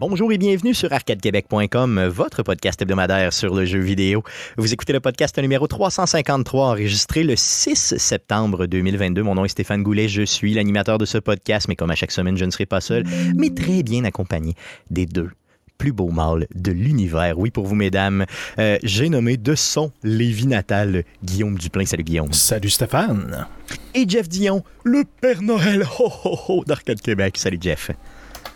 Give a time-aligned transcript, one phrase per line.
[0.00, 4.22] Bonjour et bienvenue sur arcadequebec.com, votre podcast hebdomadaire sur le jeu vidéo.
[4.56, 9.22] Vous écoutez le podcast numéro 353, enregistré le 6 septembre 2022.
[9.22, 12.12] Mon nom est Stéphane Goulet, je suis l'animateur de ce podcast, mais comme à chaque
[12.12, 13.04] semaine, je ne serai pas seul,
[13.36, 14.54] mais très bien accompagné
[14.88, 15.28] des deux
[15.76, 17.38] plus beaux mâles de l'univers.
[17.38, 18.24] Oui, pour vous, mesdames,
[18.58, 21.84] euh, j'ai nommé de son Lévi natal Guillaume Duplain.
[21.84, 22.32] Salut, Guillaume.
[22.32, 23.46] Salut, Stéphane.
[23.94, 27.36] Et Jeff Dion, le Père Noël ho, ho, ho, d'Arcade Québec.
[27.36, 27.90] Salut, Jeff.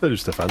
[0.01, 0.49] Salut, Stéphane.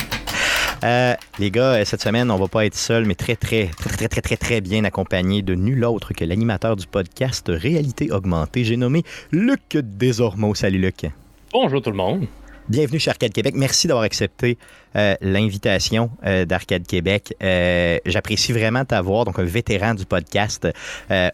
[0.85, 4.09] Euh, les gars, cette semaine, on va pas être seul, mais très, très, très, très,
[4.09, 8.65] très, très, très bien accompagné de nul autre que l'animateur du podcast Réalité Augmentée.
[8.65, 9.03] J'ai nommé
[9.33, 10.55] Luc Desormeaux.
[10.55, 11.07] Salut, Luc.
[11.53, 12.27] Bonjour tout le monde.
[12.67, 13.55] Bienvenue chez Arcade Québec.
[13.55, 14.57] Merci d'avoir accepté
[14.97, 17.35] euh, l'invitation euh, d'Arcade Québec.
[17.43, 20.67] Euh, J'apprécie vraiment t'avoir, donc un vétéran du podcast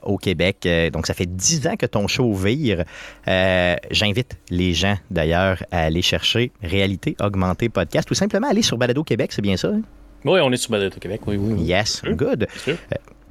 [0.02, 0.66] au Québec.
[0.92, 2.84] Donc, ça fait dix ans que ton show vire.
[3.26, 9.04] J'invite les gens, d'ailleurs, à aller chercher Réalité Augmentée Podcast ou simplement aller sur Balado
[9.04, 9.68] Québec, c'est bien ça?
[9.68, 9.82] hein?
[10.24, 11.54] Oui, on est sur Balado Québec, oui, oui.
[11.54, 11.62] oui.
[11.62, 12.48] Yes, good.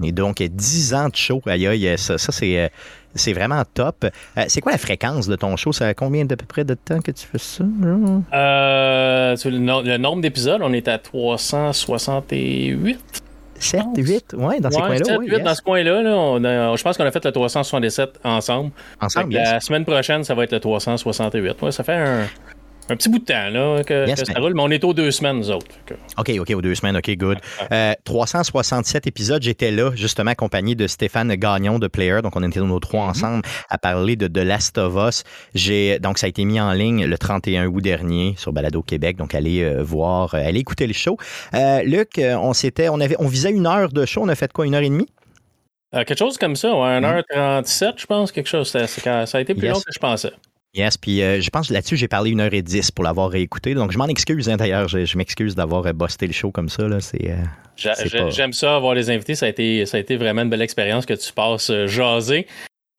[0.03, 2.67] Et donc, 10 ans de show, aïe aïe, ça, ça c'est, euh,
[3.15, 4.05] c'est vraiment top.
[4.05, 5.73] Euh, c'est quoi la fréquence de ton show?
[5.73, 7.63] Ça a combien de peu près de temps que tu fais ça?
[8.33, 12.99] Euh, sur le, no- le nombre d'épisodes, on est à 368.
[13.61, 14.35] 7, 8?
[14.37, 15.27] Ouais, dans ces Ouais, coins-là, 7, oui.
[15.31, 16.01] 8 dans ce coin-là.
[16.01, 18.71] là, je pense qu'on a fait le 377 ensemble.
[19.01, 19.51] Ensemble, yes.
[19.51, 21.61] La semaine prochaine, ça va être le 368.
[21.61, 22.21] Ouais, ça fait un,
[22.89, 24.93] un petit bout de temps là, que, Yes, que ça roule, mais on est aux
[24.93, 25.67] deux semaines, nous autres.
[25.85, 27.37] Que- OK, OK, aux deux semaines, OK, good.
[27.71, 32.21] Euh, 367 épisodes, j'étais là, justement, accompagné de Stéphane Gagnon de Player.
[32.23, 35.23] Donc, on était nos trois ensemble à parler de The Last of Us.
[35.55, 39.17] J'ai, donc, ça a été mis en ligne le 31 août dernier sur Balado Québec.
[39.17, 41.17] Donc, allez euh, voir, euh, allez écouter le show.
[41.53, 44.21] Euh, Luc, euh, on s'était, on avait, on visait une heure de show.
[44.23, 45.07] On a fait quoi, une heure et demie?
[45.95, 48.67] Euh, quelque chose comme ça, ouais, 1h37, je pense, quelque chose.
[48.69, 49.73] Ça, ça a été plus Yes.
[49.73, 50.31] long que je pensais.
[50.75, 53.29] Yes, puis euh, je pense que là-dessus, j'ai parlé une heure et dix pour l'avoir
[53.31, 53.73] réécouté.
[53.73, 54.87] Donc, je m'en excuse, hein, d'ailleurs.
[54.87, 56.87] Je, je m'excuse d'avoir euh, busté le show comme ça.
[56.87, 56.99] Là.
[56.99, 57.37] C'est, euh,
[58.19, 59.33] pas- J'aime ça, avoir les invités.
[59.33, 62.45] Ça a, été, ça a été vraiment une belle expérience que tu passes jaser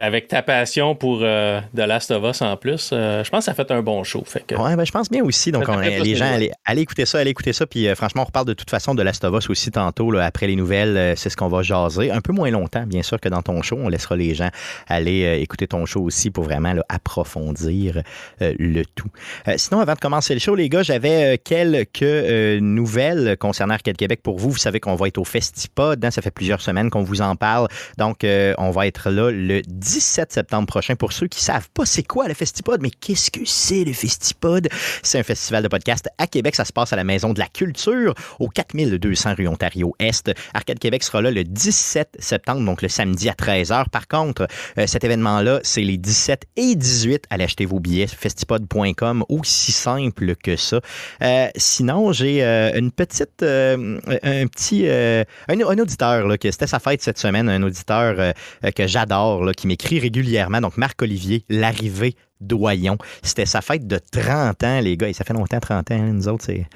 [0.00, 2.90] avec ta passion pour euh, The Last of Us en plus.
[2.92, 4.22] Euh, je pense que ça a fait un bon show.
[4.26, 5.52] Fait que, Ouais, ben, je pense bien aussi.
[5.52, 7.66] Donc, on- les gens, allez, allez écouter ça, allez écouter ça.
[7.66, 10.10] Puis, euh, franchement, on reparle de toute façon de Last of Us aussi tantôt.
[10.10, 12.10] là, après les nouvelles, euh, c'est ce qu'on va jaser.
[12.10, 13.76] Un peu moins longtemps, bien sûr, que dans ton show.
[13.78, 14.48] On laissera les gens
[14.88, 18.02] aller euh, écouter ton show aussi pour vraiment là, approfondir
[18.42, 19.08] euh, le tout.
[19.48, 23.74] Euh, sinon, avant de commencer le show, les gars, j'avais euh, quelques euh, nouvelles concernant
[23.74, 24.50] Arcade Québec pour vous.
[24.50, 26.02] Vous savez qu'on va être au Festipod.
[26.04, 27.68] hein, ça fait plusieurs semaines qu'on vous en parle.
[27.98, 29.60] Donc, euh, on va être là le
[29.90, 30.94] 17 septembre prochain.
[30.94, 34.68] Pour ceux qui savent pas c'est quoi le Festipod, mais qu'est-ce que c'est le Festipod?
[35.02, 36.54] C'est un festival de podcast à Québec.
[36.54, 40.30] Ça se passe à la Maison de la Culture, au 4200 rue Ontario-Est.
[40.54, 43.88] Arcade Québec sera là le 17 septembre, donc le samedi à 13h.
[43.88, 44.46] Par contre,
[44.78, 47.24] euh, cet événement-là, c'est les 17 et 18.
[47.30, 50.80] Allez acheter vos billets, festipod.com, aussi simple que ça.
[51.22, 57.02] Euh, sinon, j'ai euh, une petite, un petit, un, auditeur, là, que c'était sa fête
[57.02, 58.34] cette semaine, un auditeur
[58.76, 62.96] que j'adore, qui m'écrit régulièrement, donc Marc-Olivier, l'arrivée Doyon.
[63.22, 65.08] C'était sa fête de 30 ans, les gars.
[65.08, 65.98] Et ça fait longtemps, 30 ans.
[65.98, 66.66] nous autres, c'est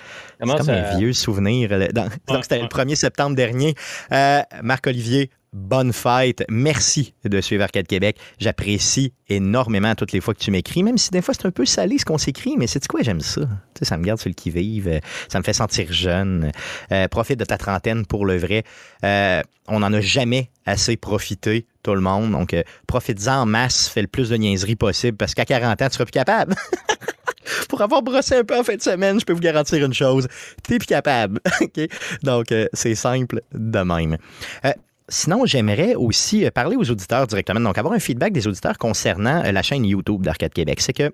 [0.40, 1.70] comme ça- un vieux souvenir.
[1.92, 2.68] Dans- donc, c'était le ouais.
[2.68, 3.74] 1er septembre dernier.
[4.12, 6.44] Euh, Marc-Olivier, bonne fête.
[6.50, 8.18] Merci de suivre Arcade Québec.
[8.38, 11.64] J'apprécie énormément toutes les fois que tu m'écris, même si des fois c'est un peu
[11.64, 13.40] salé ce qu'on s'écrit, mais c'est quoi, j'aime ça?
[13.42, 13.46] Tu
[13.78, 14.88] sais, ça me garde sur le qui-vive.
[14.88, 14.98] euh,
[15.28, 16.52] Ça me fait sentir jeune.
[16.92, 18.64] Euh, profite de ta trentaine pour le vrai.
[19.04, 22.32] Euh, on n'en a jamais assez profité, tout le monde.
[22.32, 23.88] Donc, euh, profites-en en masse.
[23.88, 26.56] Fais le plus de niaiseries possible parce qu'à 40 ans, tu seras plus capable.
[27.68, 30.26] Pour avoir brossé un peu en fin de semaine, je peux vous garantir une chose.
[30.62, 31.40] T'es plus capable.
[32.22, 34.16] Donc, euh, c'est simple de même.
[34.64, 34.72] Euh,
[35.08, 39.42] Sinon, j'aimerais aussi euh, parler aux auditeurs directement, donc avoir un feedback des auditeurs concernant
[39.42, 40.80] la chaîne YouTube d'Arcade Québec.
[40.80, 41.12] C'est que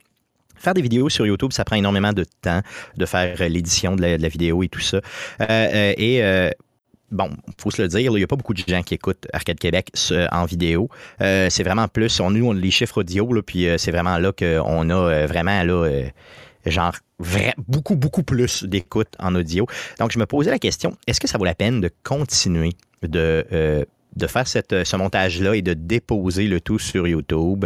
[0.60, 2.60] Faire des vidéos sur YouTube, ça prend énormément de temps
[2.98, 4.98] de faire l'édition de la, vidéo et tout ça.
[5.40, 6.50] Et euh,
[7.10, 9.58] bon, faut se le dire, il n'y a pas beaucoup de gens qui écoutent Arcade
[9.58, 9.90] Québec
[10.32, 10.88] en vidéo.
[11.20, 14.32] Euh, c'est vraiment plus, on, nous, on les chiffres audio, puis euh, c'est vraiment là
[14.32, 15.88] qu'on a euh, vraiment, là,
[16.66, 16.94] genre,
[17.68, 19.66] beaucoup, beaucoup plus d'écoute en audio.
[19.98, 22.72] Donc, je me posais la question, est-ce que ça vaut la peine de continuer
[23.02, 23.86] de...
[24.16, 27.64] de faire ce montage-là et de déposer le tout sur YouTube?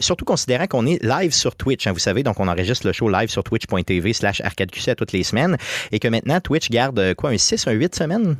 [0.00, 3.08] Surtout considérant qu'on est live sur Twitch, hein, vous savez, donc on enregistre le show
[3.08, 5.56] live sur twitch.tv slash arcadeqc toutes les semaines
[5.90, 8.36] et que maintenant Twitch garde quoi, un 6, un 8 semaines?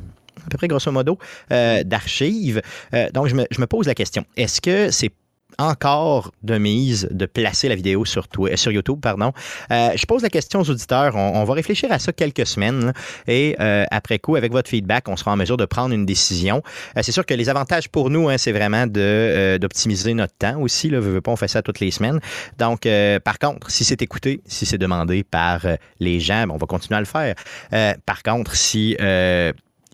[0.47, 1.17] À peu près grosso modo,
[1.51, 2.61] euh, d'archives.
[2.93, 5.11] Euh, donc, je me, je me pose la question, est-ce que c'est
[5.57, 8.99] encore de mise de placer la vidéo sur, sur YouTube.
[9.01, 9.31] Pardon?
[9.71, 11.15] Euh, je pose la question aux auditeurs.
[11.15, 12.93] On, va réfléchir à ça quelques semaines
[13.27, 16.61] et euh, après coup, avec votre feedback, on sera en mesure de prendre une décision.
[16.95, 20.89] Euh, c'est sûr que les avantages pour nous, hein, c'est vraiment d'optimiser notre temps aussi.
[20.89, 22.19] Là, veux, pas, on fait ça toutes les semaines.
[22.57, 22.87] Donc,
[23.23, 25.61] par contre, si c'est écouté, si c'est demandé par
[25.99, 27.35] les gens, ben, on va continuer à le faire.
[28.05, 28.95] par contre, si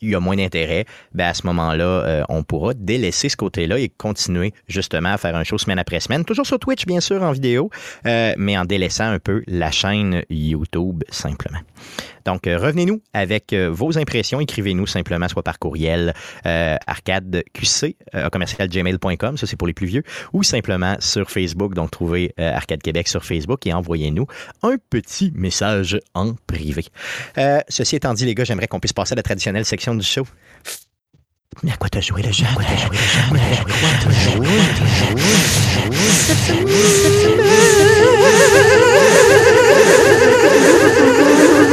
[0.04, 3.80] il y a moins d'intérêt, ben à ce moment-là, euh, on pourra délaisser ce côté-là
[3.80, 6.26] et continuer justement à faire un show semaine après semaine.
[6.26, 7.70] Toujours sur Twitch, bien sûr, en vidéo,
[8.06, 11.60] euh, mais en délaissant un peu la chaîne YouTube simplement.
[12.25, 14.40] Donc, euh, revenez-nous avec euh, vos impressions.
[14.40, 16.14] Écrivez-nous simplement, soit par courriel
[16.46, 17.96] euh, arcadeqc,
[18.31, 20.04] commercialgmail.com, ça c'est pour les plus vieux,
[20.34, 21.74] ou simplement sur Facebook.
[21.74, 24.28] Donc, trouvez Arcade Québec sur Facebook et envoyez-nous
[24.62, 26.86] un petit message en privé.
[27.70, 30.25] ceci étant dit, les gars, j'aimerais qu'on puisse passer à la traditionnelle section du show.
[31.62, 32.46] Mais à quoi t'as joué le jeu?
[32.56, 33.20] Quoi t'as joué le jeu?
[33.20, 33.40] À quoi
[34.02, 34.12] t'as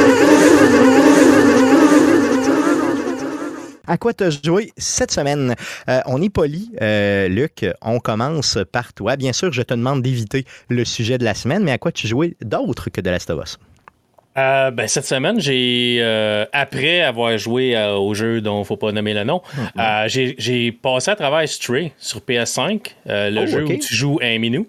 [0.04, 0.09] joué?
[3.90, 5.56] À quoi t'as joué cette semaine?
[5.88, 7.66] Euh, on est poli, euh, Luc.
[7.82, 9.16] On commence par toi.
[9.16, 12.06] Bien sûr, je te demande d'éviter le sujet de la semaine, mais à quoi tu
[12.06, 13.58] jouais d'autre que de Last of Us?
[14.38, 18.64] Euh, ben, cette semaine, j'ai euh, après avoir joué euh, au jeu dont il ne
[18.64, 19.42] faut pas nommer le nom,
[19.76, 20.34] mm-hmm.
[20.38, 24.68] j'ai passé à travers Stray sur PS5, le oh, jeu où tu joues un minou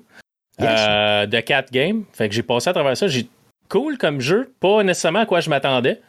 [0.58, 2.06] de 4 games.
[2.12, 3.08] Fait que j'ai passé à travers ça.
[3.08, 3.28] J'ai
[3.70, 6.02] cool comme jeu, pas nécessairement à quoi je m'attendais.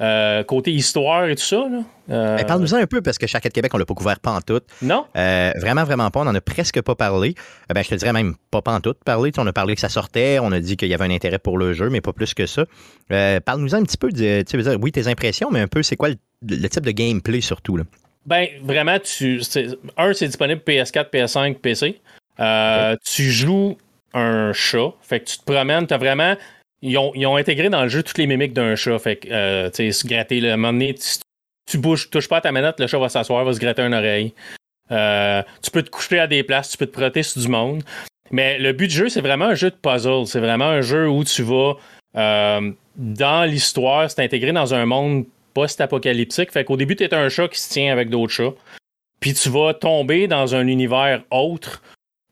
[0.00, 1.66] Euh, côté histoire et tout ça.
[1.68, 1.82] Là.
[2.10, 4.40] Euh, ben, parle-nous un peu, parce que Charquette Québec, on l'a pas couvert pas en
[4.40, 4.60] tout.
[4.80, 5.06] Non.
[5.16, 6.20] Euh, vraiment, vraiment pas.
[6.20, 7.34] On n'en a presque pas parlé.
[7.74, 9.32] ben, je te dirais même pas en tout parlé.
[9.38, 11.58] on a parlé que ça sortait, on a dit qu'il y avait un intérêt pour
[11.58, 12.64] le jeu, mais pas plus que ça.
[13.08, 15.96] parle-nous un petit peu, de, tu veux dire, oui, tes impressions, mais un peu, c'est
[15.96, 17.76] quoi le, type de gameplay surtout?
[17.76, 17.84] Là?
[18.24, 19.40] Ben, vraiment, tu,
[19.96, 22.00] un, c'est disponible PS4, PS5, PC.
[23.04, 23.76] Tu joues
[24.14, 26.36] un chat, fait que tu te promènes, tu as vraiment
[26.82, 28.98] ils ont, intégré dans le jeu toutes les mimiques d'un chat.
[28.98, 31.08] Fait que, euh, tu sais, se gratter, le, moment donné, tu,
[31.68, 33.94] tu bouges, touches pas à ta manette, le chat va s'asseoir, va se gratter une
[33.94, 34.32] oreille.
[34.90, 37.82] Euh, tu peux te coucher à des places, tu peux te protéger sur du monde.
[38.30, 40.26] Mais le but du jeu, c'est vraiment un jeu de puzzle.
[40.26, 41.74] C'est vraiment un jeu où tu vas,
[42.16, 46.52] euh, dans l'histoire, c'est intégré dans un monde post-apocalyptique.
[46.52, 48.54] Fait qu'au début, tu es un chat qui se tient avec d'autres chats.
[49.20, 51.82] Puis tu vas tomber dans un univers autre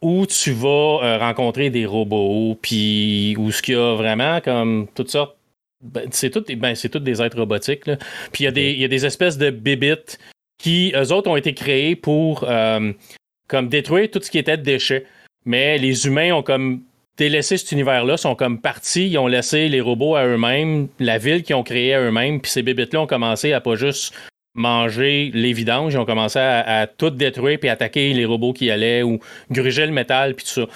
[0.03, 4.87] où tu vas euh, rencontrer des robots, puis où ce qu'il y a vraiment comme
[4.95, 5.37] toutes sortes.
[5.83, 7.85] Ben, c'est tout, ben, toutes des êtres robotiques.
[8.33, 10.19] Puis il y, a des, y a des espèces de bébites
[10.59, 12.93] qui, eux autres, ont été créés pour euh,
[13.49, 15.07] comme détruire tout ce qui était de déchets.
[15.45, 16.83] Mais les humains ont comme
[17.17, 21.43] délaissé cet univers-là, sont comme partis, ils ont laissé les robots à eux-mêmes, la ville
[21.43, 24.15] qu'ils ont créée à eux-mêmes, puis ces bébites-là ont commencé à pas juste
[24.57, 25.95] manger les vidanges.
[25.95, 29.21] Ils ont commencé à, tout détruire puis attaquer les robots qui allaient ou
[29.51, 30.67] gruger le métal puis tout ça.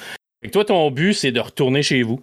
[0.42, 2.20] Fait que toi, ton but, c'est de retourner chez vous.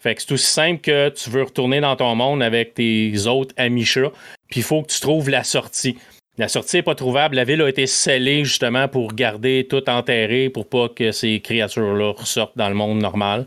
[0.00, 3.54] Fait que c'est aussi simple que tu veux retourner dans ton monde avec tes autres
[3.56, 4.12] amis chats,
[4.48, 5.96] puis il faut que tu trouves la sortie.
[6.38, 7.36] La sortie n'est pas trouvable.
[7.36, 12.12] La ville a été scellée justement pour garder tout enterré pour pas que ces créatures-là
[12.12, 13.46] ressortent dans le monde normal.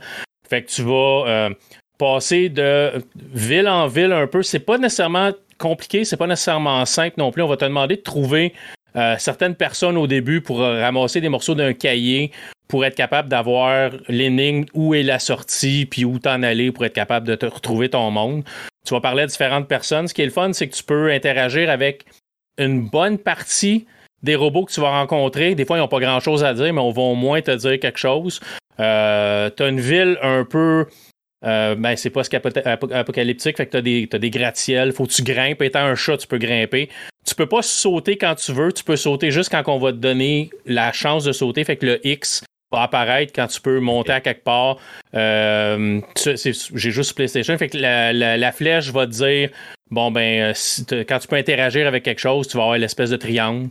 [0.50, 1.50] Fait que tu vas euh,
[2.00, 4.42] passer de ville en ville un peu.
[4.42, 7.44] C'est pas nécessairement compliqué, c'est pas nécessairement simple non plus.
[7.44, 8.54] On va te demander de trouver
[8.96, 12.32] euh, certaines personnes au début pour euh, ramasser des morceaux d'un cahier
[12.68, 16.94] pour être capable d'avoir l'énigme où est la sortie puis où t'en aller pour être
[16.94, 18.44] capable de te retrouver ton monde.
[18.86, 20.08] Tu vas parler à différentes personnes.
[20.08, 22.06] Ce qui est le fun, c'est que tu peux interagir avec
[22.58, 23.86] une bonne partie
[24.24, 25.56] des robots que tu vas rencontrer.
[25.56, 27.80] Des fois, ils n'ont pas grand-chose à dire, mais on va au moins te dire
[27.80, 28.40] quelque chose.
[28.80, 30.86] Euh, tu as une ville un peu
[31.46, 35.12] euh, ben, c'est pas ce apocalyptique, fait que t'as des, as des gratte-ciels, faut que
[35.12, 35.62] tu grimpes.
[35.62, 36.90] Étant un chat, tu peux grimper.
[37.26, 39.98] Tu peux pas sauter quand tu veux, tu peux sauter juste quand on va te
[39.98, 44.12] donner la chance de sauter, fait que le X va apparaître quand tu peux monter
[44.12, 44.78] à quelque part.
[45.16, 49.50] Euh, j'ai juste PlayStation, fait que la, flèche va te dire
[49.92, 53.18] bon ben euh, quand tu peux interagir avec quelque chose, tu vas avoir l'espèce de
[53.18, 53.70] triangle.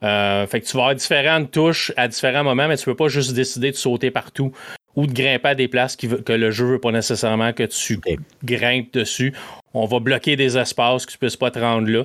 [0.00, 3.32] fait que tu vas avoir différentes touches à différents moments, mais tu peux pas juste
[3.32, 4.52] décider de sauter partout
[4.96, 8.00] ou de grimper à des places que le jeu veut pas nécessairement que tu
[8.42, 9.34] grimpes dessus.
[9.74, 12.04] On va bloquer des espaces que tu puisses pas te rendre là.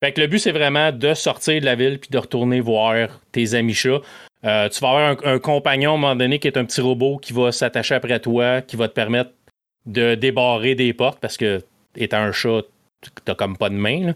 [0.00, 3.20] Fait que le but, c'est vraiment de sortir de la ville puis de retourner voir
[3.32, 4.00] tes amis chats.
[4.44, 7.18] Euh, tu vas avoir un, compagnon à un moment donné qui est un petit robot
[7.18, 9.30] qui va s'attacher après toi, qui va te permettre
[9.86, 11.64] de débarrer des portes parce que,
[11.96, 12.62] étant un chat,
[13.24, 14.06] t'as comme pas de main.
[14.08, 14.12] Là.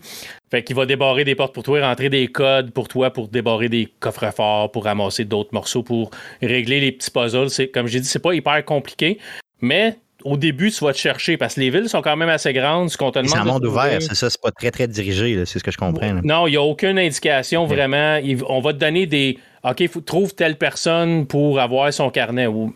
[0.50, 3.68] Fait qu'il va débarrer des portes pour toi, rentrer des codes pour toi pour débarrer
[3.68, 6.10] des coffres forts, pour ramasser d'autres morceaux, pour
[6.40, 7.50] régler les petits puzzles.
[7.50, 9.18] C'est, comme j'ai dit, c'est pas hyper compliqué,
[9.60, 12.52] mais au début, tu vas te chercher parce que les villes sont quand même assez
[12.52, 12.90] grandes.
[12.90, 13.30] Ce qu'on te demande.
[13.30, 15.64] C'est un de monde ouvert, c'est ça, c'est pas très très dirigé, là, c'est ce
[15.64, 16.12] que je comprends.
[16.12, 16.20] là.
[16.22, 18.20] Non, il n'y a aucune indication vraiment.
[18.48, 19.38] On va te donner des.
[19.64, 22.46] OK, faut, trouve telle personne pour avoir son carnet.
[22.46, 22.74] Ou-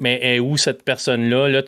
[0.00, 1.48] mais est où cette personne-là?
[1.48, 1.62] Là,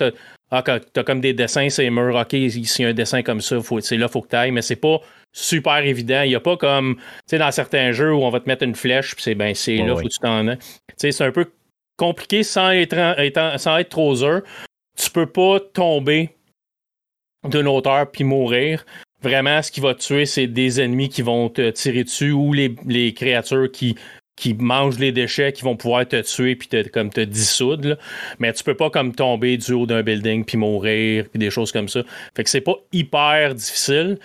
[0.50, 2.16] ah, quand t'as comme des dessins, c'est murs.
[2.16, 4.52] OK, s'il y a un dessin comme ça, c'est là, faut que tu ailles.
[4.52, 5.00] Mais c'est pas
[5.32, 6.22] super évident.
[6.22, 8.62] Il n'y a pas comme, tu sais, dans certains jeux où on va te mettre
[8.62, 10.02] une flèche, puis c'est ben, c'est là, ouais.
[10.02, 10.56] faut que tu t'en aies.
[10.58, 11.50] Tu sais, c'est un peu
[11.96, 14.42] compliqué sans être, en- étant- sans être trop dur.
[14.96, 16.30] Tu peux pas tomber
[17.44, 18.84] d'une hauteur puis mourir.
[19.22, 22.52] Vraiment, ce qui va te tuer, c'est des ennemis qui vont te tirer dessus ou
[22.52, 23.96] les, les créatures qui,
[24.36, 27.88] qui mangent les déchets qui vont pouvoir te tuer puis te, comme te dissoudre.
[27.90, 27.96] là.
[28.38, 31.72] Mais tu peux pas comme tomber du haut d'un building puis mourir puis des choses
[31.72, 32.02] comme ça.
[32.36, 34.18] Fait que c'est pas hyper difficile.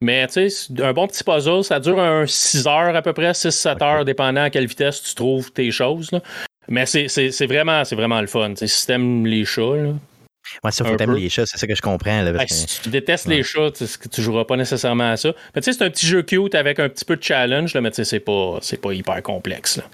[0.00, 3.30] Mais tu sais, un bon petit puzzle, ça dure un 6 heures à peu près,
[3.34, 6.10] 6-7 heures, dépendant à quelle vitesse tu trouves tes choses.
[6.10, 6.20] là.
[6.68, 8.52] Mais c'est- vraiment, vraiment le fun.
[8.56, 9.92] Si t'aimes les chats, là,
[10.64, 11.18] Ouais, ça, faut Un t'aimer peu.
[11.20, 12.22] les chats, c'est ça que je comprends.
[12.22, 13.36] Là, parce Hey, que- si tu détestes Ouais.
[13.36, 15.32] les chats, tu tu joueras pas nécessairement à ça.
[15.54, 17.80] Mais tu sais, c'est un petit jeu cute avec un petit peu de challenge, là,
[17.80, 19.76] mais tu sais, c'est pas, pas hyper complexe.
[19.78, 19.84] là.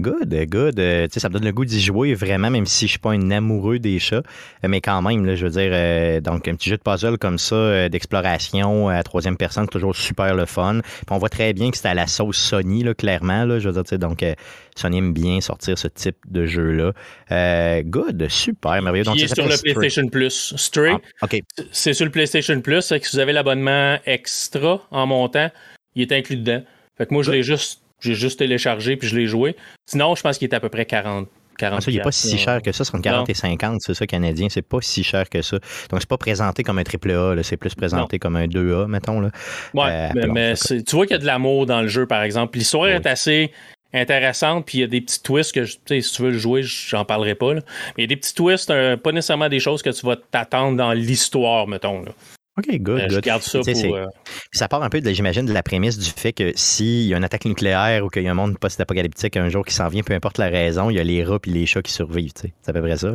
[0.00, 0.78] Good, good.
[0.80, 2.98] Euh, tu sais, ça me donne le goût d'y jouer vraiment, même si je suis
[2.98, 4.22] pas un amoureux des chats.
[4.64, 7.18] Euh, Mais quand même, là, je veux dire, euh, donc un petit jeu de puzzle
[7.18, 10.80] comme ça, euh, d'exploration à troisième personne, c'est toujours super le fun.
[10.82, 13.44] Puis on voit très bien que c'est à la sauce Sony, là, clairement.
[13.44, 14.34] Là, je veux dire, tu sais, donc euh,
[14.76, 16.92] Sony aime bien sortir ce type de jeu-là.
[17.32, 19.04] Euh, good, super, merveilleux.
[19.04, 19.74] Donc, Il ça est sur le Stray.
[19.74, 20.54] PlayStation Plus.
[20.56, 21.40] Stray, Ah, OK,
[21.72, 22.86] c'est sur le PlayStation Plus.
[22.88, 25.50] fait que si vous avez l'abonnement extra en montant,
[25.94, 26.62] il est inclus dedans.
[26.98, 29.56] Fait que moi, je l'ai juste, j'ai juste téléchargé puis je l'ai joué.
[29.86, 31.28] Sinon, je pense qu'il est à peu près 40.
[31.58, 33.30] 40 Ah, ça, il n'est pas si cher que ça, c'est entre 40 Non.
[33.30, 34.48] et 50, c'est ça, canadien.
[34.48, 35.58] C'est pas si cher que ça.
[35.90, 39.20] Donc, c'est pas présenté comme un triple A, c'est plus présenté comme un 2A, mettons.
[39.20, 39.30] Là.
[39.74, 42.56] Ouais, Euh, mais, tu vois qu'il y a de l'amour dans le jeu, par exemple.
[42.56, 42.90] L'histoire Oui.
[42.92, 43.52] est assez
[43.92, 46.62] intéressante, puis il y a des petits twists que, tu si tu veux le jouer,
[46.62, 47.54] j'en parlerai pas.
[47.54, 47.60] là.
[47.88, 50.16] Mais il y a des petits twists, euh, pas nécessairement des choses que tu vas
[50.16, 52.02] t'attendre dans l'histoire, mettons.
[52.02, 52.12] là.
[52.58, 53.94] OK, good, Euh, je garde ça Tu pour.
[53.96, 54.04] euh,
[54.52, 57.24] ça part un peu, j'imagine, de la prémisse du fait que s'il y a une
[57.24, 60.12] attaque nucléaire ou qu'il y a un monde post-apocalyptique un jour qui s'en vient, peu
[60.14, 62.32] importe la raison, il y a les rats et les chats qui survivent.
[62.34, 62.52] tu sais.
[62.60, 63.12] C'est à peu près ça.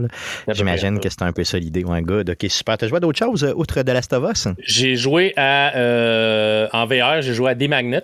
[0.47, 1.83] J'imagine que c'est un peu ça l'idée.
[1.83, 2.29] Ouais, good.
[2.29, 2.77] OK, super.
[2.77, 4.47] T'as joué à d'autres choses outre de Last of Us?
[4.59, 5.75] J'ai joué à.
[5.75, 8.03] euh, en VR, j'ai joué à D-Magnet.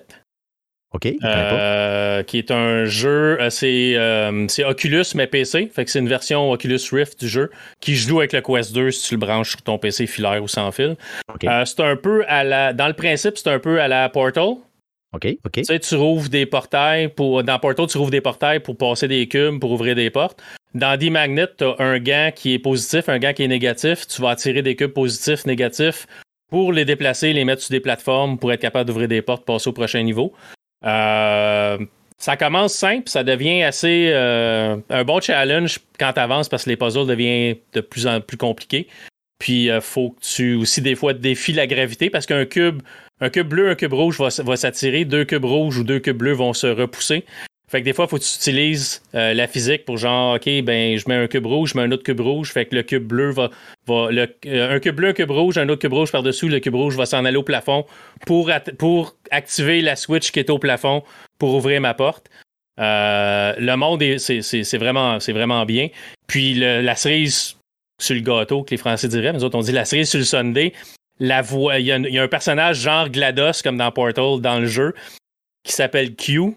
[0.93, 1.07] OK.
[1.23, 5.99] Euh, qui est un jeu, euh, c'est euh, c'est Oculus mais PC, fait que c'est
[5.99, 9.19] une version Oculus Rift du jeu qui joue avec le Quest 2 si tu le
[9.19, 10.97] branches sur ton PC filaire ou sans fil.
[11.45, 14.55] Euh, c'est un peu à la, dans le principe, c'est un peu à la Portal.
[15.13, 15.51] OK, OK.
[15.53, 19.07] Tu sais, tu rouvres des portails pour, dans Portal, tu rouvres des portails pour passer
[19.07, 20.41] des cubes, pour ouvrir des portes.
[20.73, 24.07] Dans D-Magnet, tu as un gant qui est positif, un gant qui est négatif.
[24.07, 26.07] Tu vas attirer des cubes positifs, négatifs
[26.49, 29.69] pour les déplacer, les mettre sur des plateformes pour être capable d'ouvrir des portes, passer
[29.69, 30.33] au prochain niveau.
[30.85, 31.77] Euh,
[32.17, 36.69] ça commence simple, ça devient assez euh, un bon challenge quand tu avances parce que
[36.69, 38.87] les puzzles deviennent de plus en plus compliqués.
[39.39, 42.83] Puis il faut que tu aussi des fois défies la gravité parce qu'un cube,
[43.21, 46.33] un cube bleu, un cube rouge va s'attirer, deux cubes rouges ou deux cubes bleus
[46.33, 47.25] vont se repousser.
[47.71, 50.45] Fait que des fois, il faut que tu utilises euh, la physique pour genre, OK,
[50.63, 52.51] ben, je mets un cube rouge, je mets un autre cube rouge.
[52.51, 53.49] Fait que le cube bleu va.
[53.87, 56.49] va le- euh, un cube bleu, un cube rouge, un autre cube rouge par-dessus.
[56.49, 57.85] Le cube rouge va s'en aller au plafond
[58.25, 61.01] pour, pour activer la switch qui est au plafond
[61.39, 62.29] pour ouvrir ma porte.
[62.79, 65.87] Euh, le monde, est- c'est- vraiment, vraiment bien.
[66.27, 67.55] Puis la cerise
[68.01, 70.25] sur le gâteau, que les Français diraient, mais autres, on dit la cerise sur le
[70.25, 70.73] Sunday.
[71.19, 74.93] La voix, il y a un personnage genre GLaDOS, comme dans Portal, dans le jeu,
[75.63, 76.55] qui s'appelle Q.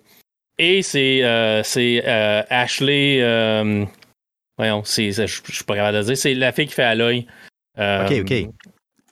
[0.58, 3.18] Et c'est euh, euh, Ashley.
[3.23, 3.84] euh,
[4.56, 6.16] voyons, je je suis pas capable de dire.
[6.16, 7.26] C'est la fille qui fait Aloy.
[7.78, 8.46] Euh, OK, OK.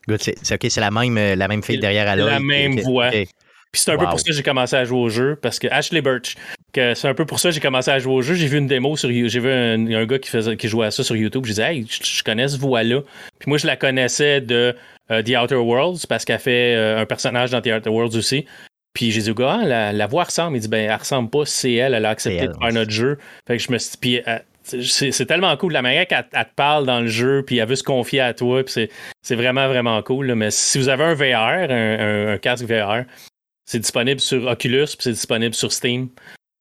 [0.08, 3.10] Good, c'est c'est- OK, c'est la même, la même fille derrière à la même voix.
[3.10, 5.66] Puis c'est un peu pour ça que j'ai commencé à jouer au jeu, parce que
[5.68, 6.34] Ashley Birch,
[6.74, 8.34] que c'est un peu pour ça que j'ai commencé à jouer au jeu.
[8.34, 10.90] J'ai vu une démo sur j'ai vu un, un gars qui, faisait, qui jouait à
[10.90, 11.46] ça sur YouTube.
[11.46, 13.00] J'ai dit, hey, je, je connais ce voix-là.
[13.38, 14.76] Puis moi, je la connaissais de
[15.10, 18.44] euh, The Outer Worlds, parce qu'elle fait euh, un personnage dans The Outer Worlds aussi.
[18.94, 20.56] Puis j'ai dit gars, Ah, la, la voix ressemble.
[20.56, 22.72] Il dit, ben, elle ressemble pas, c'est elle, elle a accepté C'est de elle, faire
[22.72, 23.18] notre jeu.
[23.46, 26.54] Fait que je me suis puis, euh, c'est tellement cool la manière qu'elle elle te
[26.54, 28.90] parle dans le jeu, puis elle veut se confier à toi, puis c'est-
[29.22, 30.26] c'est vraiment, vraiment cool.
[30.26, 30.34] là.
[30.36, 33.04] Mais si vous avez un VR, un, un- un casque VR,
[33.64, 36.08] c'est disponible sur Oculus, puis c'est disponible sur Steam.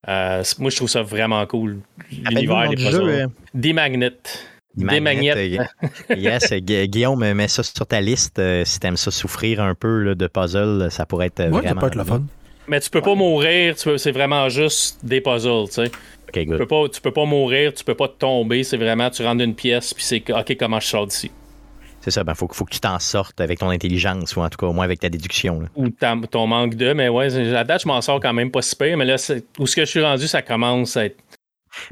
[0.07, 1.79] Euh, moi, je trouve ça vraiment cool.
[2.11, 2.91] L'univers des puzzles.
[2.91, 4.11] jeu, euh, Des magnets.
[4.75, 5.01] Des Magnet,
[5.35, 5.59] magnets.
[5.59, 8.39] euh, yes, Gu- Guillaume, mets ça sur ta liste.
[8.39, 11.55] euh, si t'aimes ça souffrir un peu là, de puzzle, ça pourrait être euh, Ouais,
[11.55, 11.81] ça vraiment.
[11.81, 12.23] peut être le fun.
[12.67, 15.91] Mais tu peux pas mourir, c'est vraiment juste des puzzles, tu sais.
[16.33, 19.39] Tu peux pas, tu peux pas mourir, tu peux pas tomber, c'est vraiment, tu rentres
[19.39, 21.29] d'une pièce, puis c'est OK, comment je sors d'ici?
[21.99, 24.57] C'est ça, ben, faut, faut que tu t'en sortes avec ton intelligence, ou en tout
[24.57, 25.59] cas au moins avec ta déduction.
[25.59, 25.67] là.
[25.75, 28.49] Ou ta- ton manque de, mais ouais, à la date, je m'en sors quand même
[28.49, 29.17] pas si pire, mais là,
[29.59, 31.17] où ce que je suis rendu, ça commence à être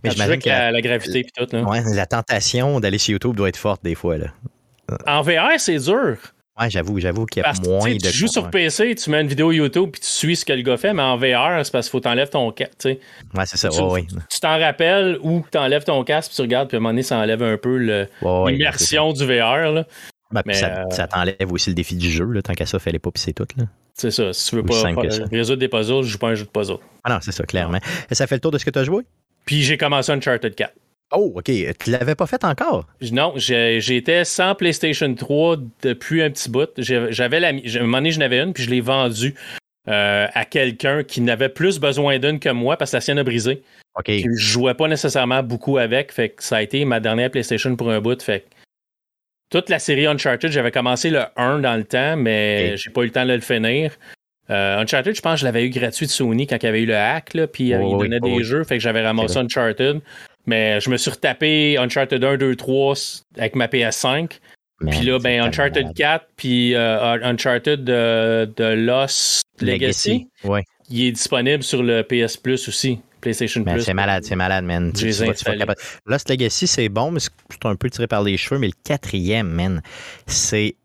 [0.03, 1.48] Mais j'imagine que la, la, gravité et tout.
[1.55, 1.63] Là.
[1.63, 4.17] ouais, la tentation d'aller sur YouTube doit être forte des fois.
[4.17, 4.27] Là.
[5.07, 6.17] En VR, c'est dur.
[6.59, 7.98] Ouais, j'avoue, j'avoue qu'il y a Parce moins de.
[8.00, 8.50] tu joues sur.
[8.50, 11.03] PC, tu mets une vidéo YouTube puis tu suis ce que le gars fait, mais
[11.03, 12.74] en VR, c'est parce qu'il faut t'enlèves ton casque.
[12.79, 13.00] tu sais.
[13.33, 13.69] Ouais, c'est ça.
[13.69, 14.07] Tu- Ouais, ouais.
[14.29, 16.89] Tu t'en rappelles ou tu enlèves ton casque puis tu regardes, puis à un moment
[16.89, 17.77] donné, ça enlève un peu
[18.48, 19.71] l'immersion du VR.
[19.71, 19.86] là.
[20.31, 22.77] Ben, Mais, ça, euh, ça t'enlève aussi le défi du jeu, là, tant qu'à ça,
[22.77, 23.48] fais-les pas, puis c'est tout.
[23.57, 23.63] Là.
[23.95, 24.31] C'est ça.
[24.31, 24.83] Si tu veux pas
[25.31, 26.77] résoudre des puzzles, je joue pas un jeu de puzzle.
[27.03, 27.79] Ah non, c'est ça, clairement.
[28.12, 29.03] Et ça fait le tour de ce que tu as joué?
[29.46, 30.74] Puis j'ai commencé Uncharted 4.
[31.12, 31.46] Oh, OK.
[31.46, 32.86] Tu l'avais pas fait encore?
[33.12, 36.69] Non, j'ai- j'étais sans PlayStation 3 depuis un petit bout.
[36.77, 39.34] J'avais la, à un moment donné, j'en avais une, puis je l'ai vendue
[39.88, 43.24] euh, à quelqu'un qui n'avait plus besoin d'une que moi parce que la sienne a
[43.24, 43.63] brisé.
[43.98, 44.05] OK.
[44.05, 46.12] Puis je jouais pas nécessairement beaucoup avec.
[46.12, 48.22] Fait que ça a été ma dernière PlayStation pour un bout.
[48.22, 48.46] Fait que
[49.50, 52.77] toute la série Uncharted, j'avais commencé le 1 dans le temps, mais Ok.
[52.84, 53.98] j'ai pas eu le temps de le finir.
[54.50, 56.82] Euh, Uncharted, je pense que je l'avais eu gratuit de Sony quand il y avait
[56.82, 58.44] eu le hack, là, puis euh, il oui, donnait des oui.
[58.44, 60.01] jeux, fait que j'avais ramassé Uncharted.
[60.48, 64.39] Mais je me suis retapé Uncharted 1, 2, 3 s- avec ma PS5.
[64.82, 65.96] Man, Puis là, ben, Uncharted malade.
[65.98, 70.63] 4, puis euh, Uncharted de, de Lost Legacy, Ouais.
[70.89, 73.82] il est disponible sur le PS Plus aussi, PlayStation Plus.
[73.82, 74.94] c'est malade, c'est malade, man.
[74.94, 75.51] Tu- tu tu.
[76.06, 78.58] Lost Legacy, c'est bon, mais c'est c'est un peu tiré par les cheveux.
[78.60, 79.82] Mais le quatrième, man,
[80.27, 80.75] c'est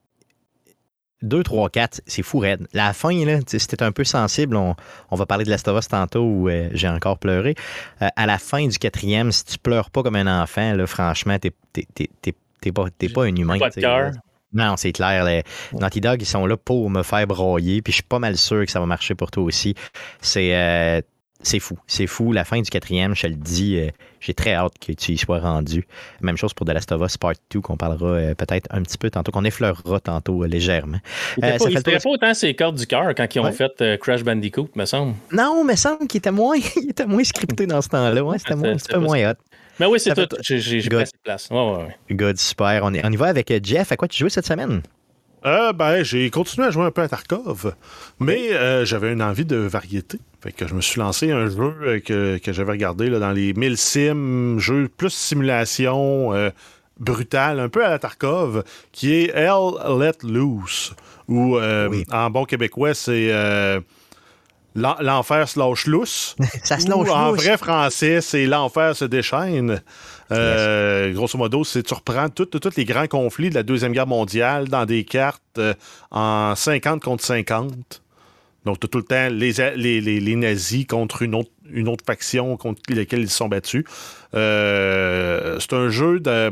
[1.25, 2.67] 2, 3, 4, c'est fou raide.
[2.73, 4.77] La fin, là, si t'es un peu sensible, on,
[5.11, 7.55] on va parler de Last of Us tantôt où euh, j'ai encore pleuré.
[8.03, 11.39] Euh, à la fin du quatrième, si tu pleures pas comme un enfant, là, franchement,
[11.39, 13.59] t'es t'es- t'es- t'es- t'es pas, t'es pas un humain.
[13.59, 14.13] Pas de cœur.
[14.53, 15.25] Non, c'est clair.
[15.25, 17.83] Les Naughty Dog, ils sont là pour me faire broyer.
[17.83, 19.75] Puis je suis pas mal sûr que ça va marcher pour toi aussi.
[20.21, 21.01] C'est euh,
[21.45, 21.79] c'est fou.
[21.87, 22.33] C'est fou.
[22.33, 23.89] La fin du quatrième, je te le dis, euh,
[24.21, 25.87] j'ai très hâte que tu y sois rendu.
[26.21, 28.99] Même chose pour The Last of Us Part 2, qu'on parlera euh, peut-être un petit
[28.99, 30.99] peu tantôt, qu'on effleurera tantôt euh, légèrement.
[31.37, 33.53] Il ça pas, pas autant ses cordes du cœur quand ils ont Ouais.
[33.53, 35.15] fait Crash Bandicoot, me semble.
[35.31, 38.25] Non, mais semble qu'il était moins, il était moins scripté dans ce temps-là.
[38.25, 39.35] Ouais, c'était un petit peu moins hot.
[39.79, 40.37] Mais oui, c'est tout.
[40.41, 41.49] J'ai assez de place.
[41.51, 41.97] Ouais, ouais, ouais.
[42.17, 42.81] Good, super.
[42.85, 43.91] On, est- on y va avec Jeff.
[43.93, 44.81] À quoi tu jouais cette semaine?
[45.47, 47.75] Euh, ben, j'ai continué à jouer un peu à Tarkov,
[48.19, 50.19] mais euh, j'avais une envie de variété.
[50.43, 53.31] Fait que je me suis lancé un jeu euh, que, que j'avais regardé là, dans
[53.33, 56.49] les 1000 sims, jeu plus simulation euh,
[56.99, 60.95] brutale, un peu à la Tarkov, qui est Hell Let Loose,
[61.29, 62.05] ou Oui.
[62.11, 63.31] en bon québécois, c'est
[64.75, 66.37] l'en- l'enfer se lâche lousse.
[66.65, 69.83] Ça se lâche en vrai français, c'est l'enfer se déchaîne.
[70.33, 74.69] Euh, Grosso modo, c'est tu reprends tous les grands conflits de la Deuxième Guerre mondiale
[74.69, 75.75] dans des cartes euh,
[76.11, 78.03] en 50 contre 50.
[78.65, 81.89] Donc, tu as tout le temps les, les, les- les nazis contre une autre, une
[81.89, 83.85] autre faction contre laquelle ils se sont battus.
[84.35, 86.51] Euh, c'est un jeu de,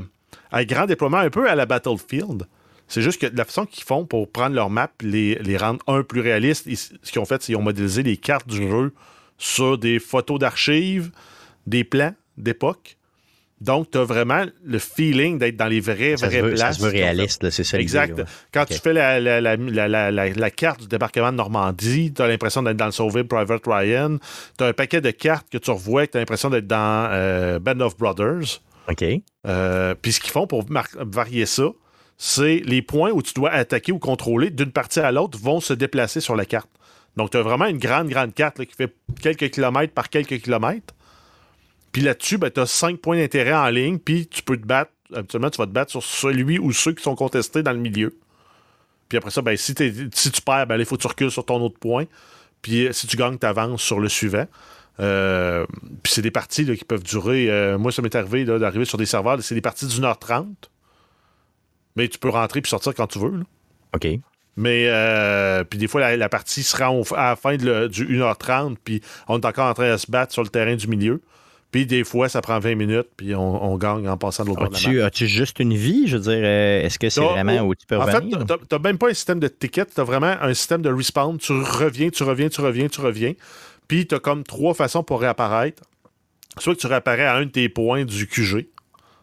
[0.50, 2.46] à grand déploiement, un peu à la Battlefield.
[2.88, 6.02] C'est juste que la façon qu'ils font pour prendre leur map, les, les rendre un
[6.02, 8.92] plus réalistes, ils- ce qu'ils ont fait, c'est qu'ils ont modélisé les cartes du jeu
[9.38, 11.10] sur des photos d'archives,
[11.66, 12.96] des plans d'époque.
[13.62, 16.64] Donc, tu as vraiment le feeling d'être dans les vraies, Ça se vraies veut, ça
[16.64, 16.78] places.
[16.78, 17.78] se veut réaliste, c'est ça.
[17.78, 18.20] Exact.
[18.52, 22.92] Quand tu fais la, carte du débarquement de Normandie, tu as l'impression d'être dans le
[22.92, 24.18] Sauvé Private Ryan.
[24.58, 27.08] Tu as un paquet de cartes que tu revois et tu as l'impression d'être dans
[27.12, 28.60] euh, Band of Brothers.
[28.88, 29.04] OK.
[29.46, 30.64] Euh, Puis ce qu'ils font pour
[30.96, 31.68] varier ça,
[32.18, 35.72] c'est les points où tu dois attaquer ou contrôler d'une partie à l'autre vont se
[35.72, 36.68] déplacer sur la carte.
[37.16, 40.40] Donc, tu as vraiment une grande, grande carte là, qui fait quelques kilomètres par quelques
[40.40, 40.94] kilomètres.
[41.92, 44.90] Puis là-dessus, ben, tu as cinq points d'intérêt en ligne, puis tu peux te battre.
[45.14, 48.14] Habituellement, tu vas te battre sur celui ou ceux qui sont contestés dans le milieu.
[49.10, 51.60] Puis après ça, ben, si, tu perds, ben, il faut que tu recules sur ton
[51.60, 52.04] autre point.
[52.62, 54.46] Puis euh, si tu gagnes, tu avances sur le suivant.
[55.00, 55.66] Euh,
[56.02, 57.50] puis c'est des parties là, qui peuvent durer.
[57.50, 60.70] euh, moi, ça m'est arrivé d'arriver sur des serveurs, c'est des parties d'une heure trente.
[61.96, 63.30] Mais tu peux rentrer puis sortir quand tu veux.
[63.38, 63.44] là.
[63.94, 64.06] OK.
[64.56, 67.64] Mais euh, puis des fois, la, la partie se rend au- à la fin de
[67.64, 70.74] le- du 1h30, puis on est encore en train de se battre sur le terrain
[70.76, 71.20] du milieu.
[71.72, 74.60] Puis des fois, ça prend 20 minutes, puis on, on gagne en passant de l'autre
[74.60, 75.06] bord de la map.
[75.06, 76.06] As-tu juste une vie?
[76.06, 78.44] Je veux dire, euh, est-ce que c'est vraiment où tu peux En fait, revenir?
[78.46, 81.38] t'as- t'as même pas un système de ticket, t'as vraiment un système de respawn.
[81.38, 83.32] Tu reviens, tu reviens, tu reviens, tu reviens.
[83.88, 85.82] Puis t'as comme trois façons pour réapparaître.
[86.58, 88.68] Soit que tu réapparais à un de tes points du QG,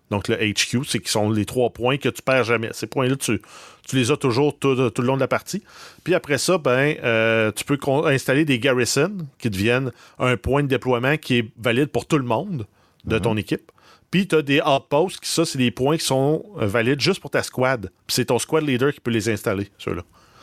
[0.10, 2.69] donc le HQ, c'est qui sont les trois points que tu perds jamais.
[2.74, 3.41] Ces points-là, tu,
[3.88, 5.63] tu les as toujours tout, tout le long de la partie.
[6.04, 10.67] Puis après ça, ben, euh, tu peux installer des garrisons qui deviennent un point de
[10.67, 12.65] déploiement qui est valide pour tout le monde
[13.06, 13.72] de ton équipe.
[14.12, 17.19] Puis tu as des outposts, qui ça, c'est des points qui sont euh, valides juste
[17.19, 17.91] pour ta squad.
[18.08, 20.02] Puis c'est ton squad leader qui peut les installer, ceux-là.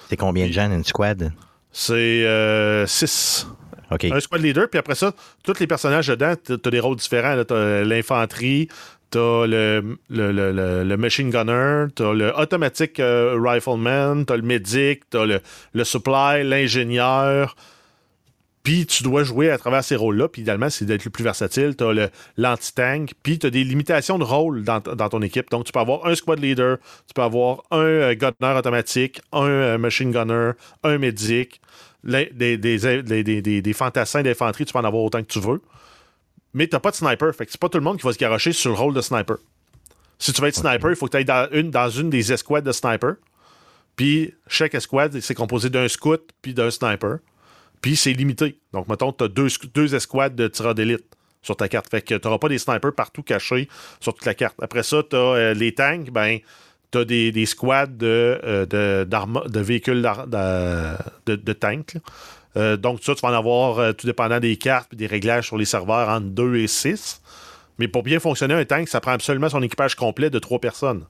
[0.09, 1.33] C'est combien de gens dans une squad?
[1.73, 3.49] C'est 6.
[3.91, 4.05] OK.
[4.05, 5.13] Un squad leader, puis après ça,
[5.45, 7.45] tous les personnages dedans, tu as des rôles différents.
[7.45, 8.69] Tu as l'infanterie,
[9.11, 14.33] tu as le, le, le- le- machine gunner, tu as le automatic euh, rifleman, tu
[14.33, 15.40] as le medic, tu as le,
[15.73, 17.57] le supply, l'ingénieur.
[18.62, 20.27] Puis tu dois jouer à travers ces rôles-là.
[20.27, 21.77] Puis idéalement, c'est d'être le plus versatile.
[21.77, 23.12] Tu as l'anti-tank.
[23.23, 25.51] Puis tu as des limitations de rôle dans, ton équipe.
[25.51, 29.47] Donc tu peux avoir un squad leader, tu peux avoir un euh, gunner automatique, un
[29.47, 30.51] euh, machine gunner,
[30.83, 31.61] un medic,
[32.03, 35.61] des, des, des, des, fantassins d'infanterie, tu peux en avoir autant que tu veux.
[36.57, 37.35] Mais tu n'as pas de sniper.
[37.35, 39.03] Fait que c'est pas tout le monde qui va se garocher sur le rôle de
[39.03, 39.37] sniper.
[40.19, 42.33] Si tu veux être sniper, il faut que tu ailles dans une, dans une des
[42.33, 43.16] escouades de sniper.
[43.95, 47.19] Puis chaque escouade, c'est composé d'un scout puis d'un sniper.
[47.83, 48.59] Puis c'est limité.
[48.73, 51.05] Donc, mettons, tu as deux, deux escouades de tireurs d'élite
[51.42, 51.90] sur ta carte.
[51.90, 53.69] Fait que tu n'auras pas des snipers partout cachés
[54.01, 54.57] sur toute la carte.
[54.62, 56.38] Après ça, tu as euh, les tanks, ben,
[56.90, 61.99] tu as des, des squads de, euh, de, véhicules de, de, tanks.
[62.57, 65.59] Euh, donc, ça, tu vas en avoir, tout dépendant des cartes et des réglages sur
[65.59, 67.23] les serveurs, entre 2 et 6.
[67.79, 71.07] Mais pour bien fonctionner, un tank, ça prend absolument son équipage complet de trois personnes.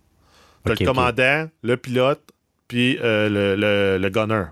[0.64, 2.22] Tu le commandant, le pilote,
[2.66, 4.46] puis le, le gunner.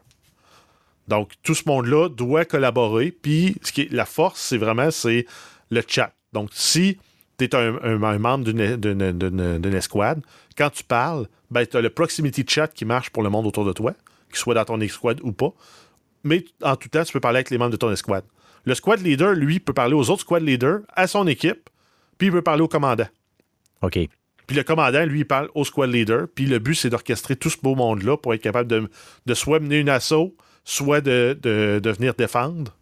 [1.09, 3.11] Donc, tout ce monde-là doit collaborer.
[3.11, 5.26] Puis, ce qui est, la force, c'est vraiment c'est
[5.70, 6.12] le chat.
[6.33, 6.98] Donc, si
[7.38, 10.22] tu es un, membre d'une escouade,
[10.57, 13.64] quand tu parles, ben, tu as le proximity chat qui marche pour le monde autour
[13.64, 13.94] de toi,
[14.28, 15.52] qu'il soit dans ton escouade ou pas.
[16.24, 18.24] Mais en tout temps, tu peux parler avec les membres de ton escouade.
[18.64, 21.68] Le squad leader, lui, peut parler aux autres squad leaders, à son équipe,
[22.18, 23.06] puis il peut parler au commandant.
[23.82, 23.98] OK.
[24.46, 26.26] Puis le commandant, lui, il parle au squad leader.
[26.34, 28.88] Puis le but, c'est d'orchestrer tout ce beau monde-là pour être capable de,
[29.26, 30.34] de soit mener une assaut,
[30.64, 32.74] soit de, de, venir défendre.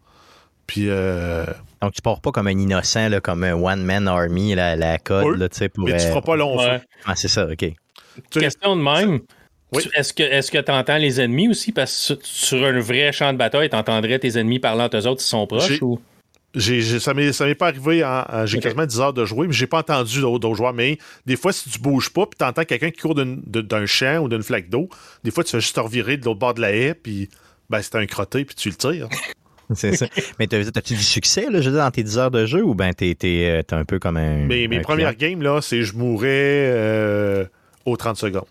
[0.67, 0.85] Puis.
[0.89, 1.45] Euh,
[1.81, 5.37] Donc, tu pars pas comme un innocent, là, comme un one-man army, la, la code,
[5.37, 5.85] là, tu sais, pour.
[5.85, 6.57] Mais tu feras pas long
[7.05, 7.65] Ah, c'est ça, OK.
[8.29, 9.19] Question de même.
[9.95, 11.71] Est-ce que tu entends les ennemis aussi?
[11.71, 15.07] Parce que sur un vrai champ de bataille, tu entendrais tes ennemis parlant entre eux
[15.07, 15.81] autres s'ils sont proches?
[15.81, 15.99] Ou?
[16.55, 18.05] ça m'est pas arrivé,
[18.45, 20.73] j'ai quasiment 10 heures de jouer, mais j'ai pas entendu d'autres joueurs.
[20.73, 24.19] Mais des fois, si tu bouges pas, puis tu entends quelqu'un qui court d'un champ
[24.19, 24.89] ou d'une flaque d'eau,
[25.23, 27.29] des fois, tu fais juste te revirer de l'autre bord de la haie, puis
[27.69, 29.09] ben, c'est un crotté, puis tu le tires.
[29.73, 30.05] c'est ça.
[30.39, 32.75] Mais as-tu du succès, là, je veux dire, dans tes 10 heures de jeu, ou
[32.75, 34.45] ben t'es, es, un peu comme un.
[34.45, 37.45] Mais, mes premières games, là, c'est je mourrais euh,
[37.85, 38.45] aux 30 secondes.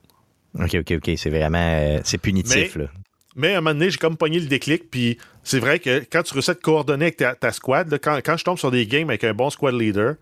[0.58, 1.10] OK, OK, OK.
[1.16, 1.58] C'est vraiment.
[1.58, 2.90] Euh, c'est punitif, mais, là.
[3.34, 6.22] Mais à un moment donné, j'ai comme pogné le déclic, puis c'est vrai que quand
[6.22, 9.08] tu réussis à te coordonner avec ta, squad, quand, quand, je tombe sur des games
[9.08, 10.16] avec un bon squad leader,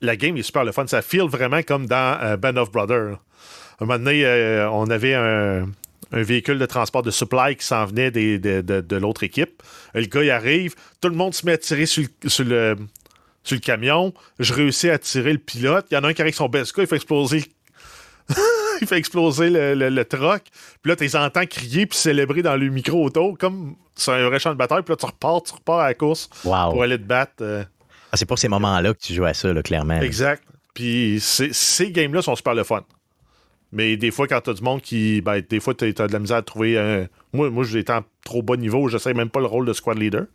[0.00, 0.86] la game est super le fun.
[0.88, 3.18] Ça feel vraiment comme dans euh, Band of Brothers.
[3.80, 4.26] À un moment donné,
[4.72, 5.68] on avait un,
[6.12, 9.62] un véhicule de transport de supply qui s'en venait de, l'autre équipe.
[9.94, 13.60] Le gars, il arrive, tout le monde se met à tirer sur le, sur le,
[13.60, 14.12] camion.
[14.38, 15.86] Je réussis à tirer le pilote.
[15.90, 17.44] Il y en a un qui arrive avec son Besca, il fait exploser
[18.80, 20.42] il fait exploser le, le, truck.
[20.82, 24.28] Puis là, tu les entends crier puis célébrer dans le micro auto, comme c'est un
[24.28, 24.82] vrai champ de bataille.
[24.82, 27.34] Puis là, tu repars, tu repars à la course pour aller te battre.
[27.40, 27.64] Euh.
[28.12, 30.00] Ah, c'est pour ces moments-là que tu joues à ça, clairement.
[30.00, 30.42] Exact.
[30.74, 32.84] Puis ces games-là sont super le fun.
[33.72, 35.20] Mais des fois, quand t'as du monde qui.
[35.20, 37.06] Ben, des fois, t'as de la misère à trouver un.
[37.32, 39.98] Moi, moi j'étais en trop bas niveau, je sais même pas le rôle de squad
[39.98, 40.26] leader.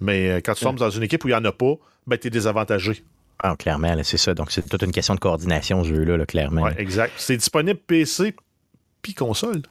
[0.00, 1.74] Mais euh, quand tu tombes dans une équipe où il n'y en a pas,
[2.06, 3.02] ben, t'es désavantagé.
[3.42, 4.34] Ah, clairement, c'est ça.
[4.34, 6.62] Donc, c'est toute une question de coordination, ce jeu-là, clairement.
[6.62, 7.12] Ouais, exact.
[7.16, 8.34] C'est disponible PC
[9.02, 9.62] puis console.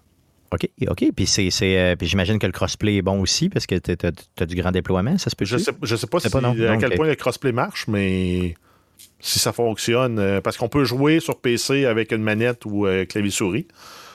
[0.51, 1.05] OK, OK.
[1.15, 4.55] Puis, c'est, euh, j'imagine que le crossplay est bon aussi parce que tu as, du
[4.55, 7.15] grand déploiement, ça se peut Je sais, je sais pas, si, à quel point le
[7.15, 8.55] crossplay marche, mais
[9.19, 10.19] si ça fonctionne.
[10.19, 13.67] Euh, parce qu'on peut jouer sur PC avec une manette ou euh, clavier-souris.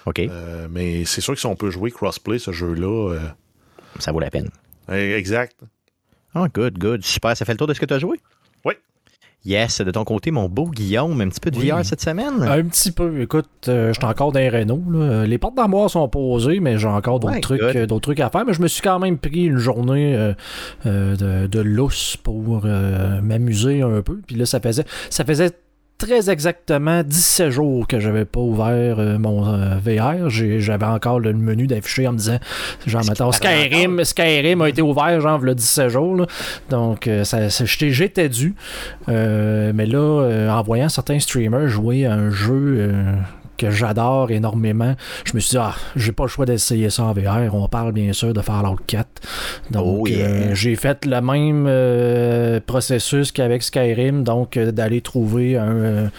[0.07, 0.21] OK.
[0.21, 3.19] Euh, mais c'est sûr que si on peut jouer crossplay, ce jeu-là.
[3.99, 4.49] ça vaut la peine.
[4.89, 5.57] Exact.
[6.35, 7.05] Oh, good, good.
[7.05, 7.37] Super.
[7.37, 8.19] Ça fait le tour de ce que tu as joué?
[9.47, 12.43] Yes, de ton côté, mon beau Guillaume, un petit peu de VR cette semaine?
[12.43, 13.23] Un petit peu.
[13.23, 14.83] Écoute, euh, je suis encore dans les Renault.
[15.25, 18.45] Les portes d'armoire sont posées, mais j'ai encore d'autres trucs, euh, d'autres trucs à faire.
[18.45, 20.15] Mais je me suis quand même pris une journée
[20.85, 22.65] euh, de, de lousse pour
[23.23, 24.21] m'amuser un peu.
[24.27, 25.53] Puis là, ça faisait, ça faisait
[26.01, 30.31] très exactement 17 jours que j'avais pas ouvert euh, mon euh, VR.
[30.31, 32.39] J'avais encore le menu d'afficher en me disant,
[32.87, 36.27] genre, mettons, Skyrim, Skyrim a été ouvert, genre, le 17 jours.
[36.71, 38.55] Donc, euh, ça, j'étais dû.
[39.07, 42.91] mais là, en voyant certains streamers jouer à un jeu
[43.61, 44.95] que j'adore énormément.
[45.25, 47.55] Je me suis dit, ah, j'ai pas le choix d'essayer ça en VR.
[47.55, 49.07] On parle bien sûr de Fallout 4.
[49.71, 55.57] Donc, oh, euh, j'ai fait le même euh, processus qu'avec Skyrim, donc euh, d'aller trouver
[55.59, 56.11] une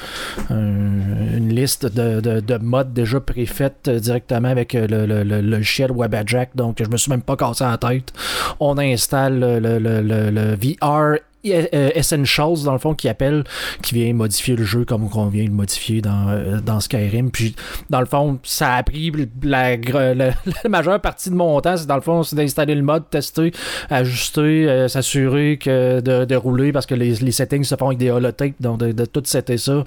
[1.49, 6.55] liste de, modes déjà préfaites directement avec le, le, le, logiciel WebAjack.
[6.55, 8.13] Donc, je me suis même pas cassé la tête.
[8.59, 13.43] On installe le, VR euh, Essentials, dans le fond, qui appelle,
[13.81, 17.31] qui vient modifier le jeu comme on vient le modifier dans, euh, dans Skyrim.
[17.31, 17.55] Puis,
[17.89, 19.11] dans le fond, ça a pris
[19.43, 19.77] la,
[20.13, 20.33] la,
[20.69, 23.51] majeure partie de mon temps, c'est dans le fond, c'est d'installer le mode, tester,
[23.89, 28.09] ajuster, euh, s'assurer que de, rouler parce que les, les, settings se font avec des
[28.09, 29.83] holotapes, donc de, tout setter ça,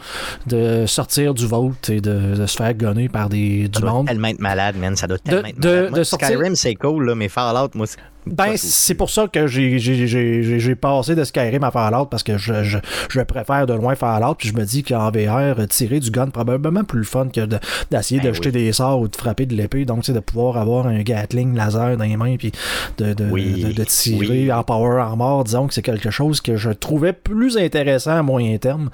[0.46, 4.06] de sortir du vote et de, se faire gonner par des, du ça monde.
[4.06, 4.94] Doit tellement être malade, man.
[4.96, 6.04] Ça doit tellement être malade.
[6.04, 7.86] Skyrim, c'est cool, là, mais Fallout, moi,
[8.26, 12.78] Ben, c'est pour ça que j'ai passé de Skyrim à Fallout parce que je, je,
[13.10, 14.34] je préfère de loin Fallout.
[14.34, 17.46] Puis je me dis qu'en VR, tirer du gun, probablement plus le fun que
[17.90, 19.84] d'essayer de, ben jeter des sorts ou de frapper de l'épée.
[19.84, 22.52] Donc, c'est de pouvoir avoir un Gatling laser dans les mains puis
[22.98, 25.44] de, de, de, tirer en power armor.
[25.44, 28.90] Disons que c'est quelque chose que je trouvais plus intéressant à moyen terme.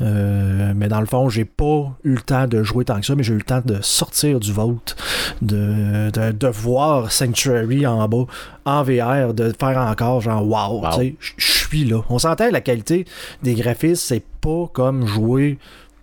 [0.00, 3.14] Euh, mais dans le fond, j'ai pas eu le temps de jouer tant que ça,
[3.14, 4.96] mais j'ai eu le temps de sortir du vote,
[5.40, 8.26] de, de, voir Sanctuary en bas
[8.64, 10.82] en VR, de faire encore genre wow,
[11.18, 12.02] je suis là.
[12.08, 13.06] On sentait la qualité
[13.42, 15.58] des graphismes, c'est pas comme jouer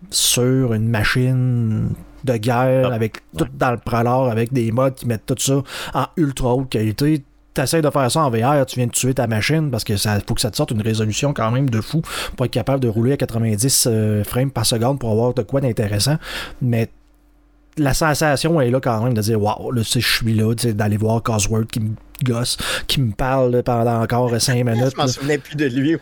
[0.10, 1.90] sur une machine
[2.24, 5.62] de guerre ah, avec tout dans le pralor avec des modes qui mettent tout ça
[5.94, 7.24] en ultra haute qualité.
[7.54, 10.20] T'essayes de faire ça en VR, tu viens de tuer ta machine parce que ça
[10.26, 12.02] faut que ça te sorte une résolution quand même de fou.
[12.36, 15.60] Pour être capable de rouler à 90 euh, frames par seconde pour avoir de quoi
[15.60, 16.18] d'intéressant.
[16.62, 16.90] Mais
[17.78, 21.24] la sensation est là quand même de dire waouh, là, je suis là, d'aller voir
[21.24, 24.92] Cosworth qui me gosse, qui me parle pendant encore 5 minutes.
[24.92, 25.98] je m'en souvenais plus de lui.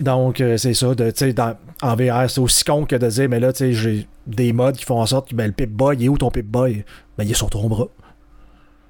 [0.00, 3.40] Donc, euh, c'est ça, de, dans, en VR, c'est aussi con que de dire, mais
[3.40, 6.16] là, j'ai des modes qui font en sorte que ben, le Pip-Boy, il est où
[6.18, 6.84] ton Pip-Boy?
[7.18, 7.88] Ben, il est sur ton bras.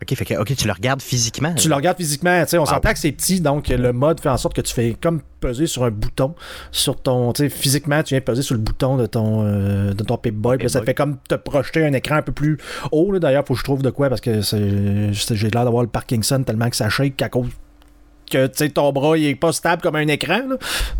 [0.02, 1.54] OK, fait que, OK, tu le regardes physiquement.
[1.54, 4.30] Tu le regardes physiquement, tu sais, on s'entend que c'est petit, donc le mode fait
[4.30, 6.34] en sorte que tu fais comme peser sur un bouton
[6.70, 10.02] sur ton, tu sais, physiquement, tu viens peser sur le bouton de ton, euh, de
[10.02, 12.56] ton Pip-Boy, puis ça te fait comme te projeter un écran un peu plus
[12.92, 16.42] haut, d'ailleurs, faut que je trouve de quoi, parce que j'ai l'air d'avoir le Parkinson
[16.44, 17.48] tellement que ça shake qu'à cause
[18.30, 20.40] que ton bras il est pas stable comme un écran.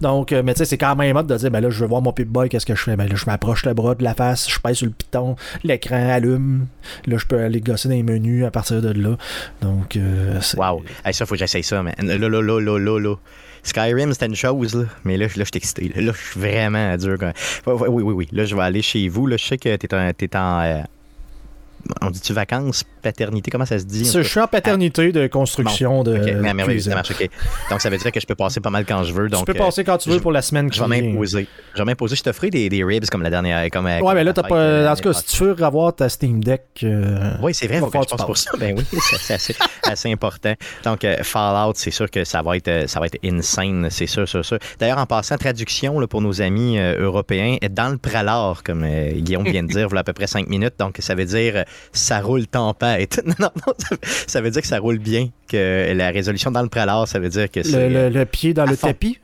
[0.01, 1.87] Donc, euh, mais tu sais, c'est quand même hot de dire ben là, je veux
[1.87, 2.97] voir mon Pip-Boy, qu'est-ce que je fais?
[2.97, 6.11] Ben là, je m'approche le bras de la face, je pèse sur le piton, l'écran
[6.11, 6.67] allume.
[7.07, 9.17] Là, je peux aller gosser dans les menus à partir de là.
[9.63, 13.15] Donc, euh, ça, faut que j'essaye ça, mais là, là, là, là, là, là.
[13.63, 14.85] Skyrim, c'était une chose, là.
[15.05, 15.93] mais là, là je suis excité.
[15.95, 17.19] Là, je suis vraiment dur.
[17.67, 18.29] Oui, oui, oui.
[18.33, 19.27] Là, je vais aller chez vous.
[19.27, 20.83] Là, je sais que tu es, en, euh,
[22.01, 24.05] on dit-tu vacances, paternité, comment ça se dit?
[24.05, 26.17] Je suis en paternité de construction de.
[27.71, 29.29] Donc, ça veut dire que je peux passer pas mal quand je veux.
[29.29, 31.47] Donc, tu peux passer quand tu veux pour la semaine qui Je vais m'imposer.
[31.75, 32.17] Je vais m'imposer.
[32.17, 33.69] Je t'offre des, des ribs comme la dernière.
[33.71, 34.91] Comme, euh, ouais, mais là, t'as pas.
[34.91, 36.63] En tout cas, si tu veux avoir ta Steam Deck.
[36.83, 38.51] Euh, oui, c'est vrai, faut que je pense pour ça.
[38.59, 38.85] Ben oui,
[39.21, 40.55] c'est assez, assez, important.
[40.85, 44.29] Donc, euh, Fallout, c'est sûr que ça va être, ça va être insane, c'est sûr,
[44.29, 44.59] sûr, sûr.
[44.79, 49.63] D'ailleurs, en passant, traduction là, pour nos amis européens, dans le pralard, comme Guillaume vient
[49.63, 50.75] de dire, voilà à peu près cinq minutes.
[50.79, 53.21] Donc, ça veut dire ça roule tempête.
[53.39, 53.75] non, non,
[54.27, 57.29] ça veut dire que ça roule bien, que la résolution dans le pralard, ça veut
[57.29, 57.89] dire que c'est.
[57.89, 59.19] Le, le, pied dans le tapis?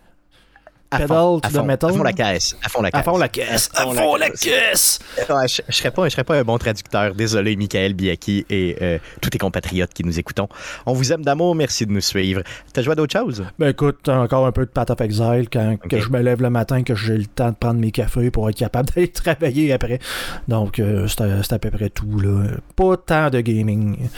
[0.91, 2.57] À fond, à, fond, à fond, la caisse.
[2.63, 3.01] À fond la caisse.
[3.01, 3.71] À fond la caisse.
[3.75, 5.01] À fond la caisse.
[5.19, 5.23] je,
[5.67, 7.15] ne serais pas, je serais pas un bon traducteur.
[7.15, 10.49] Désolé, Michael Biaki et euh, tous tes compatriotes qui nous écoutons.
[10.87, 11.55] On vous aime d'amour.
[11.55, 12.43] Merci de nous suivre.
[12.73, 13.45] T'as joué à d'autres choses?
[13.59, 16.51] Ben écoute, encore un peu de Path of Exile quand que je me lève le
[16.51, 19.99] matin, que j'ai le temps de prendre mes cafés pour être capable d'aller travailler après.
[20.47, 22.21] Donc, euh, c'est à peu près tout.
[22.21, 22.45] Là.
[22.77, 24.09] Pas tant de gaming.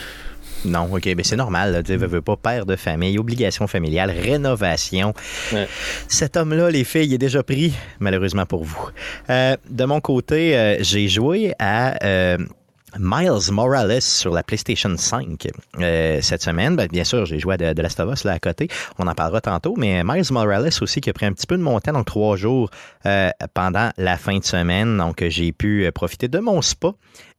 [0.65, 1.83] Non, OK, mais ben, c'est normal.
[1.85, 5.15] Tu veux, pas père de famille, obligation familiale, rénovation.
[6.09, 8.89] Cet homme-là, les filles, il est déjà pris, malheureusement pour vous.
[9.31, 12.39] Euh, de mon côté, euh, j'ai joué à euh,
[12.99, 15.47] Miles Morales sur la PlayStation 5
[16.21, 16.75] cette semaine.
[16.75, 18.69] Ben, bien sûr, j'ai joué à de, Last of Us là à côté.
[18.99, 21.63] On en parlera tantôt, mais Miles Morales aussi qui a pris un petit peu de
[21.63, 22.71] mon temps, donc trois jours
[23.55, 24.97] pendant la fin de semaine.
[24.97, 26.93] Donc, j'ai pu profiter de mon spa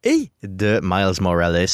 [0.03, 1.67] et de Miles Morales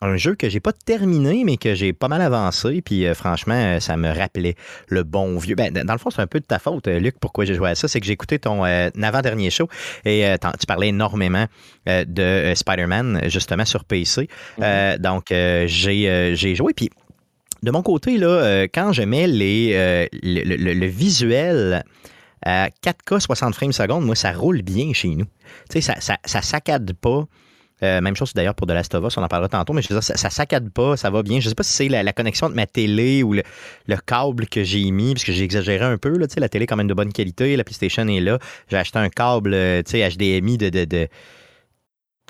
[0.00, 2.82] un jeu que j'ai pas terminé, mais que j'ai pas mal avancé.
[2.82, 4.54] Puis euh, franchement, euh, ça me rappelait
[4.88, 5.54] le bon vieux.
[5.54, 7.70] Ben, dans le fond, c'est un peu de ta faute, euh, Luc, pourquoi j'ai joué
[7.70, 7.88] à ça.
[7.88, 9.68] C'est que j'ai écouté ton avant-dernier show
[10.04, 10.24] et
[10.58, 11.46] tu parlais énormément
[11.86, 14.28] de Spider-Man, justement, sur PC.
[14.58, 14.98] Mm-hmm.
[14.98, 16.74] donc, j'ai, joué.
[16.74, 16.90] Puis
[17.62, 21.84] de mon côté, là, quand je mets les, le, visuel
[22.44, 25.26] à 4K 60 frames secondes, moi, ça roule bien chez nous.
[25.70, 27.24] Tu sais, ça, ça, ça saccade pas.
[27.82, 29.88] Euh, même chose d'ailleurs pour The Last of Us, on en parlera tantôt, mais je
[29.88, 31.40] veux dire, ça, ça saccade pas, ça va bien.
[31.40, 33.42] Je sais pas si c'est la, connexion de ma télé ou le,
[34.06, 36.16] câble que j'ai mis, parce que j'ai exagéré un peu.
[36.16, 38.38] Là, la télé quand même de bonne qualité, la PlayStation est là.
[38.70, 41.08] J'ai acheté un câble euh, HDMI de, de, de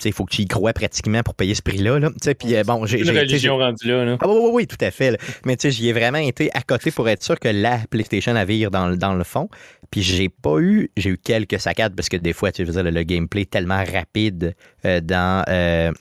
[0.05, 1.99] il faut que tu y crois pratiquement pour payer ce prix-là.
[1.99, 2.09] Là.
[2.37, 4.05] Puis, euh, bon, j'ai, une religion rendue là.
[4.05, 4.17] là.
[4.21, 5.19] Ah, oui, oui, tout à fait.
[5.45, 8.95] Mais j'y ai vraiment été à côté pour être sûr que la PlayStation avait dans,
[8.95, 9.49] dans le fond.
[9.91, 12.83] Puis j'ai pas eu, j'ai eu quelques saccades parce que des fois, tu veux dire,
[12.83, 15.91] le, gameplay est tellement rapide euh, dans euh,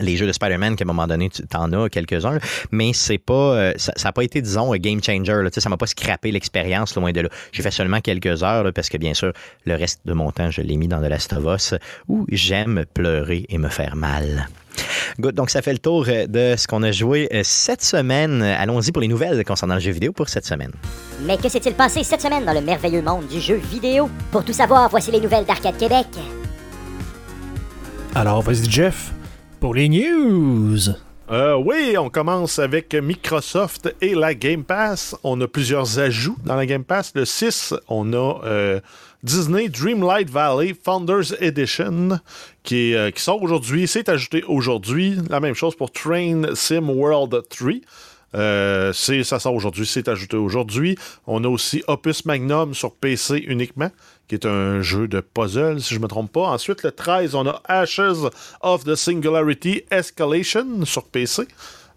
[0.00, 2.38] les jeux de Spider-Man qu'à un moment donné, tu en as quelques-uns,
[2.70, 5.42] mais c'est pas, euh, ça n'a pas été, disons, un game changer.
[5.42, 7.28] Là, ça m'a pas scrappé l'expérience, loin de là.
[7.52, 9.32] J'ai fait seulement quelques heures, parce que bien sûr,
[9.64, 11.74] le reste de mon temps, je l'ai mis dans de Last of Us,
[12.08, 14.48] où j'aime pleurer et me faire mal.
[15.20, 15.34] Good.
[15.34, 18.42] Donc, ça fait le tour euh, de ce qu'on a joué euh, cette semaine.
[18.42, 20.72] Allons-y pour les nouvelles concernant le jeu vidéo pour cette semaine.
[21.22, 24.10] Mais que s'est-il passé cette semaine dans le merveilleux monde du jeu vidéo?
[24.32, 26.06] Pour tout savoir, voici les nouvelles d'Arcade Québec.
[28.14, 29.12] Alors, vas-y, Jeff
[29.64, 30.90] pour les news.
[31.30, 35.16] Euh, oui, on commence avec Microsoft et la Game Pass.
[35.24, 37.12] On a plusieurs ajouts dans la Game Pass.
[37.14, 38.80] Le 6, on a euh,
[39.22, 42.20] Disney Dreamlight Valley Founders Edition
[42.62, 43.88] qui, qui sort aujourd'hui.
[43.88, 45.16] C'est ajouté aujourd'hui.
[45.30, 47.72] La même chose pour Train Sim World 3.
[48.34, 50.96] Euh, ça sort aujourd'hui, c'est ajouté aujourd'hui.
[51.26, 53.90] On a aussi Opus Magnum sur PC uniquement,
[54.28, 56.48] qui est un jeu de puzzle, si je ne me trompe pas.
[56.48, 61.46] Ensuite, le 13, on a Ashes of the Singularity Escalation sur PC.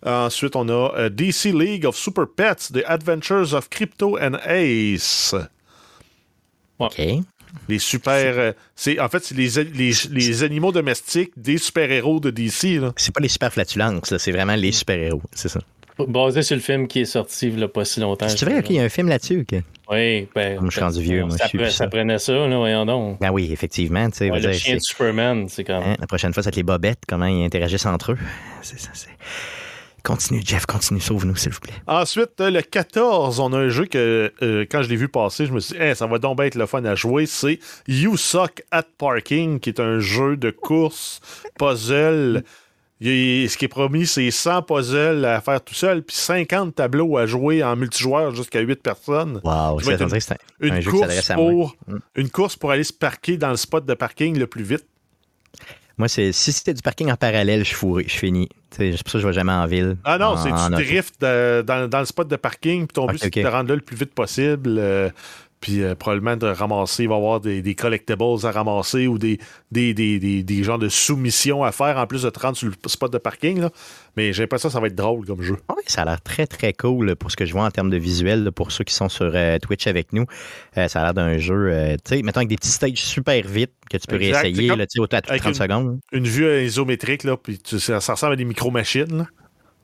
[0.05, 5.33] Ensuite, on a euh, DC League of Super Pets, The Adventures of Crypto and Ace.
[6.79, 7.01] OK.
[7.67, 8.37] Les super.
[8.37, 12.81] Euh, c'est, en fait, c'est les, les, animaux domestiques des super-héros de DC.
[12.95, 15.59] C'est pas les super flatulences, c'est vraiment les super-héros, c'est ça.
[16.07, 18.27] Basé sur le film qui est sorti il n'y a pas si longtemps.
[18.29, 19.45] C'est vrai qu'il y a un film là-dessus.
[19.89, 20.57] Oui, ben.
[20.57, 21.37] Comme je suis rendu vieux, moi.
[21.37, 23.19] Ça, je ça prenait ça, là, voyons donc.
[23.19, 24.09] Ben oui, effectivement.
[24.09, 24.29] tu sais.
[24.29, 25.83] le chien de Superman, c'est comme.
[25.83, 28.17] Hein, la prochaine fois, ça va être les bobettes, comment ils interagissent entre eux.
[28.61, 29.09] C'est ça, c'est.
[30.03, 31.73] Continue, Jeff, continue, sauve-nous, s'il vous plaît.
[31.85, 35.45] Ensuite, euh, le 14, on a un jeu que, euh, quand je l'ai vu passer,
[35.45, 37.25] je me suis dit, ça va donc être le fun à jouer.
[37.25, 41.19] C'est You Suck at Parking, qui est un jeu de course,
[41.59, 42.43] puzzle
[43.01, 47.25] ce qui est promis, c'est 100 puzzles à faire tout seul, puis 50 tableaux à
[47.25, 49.41] jouer en multijoueur jusqu'à 8 personnes.
[49.43, 50.01] Wow, c'est
[50.59, 51.97] une, une course pour, mm.
[52.15, 54.85] Une course pour aller se parquer dans le spot de parking le plus vite.
[55.97, 58.49] Moi, c'est si c'était du parking en parallèle, je suis je finis.
[58.69, 59.97] C'est pour ça que je vais jamais en ville.
[60.03, 63.41] Ah non, c'est du drift dans, le spot de parking, puis ton but, c'est de
[63.41, 64.75] te rendre là le plus vite possible.
[64.77, 65.09] Euh,
[65.59, 69.39] puis euh, probablement de ramasser, il va y avoir des, collectibles à ramasser ou des,
[69.71, 73.11] des, des, genres de soumissions à faire en plus de te rendre sur le spot
[73.11, 73.61] de parking.
[73.61, 73.71] Là.
[74.15, 75.57] Mais j'ai l'impression que ça va être drôle comme jeu.
[75.69, 77.97] Oui, ça a l'air très très cool pour ce que je vois en termes de
[77.97, 78.51] visuel.
[78.51, 80.25] pour ceux qui sont sur euh, Twitch avec nous,
[80.77, 81.71] euh, ça a l'air d'un jeu,
[82.05, 85.03] tu sais, mettons avec des petits stages super vite que tu peux réessayer là, au
[85.11, 85.99] à toutes 30 secondes.
[86.11, 89.27] Une vue isométrique, là, puis ça, ressemble à des micro-machines.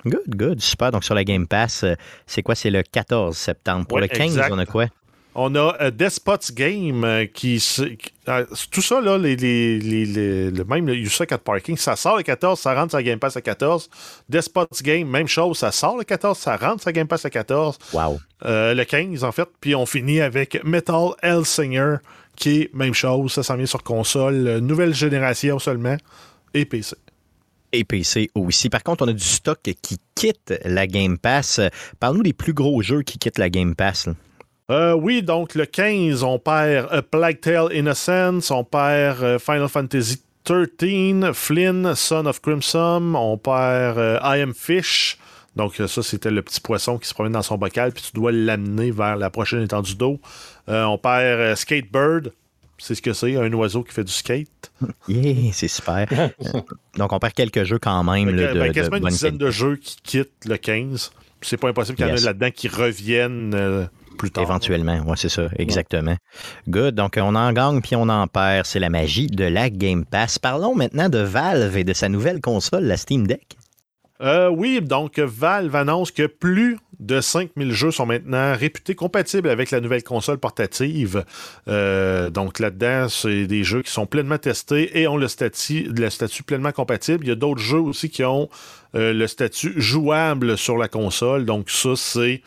[0.06, 0.92] Good, good, super.
[0.92, 1.86] Donc sur la Game Pass,
[2.28, 2.56] c'est quoi?
[2.56, 3.88] C'est le 14 septembre.
[3.88, 4.88] Pour le 15, on a quoi?
[5.36, 7.64] On a uh, Despot's Game euh, qui.
[8.28, 12.18] Euh, tout ça, là, les, les, les, le même le Usa 4 Parking, ça sort
[12.18, 13.90] le 14, ça rentre sa Game Pass à 14.
[14.30, 17.80] Despot's Game, même chose, ça sort le 14, ça rentre sa Game Pass à 14.
[17.94, 18.20] Wow.
[18.46, 19.50] Euh, le 15, en fait.
[19.60, 21.96] Puis on finit avec Metal Hellsinger,
[22.36, 25.98] qui est même chose, ça s'en vient sur console, nouvelle génération seulement,
[26.54, 26.96] et PC
[27.76, 28.70] et PC aussi.
[28.70, 31.60] Par contre, on a du stock qui quitte la Game Pass.
[32.00, 34.08] Parle-nous des plus gros jeux qui quittent la Game Pass.
[34.74, 39.70] Euh, oui, donc le 15, on perd A Plague Tale Innocence, on perd euh, Final
[39.70, 45.20] Fantasy 13, Flynn, Son of Crimson, on perd euh, I Am Fish.
[45.56, 48.32] Donc ça, c'était le petit poisson qui se promène dans son bocal, puis tu dois
[48.32, 50.20] l'amener vers la prochaine étendue d'eau.
[50.68, 52.32] on perd Skatebird,
[52.80, 54.50] c'est ce que c'est, un oiseau qui fait du skate.
[55.08, 56.08] Yeah, c'est super.
[56.98, 58.26] Donc on perd quelques jeux quand même.
[58.26, 61.12] Ben, de, ben, quasiment une dizaine de jeux qui quittent le 15.
[61.44, 64.44] C'est pas impossible qu'il y en ait là-dedans qui reviennent plus tard.
[64.44, 66.16] Éventuellement, oui, c'est ça, exactement.
[66.68, 66.96] Good.
[66.96, 68.66] Donc, on en gagne puis on en perd.
[68.66, 70.40] C'est la magie de la Game Pass.
[70.40, 73.58] Parlons maintenant de Valve et de sa nouvelle console, la Steam Deck.
[74.22, 79.72] Euh, oui, donc Valve annonce que plus de 5000 jeux sont maintenant réputés compatibles avec
[79.72, 81.26] la nouvelle console portative.
[81.68, 86.10] Euh, donc là-dedans, c'est des jeux qui sont pleinement testés et ont le statut, le
[86.10, 87.26] statut pleinement compatible.
[87.26, 88.50] Il y a d'autres jeux aussi qui ont
[88.96, 91.46] euh, le statut jouable sur la console.
[91.46, 92.42] Donc ça, c'est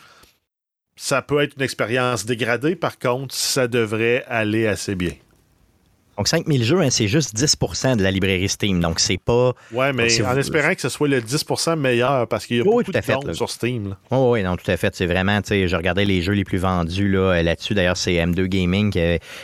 [0.97, 5.13] ça peut être une expérience dégradée, par contre, ça devrait aller assez bien.
[6.17, 8.79] Donc 5000 jeux, hein, c'est juste 10% de la librairie Steam.
[8.79, 9.53] Donc c'est pas.
[9.71, 12.91] Ouais, mais en espérant que ce soit le 10% meilleur parce qu'il y a beaucoup
[12.91, 13.95] de fait, sur Steam.
[14.09, 14.95] Oui, oui, non, tout à fait.
[14.95, 17.75] C'est vraiment, tu sais, je regardais les jeux les plus vendus là, là-dessus.
[17.75, 18.91] D'ailleurs, c'est M2 Gaming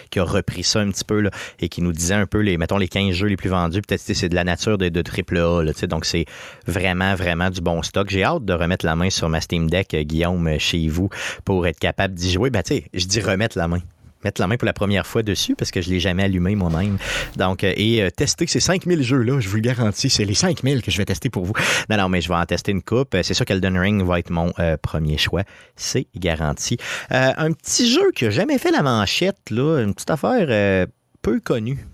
[0.10, 2.58] qui a, repris ça un petit peu là, et qui nous disait un peu, les,
[2.58, 3.82] mettons, les 15 jeux les plus vendus.
[3.82, 5.64] Peut-être c'est de la nature de, de AAA.
[5.64, 6.26] Là, donc c'est
[6.66, 8.10] vraiment, vraiment du bon stock.
[8.10, 11.10] J'ai hâte de remettre la main sur ma Steam Deck, Guillaume, chez vous,
[11.46, 12.50] pour être capable d'y jouer.
[12.50, 13.82] Ben, tu sais, je dis remettre la main
[14.24, 16.56] mettre la main pour la première fois dessus parce que je ne l'ai jamais allumé
[16.56, 16.98] moi-même.
[17.36, 20.82] Donc, euh, et euh, tester ces 5000 jeux-là, je vous le garantis, c'est les 5000
[20.82, 21.54] que je vais tester pour vous.
[21.90, 23.16] Non, non, mais je vais en tester une coupe.
[23.22, 25.44] C'est sûr qu'Elden Ring va être mon euh, premier choix.
[25.76, 26.78] C'est garanti.
[27.10, 30.88] un petit jeu qui n'a jamais fait la manchette, là, une petite affaire
[31.22, 31.86] peu connue.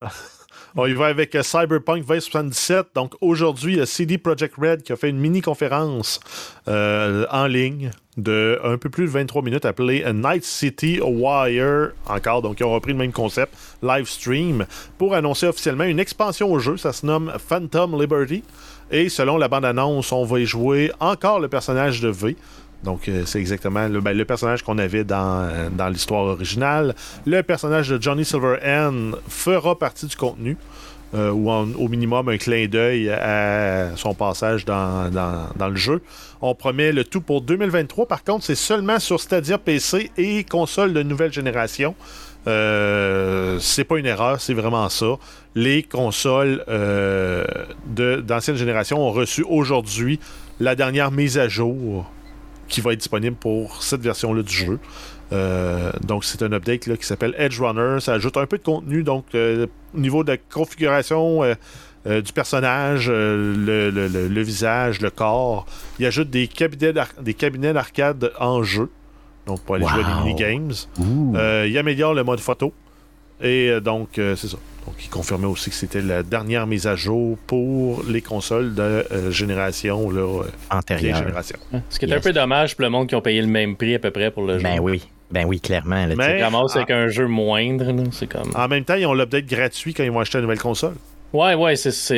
[0.74, 2.88] On y va avec Cyberpunk 2077.
[2.94, 6.18] Donc aujourd'hui, CD Projekt Red qui a fait une mini-conférence
[6.66, 11.92] en ligne de un peu plus de 23 minutes appelé Night City Wire.
[12.06, 14.66] Encore, donc ils ont repris le même concept, live stream,
[14.96, 16.78] pour annoncer officiellement une expansion au jeu.
[16.78, 18.42] Ça se nomme Phantom Liberty.
[18.90, 22.36] Et selon la bande-annonce, on va y jouer encore le personnage de V.
[22.82, 26.94] Donc, euh, c'est exactement le, ben, le personnage qu'on avait dans, euh, dans l'histoire originale.
[27.26, 30.56] Le personnage de Johnny Silverhand fera partie du contenu.
[31.14, 36.00] ou au minimum un clin d'œil à son passage dans, dans, le jeu.
[36.40, 38.06] On promet le tout pour 2023.
[38.06, 41.94] Par contre, c'est seulement sur Stadia PC et console de nouvelle génération.
[42.46, 45.16] Euh, c'est pas une erreur, c'est vraiment ça.
[45.54, 47.44] Les consoles euh,
[47.86, 50.18] d'ancienne génération ont reçu aujourd'hui
[50.60, 52.10] la dernière mise à jour
[52.72, 54.80] qui va être disponible pour cette version-là du jeu.
[55.32, 58.00] Euh, donc, c'est un update qui s'appelle Edge Runner.
[58.00, 59.04] Ça ajoute un peu de contenu.
[59.04, 59.68] Donc, au
[59.98, 61.42] niveau de la configuration
[62.04, 65.66] du personnage, le, visage, le corps,
[66.00, 68.90] il ajoute des cabinets d'arcade en jeu
[69.46, 70.72] donc pour aller jouer à des mini-games.
[71.34, 72.72] Euh, il améliore le mode photo.
[73.42, 74.56] Et euh, donc, euh, c'est ça.
[74.86, 79.04] Donc, il confirmait aussi que c'était la dernière mise à jour pour les consoles de
[79.30, 81.24] génération là, antérieure.
[81.88, 83.94] Ce qui est un peu dommage pour le monde qui ont payé le même prix
[83.94, 84.64] à peu près pour le jeu.
[84.64, 85.02] Ben oui.
[85.30, 86.04] Ben oui, clairement.
[86.06, 87.92] Là, Mais, avec un jeu moindre.
[88.10, 88.50] C'est comme...
[88.54, 90.94] En même temps, ils ont l'update gratuit quand ils vont acheter une nouvelle console.
[91.32, 92.14] Ouais, ouais, c'est ça.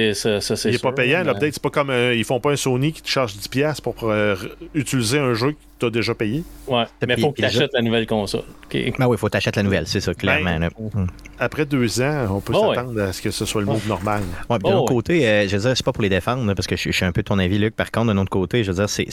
[0.64, 1.54] Il n'est pas payant, l'update.
[1.54, 1.90] C'est pas comme.
[1.90, 4.34] Euh, ils font pas un Sony qui te charge 10$ pour euh,
[4.74, 6.42] utiliser un jeu que tu as déjà payé.
[6.66, 8.44] Ouais, mais il faut que tu achètes la nouvelle console.
[8.72, 10.58] Ben oui, il faut t'acheter la nouvelle, c'est ça, clairement.
[10.58, 11.06] Ben, hmm.
[11.38, 14.22] après deux ans, on peut s'attendre à ce que ce soit le move normal.
[14.50, 16.76] Ouais, de l'autre côté, euh, je veux dire, c'est pas pour les défendre, parce que
[16.76, 17.76] je, suis un peu de ton avis, Luc.
[17.76, 19.06] Par contre, d'un autre côté, je veux dire, c'est.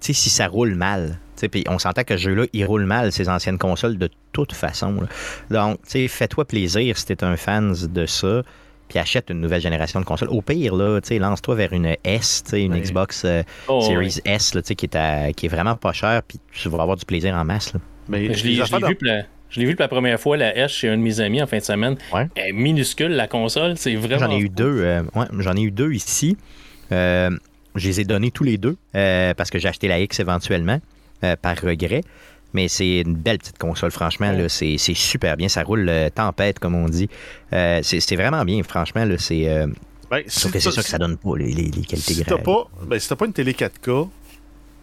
[0.00, 1.18] Tu sais, si ça roule mal,
[1.50, 4.96] puis on s'entend que ce jeu-là, il roule mal, ces anciennes consoles, de toute façon.
[5.50, 8.42] Donc, tu sais, fais-toi plaisir si t'es un fan de ça
[8.94, 10.28] puis achète une nouvelle génération de consoles.
[10.28, 14.72] Au pire, là, lance-toi vers une S, une Xbox euh, oh, Series S, là, qui,
[14.72, 17.72] est qui est vraiment pas chère, puis tu vas avoir du plaisir en masse.
[17.72, 17.80] Là.
[18.08, 21.18] Mais je l'ai vu, vu pour la première fois, la S, chez un de mes
[21.18, 21.96] amis en fin de semaine.
[22.12, 23.76] Elle est minuscule, la console.
[23.76, 24.26] C'est vraiment.
[24.26, 24.82] J'en ai eu deux.
[24.84, 25.02] Euh,
[25.40, 26.36] j'en ai eu deux ici.
[26.92, 27.30] Euh,
[27.74, 30.78] je les ai donnés tous les deux parce que j'ai acheté la X éventuellement,
[31.42, 32.02] par regret.
[32.54, 34.32] Mais c'est une belle petite console, franchement.
[34.48, 35.48] C'est super bien.
[35.48, 37.10] Ça roule euh, tempête, comme on dit.
[37.52, 39.04] Euh, c'est vraiment bien, franchement.
[39.18, 39.66] C'est euh,
[40.10, 43.16] ben, c'est ça que ça donne pas, les, les, qualités si pas, ben, Si t'as
[43.16, 44.08] pas une télé 4K,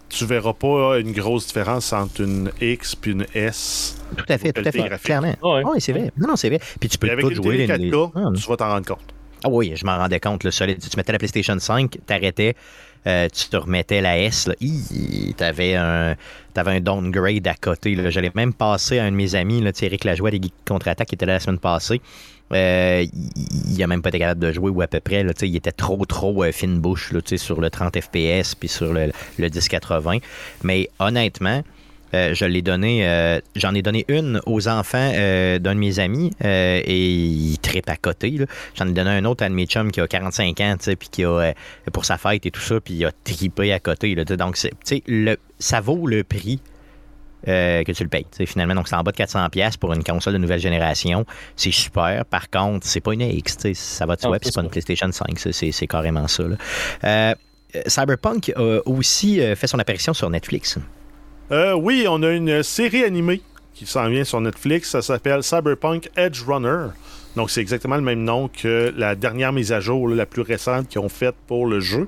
[0.10, 3.98] tu verras pas une grosse différence entre une X et une S.
[4.18, 4.90] Tout à fait, tout à fait.
[5.04, 5.34] Clairement.
[5.42, 6.12] Ah oui, c'est vrai.
[6.18, 6.60] Non, non, c'est vrai.
[6.80, 7.66] Puis tu peux avec tout jouer.
[7.66, 9.14] Télé 4K, ah, tu vas t'en rendre compte.
[9.44, 10.44] Ah oui, je m'en rendais compte.
[10.44, 10.80] Le solide.
[10.80, 12.56] Tu mettais la PlayStation 5, t'arrêtais.
[13.08, 16.16] Euh, tu te remettais la S, tu avais un,
[16.58, 17.98] un downgrade à côté.
[18.10, 21.16] J'allais même passer à un de mes amis, là, Eric Lajoie des Geeks Contre-Attaque, qui
[21.16, 22.02] était là la semaine passée.
[22.54, 23.06] Euh,
[23.70, 25.26] il a même pas été capable de jouer ou à peu près.
[25.42, 29.12] Il était trop, trop euh, fine bouche là, sur le 30 FPS puis sur le,
[29.38, 30.18] le 1080.
[30.64, 31.64] Mais honnêtement,
[32.14, 36.00] euh, je l'ai donné, euh, j'en ai donné une aux enfants euh, d'un de mes
[36.00, 38.38] amis et il trippe à côté.
[38.76, 41.10] J'en ai donné un autre à un de mes chums qui a 45 ans, puis
[41.10, 41.54] qui a
[41.94, 44.16] pour sa fête et tout ça, puis il a trippé à côté.
[44.16, 44.58] Là, donc,
[45.08, 46.60] le, ça vaut le prix
[47.46, 48.26] que tu le payes.
[48.46, 51.26] Finalement, donc c'est en bas de 400$ pour une console de nouvelle génération.
[51.56, 52.24] C'est super.
[52.26, 53.58] Par contre, c'est pas une X.
[53.74, 55.38] Ça va de soi, c'est pas une PlayStation 5.
[55.38, 56.44] C'est carrément ça.
[57.88, 60.78] Cyberpunk a aussi fait son apparition sur Netflix.
[61.52, 63.42] Euh, oui, on a une série animée
[63.74, 64.92] qui s'en vient sur Netflix.
[64.92, 66.88] Ça s'appelle Cyberpunk Edge Runner.
[67.36, 70.88] Donc, c'est exactement le même nom que la dernière mise à jour, la plus récente
[70.88, 72.08] qu'ils ont faite pour le jeu.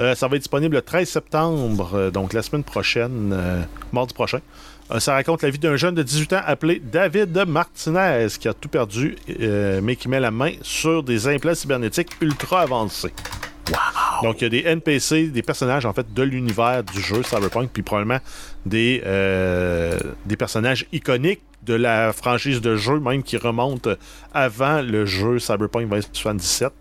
[0.00, 3.36] Euh, ça va être disponible le 13 septembre, euh, donc la semaine prochaine,
[3.92, 4.40] mardi prochain.
[4.98, 8.68] ça raconte la vie d'un jeune de 18 ans appelé David Martinez qui a tout
[8.68, 9.16] perdu,
[9.82, 13.12] mais qui met la main sur des implants cybernétiques ultra avancés.
[14.22, 17.70] Donc, il y a des NPC, des personnages en fait de l'univers du jeu Cyberpunk,
[17.72, 18.18] puis probablement
[18.66, 23.90] des, euh, des personnages iconiques de la franchise de jeu, même qui remontent
[24.32, 26.72] avant le jeu Cyberpunk 2077,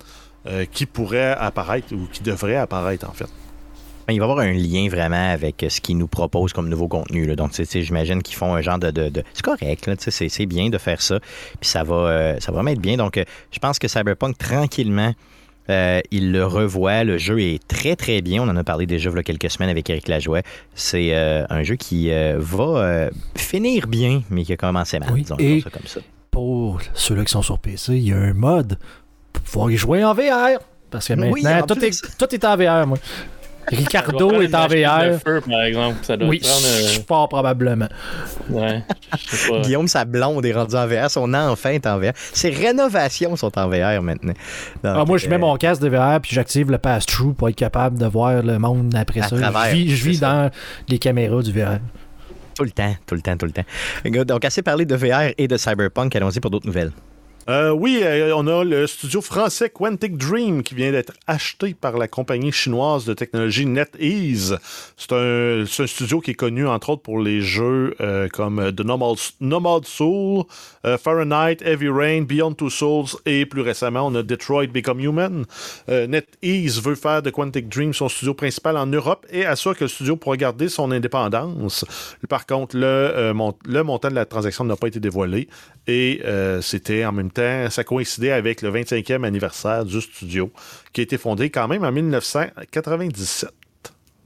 [0.48, 3.28] euh, qui pourraient apparaître ou qui devraient apparaître en fait.
[4.08, 6.88] Ben, il va y avoir un lien vraiment avec ce qu'ils nous proposent comme nouveau
[6.88, 7.28] contenu.
[7.28, 7.36] Là.
[7.36, 8.90] Donc, j'imagine qu'ils font un genre de.
[8.90, 11.20] de, C'est correct, c'est bien de faire ça.
[11.60, 12.98] Puis ça va, euh, ça va vraiment être bien.
[12.98, 15.14] Donc, je pense que Cyberpunk, tranquillement,
[15.70, 17.04] euh, il le revoit.
[17.04, 18.42] Le jeu est très, très bien.
[18.42, 20.42] On en a parlé déjà il y a quelques semaines avec Eric Lajoie.
[20.76, 25.10] C'est euh, un jeu qui euh, va finir bien, mais qui a commencé mal.
[25.40, 26.00] et comme ça.
[26.32, 28.78] Pour ceux-là qui sont sur PC, il y a un mode
[29.34, 30.60] pour pouvoir y jouer en VR.
[30.90, 32.98] Parce que maintenant, tout, est, tout est en VR, moi.
[33.72, 35.20] Ricardo est en VR.
[35.24, 35.98] Feu, par exemple.
[36.04, 37.88] Ça doit oui, prendre, fort probablement.
[38.50, 38.84] Ouais,
[39.64, 41.10] Guillaume, sa blonde est rendue en VR.
[41.10, 42.12] Son enfant est en VR.
[42.34, 44.34] Ses rénovations sont en VR maintenant.
[44.84, 47.56] ah, moi, je mets euh, mon casque de VR puis j'active le pass-through pour être
[47.56, 49.36] capable de voir le monde après ça.
[49.36, 50.50] je vis, je vis dans
[50.88, 51.80] les caméras du VR.
[52.56, 54.26] Tout le temps, tout le temps, tout le temps.
[54.26, 56.14] Donc, assez parlé de VR et de Cyberpunk.
[56.16, 56.92] Allons-y pour d'autres nouvelles.
[57.50, 61.98] Euh, oui, euh, on a le studio français Quantic Dream qui vient d'être acheté par
[61.98, 64.60] la compagnie chinoise de technologie NetEase.
[64.96, 68.82] C'est un, studio qui est connu entre autres pour les jeux euh, comme The
[69.42, 70.44] Nomad, Soul,
[71.00, 75.46] Fahrenheit, Heavy Rain, Beyond Two Souls et plus récemment on a Detroit Become Human.
[75.88, 79.88] NetEase veut faire de Quantic Dream son studio principal en Europe et assure que le
[79.88, 81.84] studio pourra garder son indépendance.
[82.30, 83.34] Par contre, le,
[83.66, 85.48] le montant de la transaction n'a pas été dévoilé
[85.88, 86.22] et
[86.62, 87.39] c'était en même temps
[87.70, 90.52] ça coïncidait avec le 25e anniversaire du studio,
[90.94, 93.50] qui a été fondé quand même en 1997.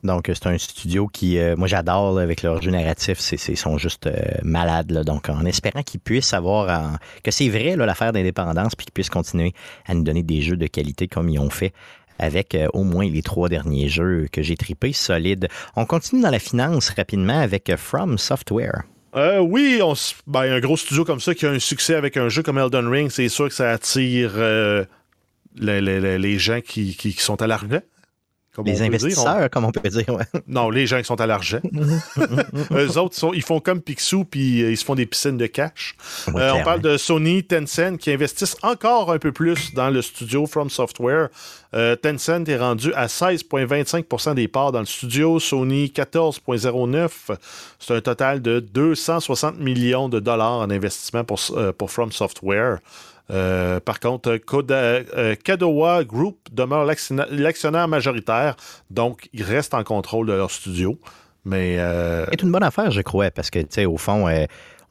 [0.04, 3.20] Donc, c'est un studio qui, euh, moi, j'adore avec leur jeu narratif.
[3.48, 4.92] Ils sont juste euh, malades.
[5.06, 9.54] Donc, en espérant qu'ils puissent avoir, que c'est vrai l'affaire d'indépendance, puis qu'ils puissent continuer
[9.86, 11.74] à nous donner des jeux de qualité comme ils ont fait
[12.20, 15.48] avec euh, au moins les trois derniers jeux que j'ai tripés solides.
[15.76, 18.84] On continue dans la finance rapidement avec From Software.
[19.16, 19.94] Euh, oui, on,
[20.26, 22.88] ben, un gros studio comme ça qui a un succès avec un jeu comme Elden
[22.88, 24.86] Ring, c'est sûr que ça attire euh,
[25.56, 27.48] les, gens qui, sont à
[28.66, 30.18] les investisseurs, comme on peut dire.
[30.48, 31.62] Non, les gens qui sont à l'argent.
[32.72, 35.96] Eux autres, ils font comme Picsou, puis euh, ils se font des piscines de cash.
[36.28, 40.70] on parle de Sony, Tencent, qui investissent encore un peu plus dans le studio From
[40.70, 41.30] Software.
[42.02, 47.10] Tencent est rendu à 16,25% des parts dans le studio, Sony 14,09
[47.80, 52.80] c'est un total de 260 millions de dollars en investissement pour, euh, pour From Software.
[53.32, 54.40] Euh, par contre,
[54.72, 58.56] euh, Kadowa Group demeure l'actionnaire majoritaire,
[58.90, 61.00] donc ils restent en contrôle de leur studio.
[61.46, 61.78] Mais
[62.30, 64.30] c'est une bonne affaire, je crois, parce que tu sais, au fond,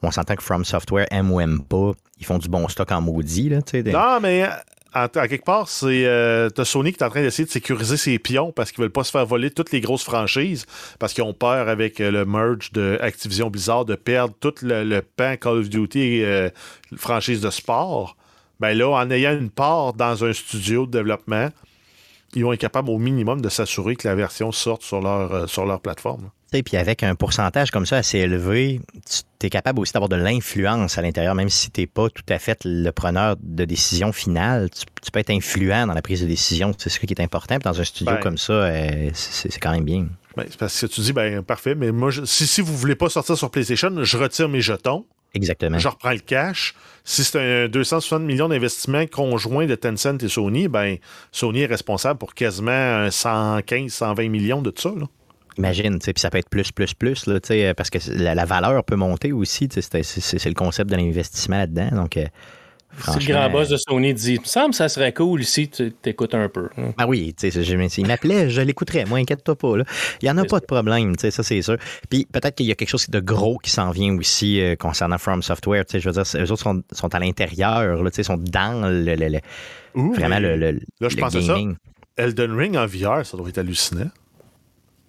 [0.03, 3.01] on s'entend que From Software aime ou aime pas, ils font du bon stock en
[3.01, 3.49] maudit.
[3.49, 4.47] Là, Non, mais
[4.93, 8.51] à, quelque part, c'est euh, Sony qui est en train d'essayer de sécuriser ses pions
[8.51, 10.65] parce qu'ils veulent pas se faire voler toutes les grosses franchises
[10.99, 15.01] parce qu'ils ont peur avec euh, le merge de Activision Blizzard de perdre tout le,
[15.01, 16.49] pan Call of Duty et euh,
[16.95, 18.15] franchise de sport.
[18.59, 21.49] Ben là, en ayant une part dans un studio de développement,
[22.35, 25.65] ils vont être capables au minimum de s'assurer que la version sorte sur leur, sur
[25.65, 26.29] leur plateforme.
[26.61, 28.79] Puis avec un pourcentage comme ça assez élevé,
[29.39, 32.23] tu es capable aussi d'avoir de l'influence à l'intérieur, même si tu n'es pas tout
[32.29, 34.69] à fait le preneur de décision finale.
[34.69, 36.73] Tu, peux être influent dans la prise de décision.
[36.77, 37.57] C'est ce qui est important.
[37.57, 38.19] dans un studio ben.
[38.19, 40.07] comme ça, euh, c'est quand même bien.
[40.37, 43.37] Ben, parce que tu dis, ben parfait, mais moi, si, si vous voulez pas sortir
[43.37, 45.05] sur PlayStation, je retire mes jetons.
[45.33, 45.79] Exactement.
[45.79, 46.75] Je reprends le cash.
[47.03, 50.97] Si c'est un 260 millions d'investissements conjoints de Tencent et Sony, ben
[51.31, 54.91] Sony est responsable pour quasiment 115, 120 millions de ça.
[54.95, 55.07] Là.
[55.57, 57.39] Imagine, puis ça peut être plus, plus, plus, là,
[57.75, 59.69] parce que la, valeur peut monter aussi.
[59.71, 61.89] C'est le concept de l'investissement là-dedans.
[61.91, 62.25] Donc, euh,
[62.99, 65.69] si le grand boss de Sony dit, il me semble que ça serait cool si
[65.69, 66.69] tu t'écoutes un peu.
[66.77, 69.77] Ben oui, il m'appelait, je l'écouterais, moi, inquiète-toi pas.
[69.77, 69.83] Là.
[70.21, 71.77] Il n'y en a pas de problème, ça c'est sûr.
[72.09, 75.17] Puis peut-être qu'il y a quelque chose de gros qui s'en vient aussi euh, concernant
[75.17, 75.83] From Software.
[75.91, 79.39] Je veux dire, eux autres sont, sont à l'intérieur, sont dans le, le,
[79.95, 81.57] vraiment le, le, Là, je pense à ça.
[82.15, 84.09] Elden Ring en VR, ça doit être hallucinant.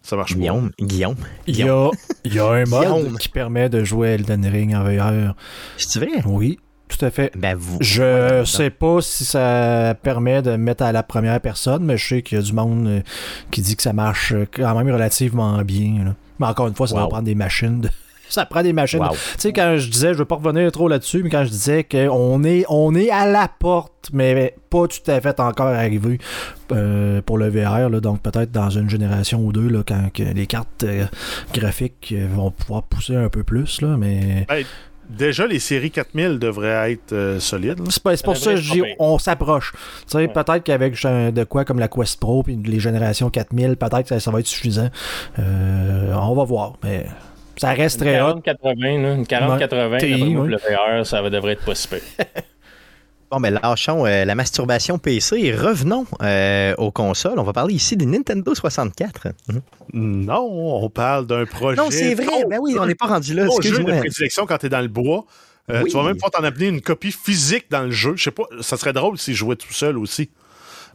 [0.02, 1.16] Ça marche Guillaume, Guillaume.
[1.46, 1.90] Il y a,
[2.24, 5.34] il y a un mode qui permet de jouer Elden Ring en VR.
[5.78, 6.22] C'est vrai?
[6.26, 6.58] Oui,
[6.96, 7.32] tout à fait.
[7.36, 11.96] Ben vous, je sais pas si ça permet de mettre à la première personne, mais
[11.96, 13.00] je sais qu'il y a du monde euh,
[13.50, 16.14] qui dit que ça marche quand même relativement bien.
[16.38, 17.88] Mais encore une fois, ça va prendre des machines de
[18.28, 19.00] ça prend des machines.
[19.12, 21.84] Tu sais, quand je disais, je veux pas revenir trop là-dessus, mais quand je disais
[21.84, 26.18] qu'on est, on est à la porte, mais pas tout à fait encore arrivé
[26.72, 30.84] euh, pour le VR, donc peut-être dans une génération ou deux, là, quand les cartes
[30.84, 31.04] euh,
[31.52, 34.46] graphiques euh, vont pouvoir pousser un peu plus, là, mais...
[34.48, 34.64] Ben,
[35.08, 37.80] déjà, les séries 4000 devraient être solides.
[37.90, 39.72] C'est pour ça que je dis on s'approche.
[40.10, 44.30] Peut-être qu'avec de quoi comme la Quest Pro et les générations 4000, peut-être que ça,
[44.30, 44.88] va être suffisant.
[45.38, 46.74] on va voir.
[46.82, 47.06] Mais
[47.56, 48.34] ça reste très haut.
[48.36, 52.00] Une 40-80, le VR, ça devrait être possible.
[53.34, 57.36] Bon, mais lâchons euh, la masturbation PC et revenons euh, aux consoles.
[57.36, 59.26] On va parler ici du Nintendo 64.
[59.92, 61.76] Non, on parle d'un projet.
[61.76, 62.44] Non, c'est vrai.
[62.48, 63.48] Ben oui, on n'est pas rendu là.
[63.60, 65.24] jeu de prédilection quand tu es dans le bois.
[65.68, 68.12] Euh, tu vas même pouvoir t'en amener une copie physique dans le jeu.
[68.14, 70.30] Je sais pas, ça serait drôle si je jouais tout seul aussi.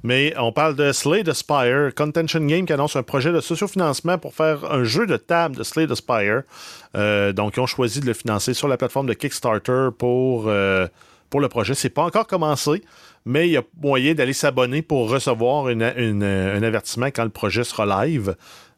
[0.03, 4.33] Mais on parle de Slade Aspire, Contention Game qui annonce un projet de sociofinancement pour
[4.33, 6.43] faire un jeu de table de Slade Aspire.
[6.93, 10.49] Donc, ils ont choisi de le financer sur la plateforme de Kickstarter pour,
[11.29, 11.73] pour le projet.
[11.75, 12.83] C'est pas encore commencé,
[13.25, 18.05] mais il y a moyen d'aller s'abonner pour recevoir un avertissement quand le projet sera
[18.05, 18.35] live.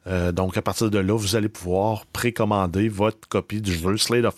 [0.08, 4.30] Euh, donc, à partir de là, vous allez pouvoir précommander votre copie du jeu Slade,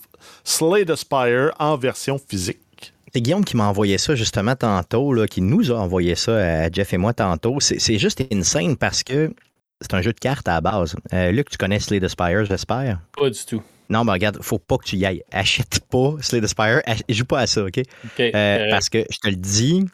[0.43, 2.93] Slade Aspire en version physique.
[3.13, 6.71] C'est Guillaume qui m'a envoyé ça justement tantôt, là, qui nous a envoyé ça à
[6.71, 7.59] Jeff et moi tantôt.
[7.59, 9.33] C'est juste insane parce que
[9.81, 10.95] c'est un jeu de cartes à la base.
[11.13, 12.99] Euh, Luc, tu connais Slay the Spire, j'espère?
[13.15, 13.61] Pas du tout.
[13.89, 15.23] Non, mais regarde, faut pas que tu y ailles.
[15.31, 16.81] Achète pas Slay the Spire.
[17.09, 17.81] Joue pas à ça, OK?
[18.19, 19.85] Euh, parce que je te le dis,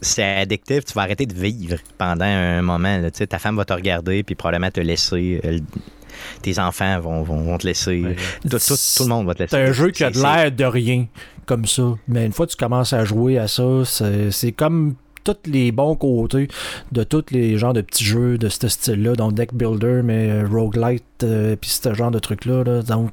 [0.00, 0.84] c'est addictif.
[0.84, 3.00] Tu vas arrêter de vivre pendant un moment.
[3.10, 5.40] ta femme va te regarder, puis probablement te laisser.
[5.44, 5.58] Euh,
[6.42, 8.02] tes enfants vont, vont, te laisser.
[8.42, 9.56] Tout, le monde va te laisser.
[9.56, 11.06] C'est un jeu qui a de l'air de rien,
[11.46, 11.94] comme ça.
[12.08, 13.82] Mais une fois que tu commences à jouer à ça,
[14.30, 16.48] c'est comme tous les bons côtés
[16.92, 20.46] de tous les genres de petits jeux de ce style-là, donc deck builder, mais euh,
[20.46, 22.64] roguelite, euh, puis ce genre de trucs-là.
[22.64, 23.10] Là, donc,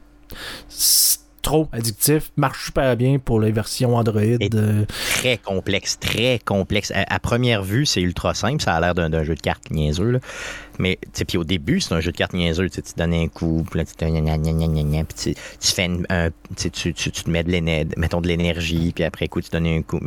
[1.47, 4.21] trop addictif, marche super bien pour les versions Android.
[4.21, 4.85] Euh.
[5.15, 6.91] Très complexe, très complexe.
[6.93, 10.11] À, première vue, c'est ultra simple, ça a l'air d'un jeu de cartes niaiseux.
[10.11, 10.19] Là.
[10.77, 12.69] Mais puis au début, c'est un jeu de cartes niaiseux.
[12.69, 17.97] Tu donnes un coup, puis tu, tu, tu fais un, tu, tu, te mets de
[17.97, 20.01] mettons de l'énergie, puis après coup, tu donnes un coup.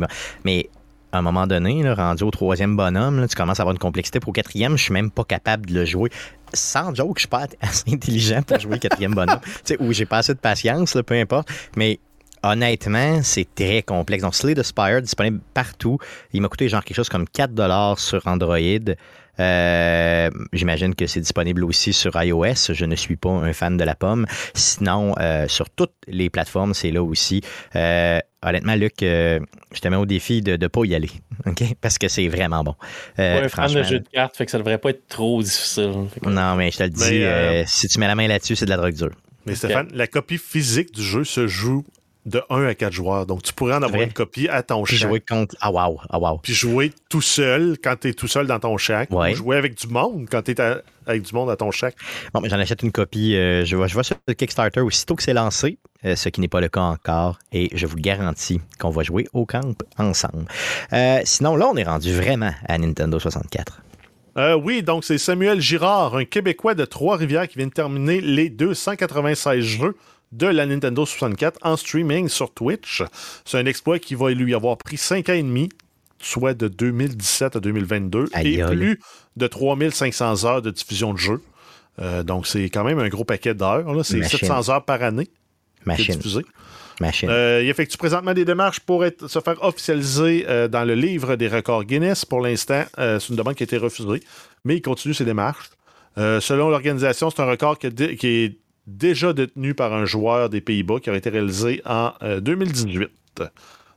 [0.45, 0.69] Mais
[1.11, 4.19] à un moment donné, rendu au troisième bonhomme, tu commences à avoir une complexité.
[4.19, 6.09] Pour au quatrième, je suis même pas capable de le jouer.
[6.53, 9.39] Sans joke, je suis pas assez intelligent pour jouer quatrième bonhomme.
[9.79, 11.49] ou j'ai pas assez de patience, peu importe.
[11.75, 11.99] Mais
[12.43, 14.23] honnêtement, c'est très complexe.
[14.23, 15.97] Donc, Slay the Spire, disponible partout.
[16.33, 18.95] Il m'a coûté genre quelque chose comme 4 sur Android.
[19.41, 22.73] Euh, j'imagine que c'est disponible aussi sur iOS.
[22.73, 24.25] Je ne suis pas un fan de la pomme.
[24.53, 27.41] Sinon, euh, sur toutes les plateformes, c'est là aussi.
[27.75, 29.39] Euh, honnêtement, Luc, je
[29.81, 31.11] te mets au défi de ne pas y aller.
[31.45, 31.63] OK?
[31.81, 32.75] Parce que c'est vraiment bon.
[33.19, 36.07] Euh, fan de jeu de cartes, fait que ça devrait pas être trop difficile.
[36.25, 38.77] Non, mais je te le dis, si tu mets la main là-dessus, c'est de la
[38.77, 39.11] drogue dure.
[39.45, 41.83] Mais Stéphane, la copie physique du jeu se joue
[42.25, 43.25] de 1 à 4 joueurs.
[43.25, 45.55] Donc, tu pourrais en avoir une copie à ton Puis jouer contre.
[45.59, 45.99] Ah, wow.
[46.09, 46.37] Ah, wow.
[46.37, 49.09] Puis jouer tout seul quand tu es tout seul dans ton shack.
[49.11, 50.61] Ou jouer avec du monde quand tu es
[51.07, 51.95] avec du monde à ton shack.
[52.33, 53.35] Bon, mais j'en achète une copie.
[53.35, 56.41] Euh, je, vois, je vois sur le Kickstarter aussitôt que c'est lancé, euh, ce qui
[56.41, 57.39] n'est pas le cas encore.
[57.51, 60.45] Et je vous garantis qu'on va jouer au camp ensemble.
[60.93, 63.81] Euh, sinon, là, on est rendu vraiment à Nintendo 64.
[64.63, 69.61] oui, donc c'est Samuel Girard, un Québécois de Trois-Rivières qui vient de terminer les 296
[69.61, 69.95] jeux
[70.31, 73.03] de la Nintendo 64 en streaming sur Twitch.
[73.45, 75.69] C'est un exploit qui va lui avoir pris 5 ans et demi,
[76.19, 78.99] soit de 2017 à 2022, et plus
[79.35, 81.41] de 3500 heures de diffusion de jeu.
[81.99, 84.05] Euh, donc, c'est quand même un gros paquet d'heures.
[84.05, 85.27] C'est 700 heures par année
[85.85, 86.15] Machine.
[86.15, 86.45] diffusé.
[86.99, 87.29] Machine.
[87.29, 91.35] Euh, il effectue présentement des démarches pour être, se faire officialiser euh, dans le livre
[91.35, 92.25] des records Guinness.
[92.25, 94.21] Pour l'instant, c'est une demande qui a été refusée,
[94.63, 95.71] mais il continue ses démarches.
[96.15, 98.57] selon l'organisation, c'est un record qui, qui est
[98.97, 103.09] déjà détenu par un joueur des Pays-Bas qui a été réalisé en 2018.
[103.39, 103.47] Euh,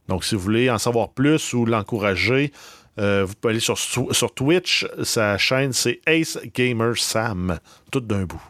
[0.08, 2.52] Donc, si vous voulez en savoir plus ou l'encourager,
[2.98, 4.86] euh, vous pouvez aller sur, sur Twitch.
[5.02, 7.58] Sa chaîne, c'est Ace Gamer Sam,
[7.90, 8.42] tout d'un bout.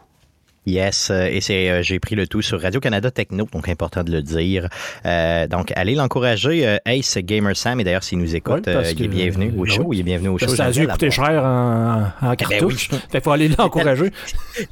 [0.66, 4.10] Yes, euh, et c'est euh, j'ai pris le tout sur Radio-Canada Techno, donc important de
[4.10, 4.68] le dire.
[5.04, 6.78] Euh, donc, allez l'encourager.
[6.86, 9.92] Ace Gamer Sam, et d'ailleurs, s'il nous écoute, il est bienvenu au show.
[9.92, 10.48] Il est bienvenu au show.
[10.48, 12.88] Ça a dû coûter cher en, en ben cartouche.
[13.12, 14.10] Il faut aller l'encourager.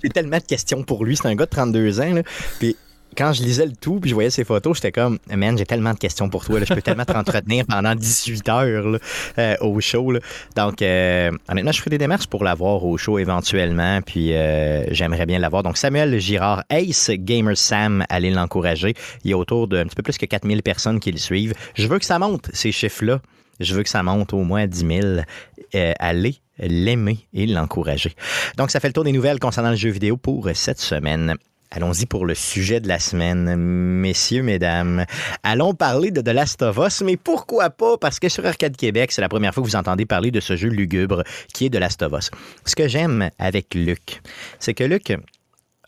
[0.03, 1.16] J'ai tellement de questions pour lui.
[1.16, 2.14] C'est un gars de 32 ans.
[2.14, 2.22] Là.
[2.59, 2.76] Puis
[3.16, 5.92] quand je lisais le tout puis je voyais ses photos, j'étais comme, man, j'ai tellement
[5.92, 6.60] de questions pour toi.
[6.64, 8.98] Je peux tellement t'entretenir pendant 18 heures
[9.38, 10.12] euh, au show.
[10.56, 14.00] Donc, euh, je ferai des démarches pour l'avoir au show éventuellement.
[14.02, 15.62] Puis, euh, j'aimerais bien l'avoir.
[15.62, 18.94] Donc, Samuel Girard, Ace Gamer Sam, allez l'encourager.
[19.24, 21.54] Il y a autour d'un petit peu plus que 4000 personnes qui le suivent.
[21.74, 23.20] Je veux que ça monte, ces chiffres-là.
[23.60, 25.86] Je veux que ça monte au moins à 10 000.
[25.98, 28.14] allez l'aimer et l'encourager.
[28.56, 31.36] Donc, ça fait le tour des nouvelles concernant le jeu vidéo pour cette semaine.
[31.74, 35.06] Allons-y pour le sujet de la semaine, messieurs, mesdames.
[35.42, 37.96] Allons parler de The Last of Us, mais pourquoi pas?
[37.96, 40.54] Parce que sur Arcade Québec, c'est la première fois que vous entendez parler de ce
[40.54, 41.22] jeu lugubre
[41.54, 42.30] qui est The Last of Us.
[42.66, 44.20] Ce que j'aime avec Luc,
[44.58, 45.14] c'est que Luc,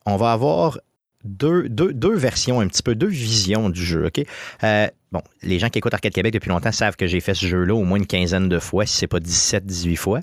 [0.06, 0.78] on va avoir
[1.22, 1.68] deux,
[2.14, 4.24] versions, un petit peu, deux visions du jeu, OK?
[4.62, 7.44] Euh, bon, les gens qui écoutent Arcade Québec depuis longtemps savent que j'ai fait ce
[7.44, 10.20] jeu-là au moins une quinzaine de fois, si c'est pas 17, 18 fois.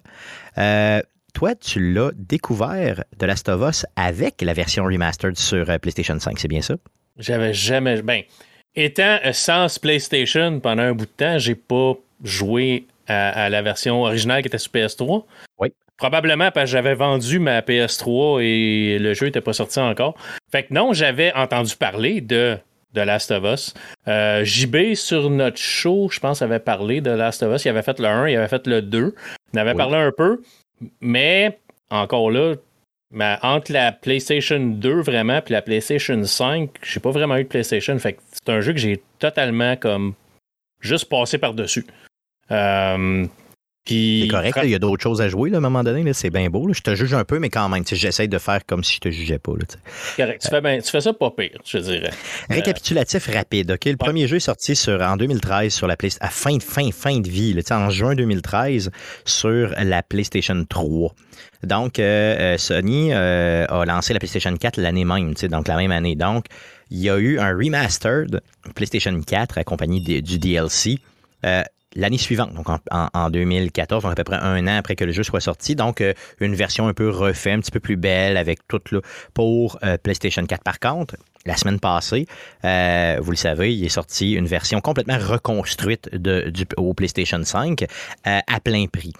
[0.57, 1.01] Euh,
[1.34, 6.20] toi, tu l'as découvert de Last of Us avec la version remastered sur euh, PlayStation
[6.20, 6.76] 5, c'est bien ça?
[7.18, 8.02] J'avais jamais.
[8.02, 8.22] Ben,
[8.76, 14.42] étant sans PlayStation pendant un bout de temps, j'ai pas joué à, la version originale
[14.42, 15.26] qui était sur PS3.
[15.60, 15.70] Oui.
[15.98, 20.16] Probablement parce que j'avais vendu ma PS3 et le jeu n'était pas sorti encore.
[20.52, 22.58] Fait que non, j'avais entendu parler de
[22.94, 23.74] de Last of Us.
[24.08, 27.66] Euh, JB sur notre show, je pense, avait parlé de Last of Us.
[27.66, 29.16] Il avait fait le 1, il avait fait le 2.
[29.54, 30.42] Il avait parlé un peu.
[31.00, 31.60] Mais
[31.90, 32.56] encore là,
[33.42, 37.98] entre la PlayStation 2 vraiment puis la PlayStation 5, j'ai pas vraiment eu de PlayStation.
[38.00, 40.14] C'est un jeu que j'ai totalement comme
[40.80, 41.86] juste passé par-dessus.
[42.52, 43.26] Euh,
[43.88, 46.50] C'est correct, il y a d'autres choses à jouer à un moment donné, c'est bien
[46.50, 46.72] beau.
[46.72, 49.10] Je te juge un peu, mais quand même, j'essaie de faire comme si je te
[49.10, 49.54] jugeais pas.
[50.16, 52.12] correct, tu, fais ça pas pire, je dirais.
[52.52, 53.76] Euh, Récapitulatif rapide.
[53.84, 57.20] Le premier jeu est sorti sur, en 2013 sur la PlayStation, à fin, fin, fin
[57.20, 58.92] de vie, en juin 2013
[59.26, 61.16] sur la PlayStation 3.
[61.64, 66.16] Donc, euh, euh, Sony a lancé la PlayStation 4 l'année même, donc la même année.
[66.16, 66.46] Donc,
[66.92, 68.42] il y a eu un remastered
[68.76, 71.00] PlayStation 4 accompagné du DLC
[71.96, 75.24] l'année suivante, donc en, 2014, donc à peu près un an après que le jeu
[75.24, 75.76] soit sorti.
[75.76, 79.02] Donc, euh, une version un peu refaite, un petit peu plus belle avec tout le
[79.34, 80.64] pour euh, PlayStation 4.
[80.64, 81.16] Par contre,
[81.46, 82.28] la semaine passée,
[82.66, 86.10] euh, vous le savez, il est sorti une version complètement reconstruite
[86.78, 87.86] au PlayStation 5
[88.24, 89.14] à plein prix.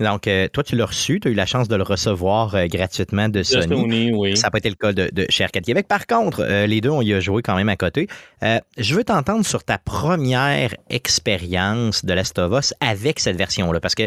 [0.00, 2.66] Donc, euh, toi, tu l'as reçu, tu as eu la chance de le recevoir euh,
[2.66, 4.12] gratuitement de Sony.
[4.12, 4.36] oui.
[4.36, 5.88] Ça n'a pas été le cas de, de chez Arcade Québec.
[5.88, 8.06] Par contre, euh, les deux, on y a joué quand même à côté.
[8.42, 13.94] je veux t'entendre sur ta première expérience de Last of Us avec cette version-là, parce
[13.94, 14.04] que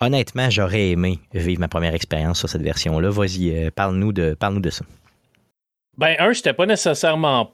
[0.00, 3.10] honnêtement, j'aurais aimé vivre ma première expérience sur cette version-là.
[3.10, 4.84] Vas-y, parle-nous de, parle de ça.
[5.98, 7.52] Ben, un, j'étais pas nécessairement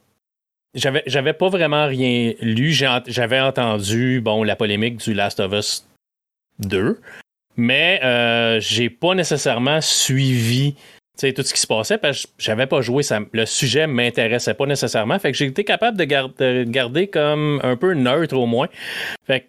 [0.75, 2.73] j'avais, j'avais pas vraiment rien lu.
[2.73, 5.87] j'avais entendu bon, la polémique du Last of Us
[6.61, 7.01] 2
[7.59, 10.77] mais euh, j'ai pas nécessairement suivi
[11.21, 14.67] tout ce qui se passait parce que j'avais pas joué, ça, le sujet m'intéressait pas
[14.67, 15.19] nécessairement.
[15.19, 18.69] Fait que j'ai été capable de, garder comme un peu neutre au moins.
[19.27, 19.47] Fait que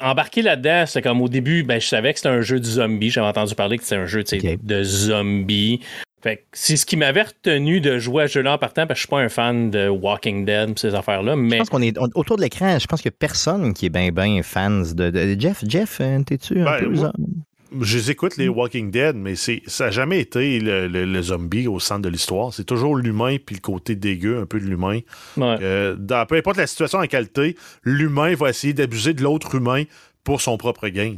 [0.00, 3.10] embarquer là-dedans, c'est comme au début, ben, je savais que c'était un jeu de zombies.
[3.10, 5.80] J'avais entendu parler que c'était un jeu de zombies.
[6.22, 9.02] Fait c'est ce qui m'avait retenu de jouer à ce jeu-là en partant, parce que
[9.02, 11.34] je suis pas un fan de Walking Dead, ces affaires-là.
[11.34, 11.56] Mais...
[11.56, 13.90] Je pense qu'on est autour de l'écran, je pense qu'il n'y a personne qui est
[13.90, 15.64] bien, bien fan de, Jeff.
[15.66, 17.10] Jeff, euh, t'es-tu un ben, peu
[17.80, 21.80] Je les écoute, les Walking Dead, mais c'est, ça n'a jamais été le, zombie au
[21.80, 22.52] centre de l'histoire.
[22.52, 25.00] C'est toujours l'humain puis le côté dégueu, un peu de l'humain.
[25.38, 29.84] Euh, dans, peu importe la situation en qualité, l'humain va essayer d'abuser de l'autre humain
[30.22, 31.14] pour son propre gain.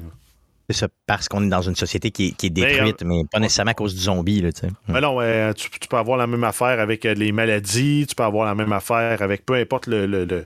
[0.70, 3.74] C'est ça, parce qu'on est dans une société qui est, détruite, mais, pas nécessairement à
[3.74, 4.40] cause du zombie.
[4.40, 4.50] Là,
[4.88, 5.18] mais non,
[5.54, 8.72] tu, peux avoir la même affaire avec euh, les maladies, tu peux avoir la même
[8.72, 10.44] affaire avec peu importe le,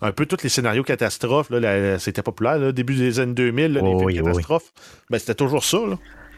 [0.00, 1.50] un peu tous les scénarios catastrophes.
[1.98, 4.72] c'était populaire, au début des années 2000, les films catastrophes.
[5.10, 5.78] Ben, c'était toujours ça.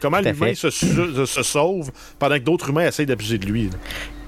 [0.01, 3.69] Comment l'humain se, se, sauve pendant que d'autres humains essayent d'abuser de lui.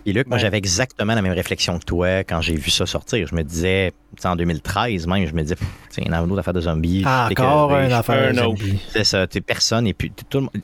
[0.07, 3.25] Et Luc, moi, j'avais exactement la même réflexion que toi quand j'ai vu ça sortir.
[3.27, 3.91] Je me disais,
[4.23, 5.55] en 2013 même, je me disais,
[5.89, 7.01] c'est une autre affaire de zombies.
[7.05, 8.79] Ah, encore une affaire de zombies.
[8.89, 9.87] C'est ça, personne.
[9.87, 10.11] Et puis,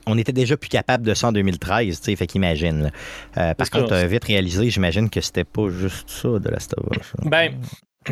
[0.05, 2.91] on était déjà plus capable de ça en 2013, fait qu'imagine.
[3.37, 6.59] Euh, par contre, tu as vite réalisé, j'imagine que c'était pas juste ça de la
[6.59, 6.83] Star
[7.23, 7.53] Ben,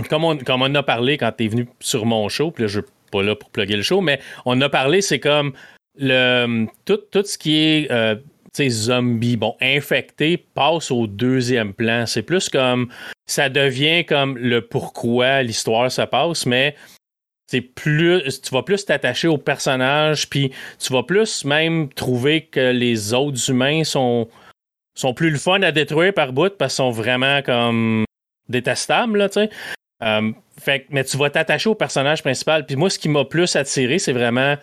[0.10, 2.68] comme on, comme on a parlé quand tu es venu sur mon show, puis là,
[2.68, 5.54] je suis pas là pour plugger le show, mais on a parlé, c'est comme
[5.96, 8.16] le tout, tout ce qui est euh,
[8.58, 12.06] zombies, bon, infectés, passe au deuxième plan.
[12.06, 12.90] C'est plus comme
[13.26, 16.76] ça devient comme le pourquoi l'histoire se passe, mais
[17.76, 23.14] plus tu vas plus t'attacher au personnage, puis tu vas plus même trouver que les
[23.14, 24.30] autres humains sont
[24.96, 28.04] sont plus le fun à détruire par bout parce qu'ils sont vraiment comme
[28.50, 29.50] détestables, là, tu sais.
[30.04, 30.32] Euh,
[30.90, 32.66] mais tu vas t'attacher au personnage principal.
[32.66, 34.56] Puis moi, ce qui m'a plus attiré, c'est vraiment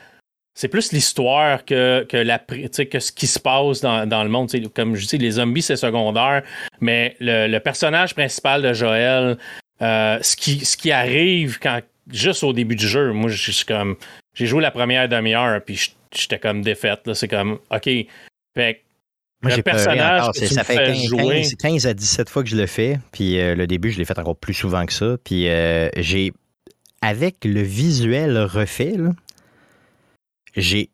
[0.57, 4.51] c'est plus l'histoire que, que, la, que ce qui se passe dans, dans le monde.
[4.75, 6.43] comme je dis, les zombies, c'est secondaire,
[6.81, 9.37] mais le, personnage principal de Joël,
[9.83, 11.81] euh, ce, qui, ce qui arrive quand
[12.11, 13.97] juste au début du jeu, moi, je suis comme.
[14.33, 17.13] J'ai joué la première demi-heure, puis j'étais comme défaite.
[17.13, 17.91] C'est comme, OK.
[18.55, 18.83] Fait
[19.43, 20.95] le personnage que ça fait
[21.59, 22.99] 15, à 17 fois que je le fais.
[23.13, 25.19] Puis euh, le début, je l'ai fait encore plus souvent que ça.
[25.23, 26.33] Puis euh, j'ai.
[27.03, 29.11] Avec le visuel refait, là,
[30.57, 30.91] j'ai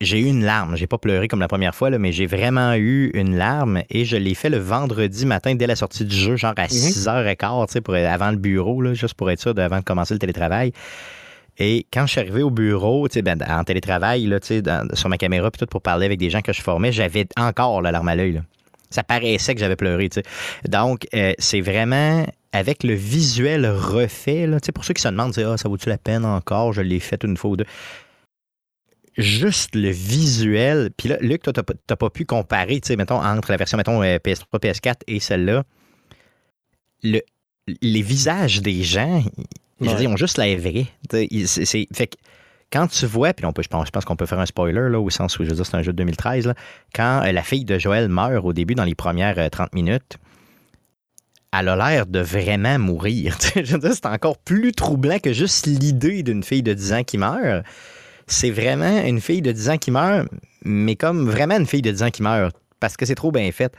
[0.00, 0.76] j'ai eu une larme.
[0.76, 4.04] J'ai pas pleuré comme la première fois, là, mais j'ai vraiment eu une larme et
[4.04, 7.82] je l'ai fait le vendredi matin dès la sortie du jeu, genre à 6h15, mhm.
[7.82, 10.72] pour, avant le bureau, là, juste pour être sûr, avant de commencer le télétravail.
[11.58, 14.38] Et quand je suis arrivé au bureau, ben, en télétravail, là,
[14.92, 17.80] sur ma caméra, puis tout pour parler avec des gens que je formais, j'avais encore
[17.80, 18.42] la larme à l'œil.
[18.90, 20.10] Ça paraissait que j'avais pleuré.
[20.68, 24.46] Donc, euh, c'est vraiment avec le visuel refait.
[24.46, 26.74] Là, pour ceux qui se demandent, ah, ça vaut-tu la peine encore?
[26.74, 27.66] Je l'ai fait une fois ou deux
[29.16, 30.90] juste le visuel.
[30.96, 33.76] Puis là, Luc, toi, tu n'as pas pu comparer, tu sais, mettons, entre la version,
[33.78, 35.64] mettons, PS3, euh, PS4 et celle-là.
[37.02, 37.20] Le,
[37.82, 39.22] les visages des gens,
[39.80, 40.86] ils, ont juste la vraie.
[41.10, 42.16] C'est, fait que
[42.72, 45.00] quand tu vois, puis on peut, je pense, pense qu'on peut faire un spoiler, là,
[45.00, 46.54] au sens où, je veux dire, c'est un jeu de 2013, là,
[46.94, 50.18] quand euh, la fille de Joël meurt au début, dans les premières 30 euh, minutes,
[51.52, 53.38] elle a l'air de vraiment mourir.
[53.54, 57.04] je veux dire, c'est encore plus troublant que juste l'idée d'une fille de 10 ans
[57.04, 57.64] qui meurt
[58.26, 60.28] c'est vraiment une fille de 10 ans qui meurt,
[60.64, 63.50] mais comme vraiment une fille de 10 ans qui meurt, parce que c'est trop bien
[63.52, 63.72] fait.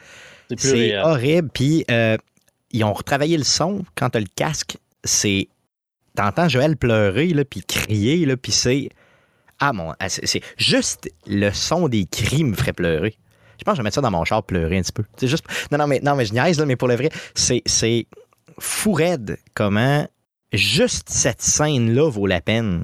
[0.57, 1.49] C'est horrible.
[1.53, 2.17] Puis, euh,
[2.71, 4.77] ils ont retravaillé le son quand tu as le casque.
[5.03, 5.49] C'est.
[6.15, 8.89] T'entends Joël pleurer, là, puis crier, là, puis c'est.
[9.59, 13.17] Ah mon, ah, c'est juste le son des cris me ferait pleurer.
[13.59, 15.03] Je pense que je vais mettre ça dans mon char pleurer un petit peu.
[15.17, 15.45] C'est juste.
[15.71, 18.07] Non, non, mais, non, mais je niaise, là, mais pour le vrai, c'est
[18.59, 20.07] fou raide comment
[20.53, 22.83] juste cette scène-là vaut la peine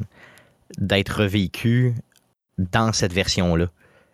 [0.78, 1.94] d'être vécue
[2.58, 3.68] dans cette version-là.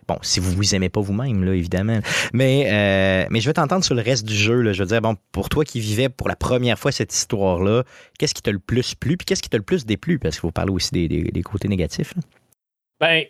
[0.10, 1.99] Bon, si vous vous aimez pas vous-même, là, évidemment.
[2.34, 4.62] Mais, euh, mais je vais t'entendre sur le reste du jeu.
[4.62, 4.74] Là.
[4.74, 7.84] Je veux dire, bon, pour toi qui vivais pour la première fois cette histoire-là,
[8.18, 10.18] qu'est-ce qui t'a le plus plu, puis qu'est-ce qui t'a le plus déplu?
[10.18, 12.16] Parce qu'il faut parler aussi des, côtés négatifs.
[12.99, 13.24] Ben,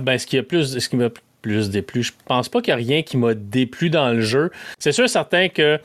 [0.00, 1.10] ben, ce qui a plus, ce qui m'a
[1.42, 4.52] plus déplu, je pense pas qu'il y a rien qui m'a déplu dans le jeu.
[4.78, 5.80] C'est sûr certain que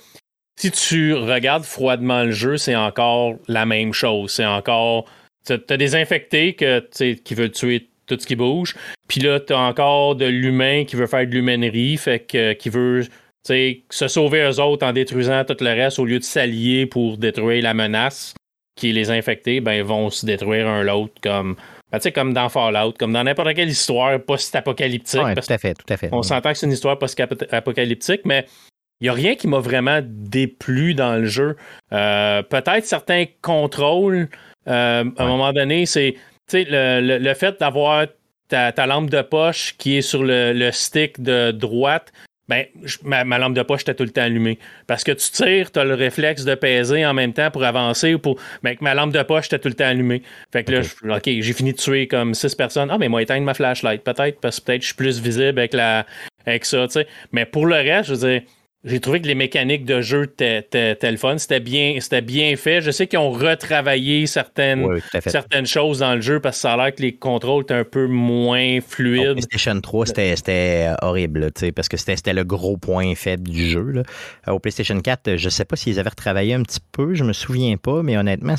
[0.56, 4.32] si tu regardes froidement le jeu, c'est encore la même chose.
[4.32, 5.06] C'est encore.
[5.46, 6.80] T'as des infectés que,
[7.14, 8.76] qui veulent tuer tout ce qui bouge.
[9.08, 13.06] Puis là, t'as encore de l'humain qui veut faire de l'humainerie, fait que qui veut
[13.46, 17.64] se sauver eux autres en détruisant tout le reste au lieu de s'allier pour détruire
[17.64, 18.34] la menace
[18.76, 21.56] qui est les infectés, ben ils vont se détruire un l'autre comme
[21.92, 25.22] ben, comme dans Fallout, comme dans n'importe quelle histoire post-apocalyptique.
[25.24, 26.10] Oui, tout à fait, tout à fait.
[26.12, 28.48] On s'entend que c'est une histoire post-apocalyptique, mais
[29.00, 31.56] il n'y a rien qui m'a vraiment déplu dans le jeu.
[31.92, 34.30] Euh, peut-être certains contrôles,
[34.68, 36.16] euh, à un moment donné, c'est
[36.54, 38.08] le, le, fait d'avoir
[38.48, 42.12] ta, lampe de poche qui est sur le, stick de droite,
[42.50, 42.66] ben,
[43.04, 44.60] ma, lampe de poche était tout le temps allumée.
[44.86, 48.14] Parce que tu tires, tu as le réflexe de peser en même temps pour avancer
[48.14, 48.38] ou pour.
[48.64, 50.22] Ben, ma lampe de poche était tout le temps allumée.
[50.52, 50.82] Fait que là,
[51.18, 52.90] OK, j'ai fini de tuer comme six personnes.
[52.92, 55.74] Ah, mais moi, éteindre ma flashlight, peut-être, parce que peut-être je suis plus visible avec,
[55.74, 56.06] la,
[56.46, 57.08] avec ça, tu sais.
[57.32, 58.42] Mais pour le reste, je veux dire
[58.84, 61.38] j'ai trouvé que les mécaniques de jeu étaient le fun.
[61.38, 62.82] C'était bien, bien fait.
[62.82, 64.86] Je sais qu'ils ont retravaillé certaines,
[65.26, 67.86] certaines choses dans le jeu parce que ça a l'air que les contrôles étaient un
[67.86, 69.30] peu moins fluides.
[69.30, 74.04] Au PlayStation 3, c'était horrible parce que c'était le gros point faible du jeu.
[74.48, 77.24] Euh, au PlayStation 4, je ne sais pas s'ils avaient retravaillé un petit peu, je
[77.24, 78.56] me souviens pas, mais honnêtement,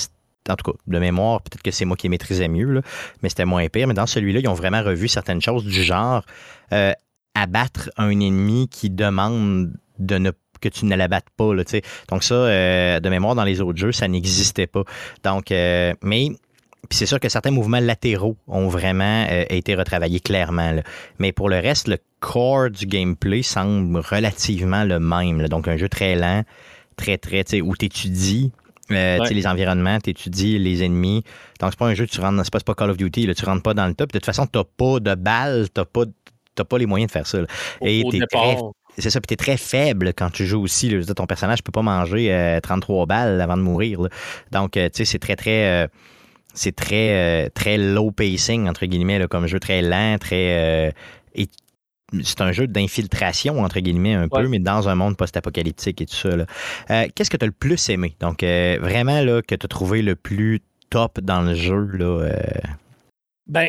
[0.49, 2.81] en tout cas, de mémoire, peut-être que c'est moi qui maîtrisais mieux,
[3.23, 3.87] mais c'était moins pire.
[3.89, 6.25] Mais dans celui-là, ils ont vraiment revu certaines choses du genre
[6.73, 6.93] euh,
[7.35, 10.31] abattre un ennemi qui demande de ne
[10.61, 11.55] que tu ne la battes pas.
[11.55, 11.63] Là,
[12.09, 14.85] Donc ça, euh, de mémoire, dans les autres jeux, ça n'existait pas.
[15.23, 16.29] Donc, euh, mais
[16.91, 20.77] c'est sûr que certains mouvements latéraux ont vraiment euh, été retravaillés clairement.
[21.19, 25.49] Mais pour le reste, le core du gameplay semble relativement le même.
[25.49, 26.45] Donc un jeu très lent,
[26.97, 28.53] très, très, où tu étudies
[28.91, 31.25] les environnements, tu étudies les ennemis.
[31.61, 33.45] Donc, c'est pas un jeu, tu rentres, c'est pas, pas Call of Duty, là, tu
[33.45, 34.13] rentres pas dans le top.
[34.13, 37.39] De toute façon, tu pas de balles, tu pas, pas les moyens de faire ça.
[37.81, 38.59] Et tu très,
[38.99, 40.89] c'est ça, puis t'es très faible quand tu joues aussi.
[40.89, 41.03] Là.
[41.15, 44.01] ton personnage ne peut pas manger 33 euh, balles avant de mourir.
[44.53, 45.85] Donc, euh, tu sais, c'est très, très.
[45.85, 45.89] Euh,
[46.57, 50.95] c'est très, très low pacing, entre guillemets, comme jeu très lent, très.
[51.35, 51.49] et
[52.23, 56.15] c'est un jeu d'infiltration, entre guillemets, un peu, mais dans un monde post-apocalyptique et tout
[56.15, 57.09] ça.
[57.09, 58.15] Qu'est-ce que tu as le plus aimé?
[58.21, 62.31] Donc, vraiment, là, que tu as trouvé le plus top dans le jeu, là,
[63.47, 63.69] ben,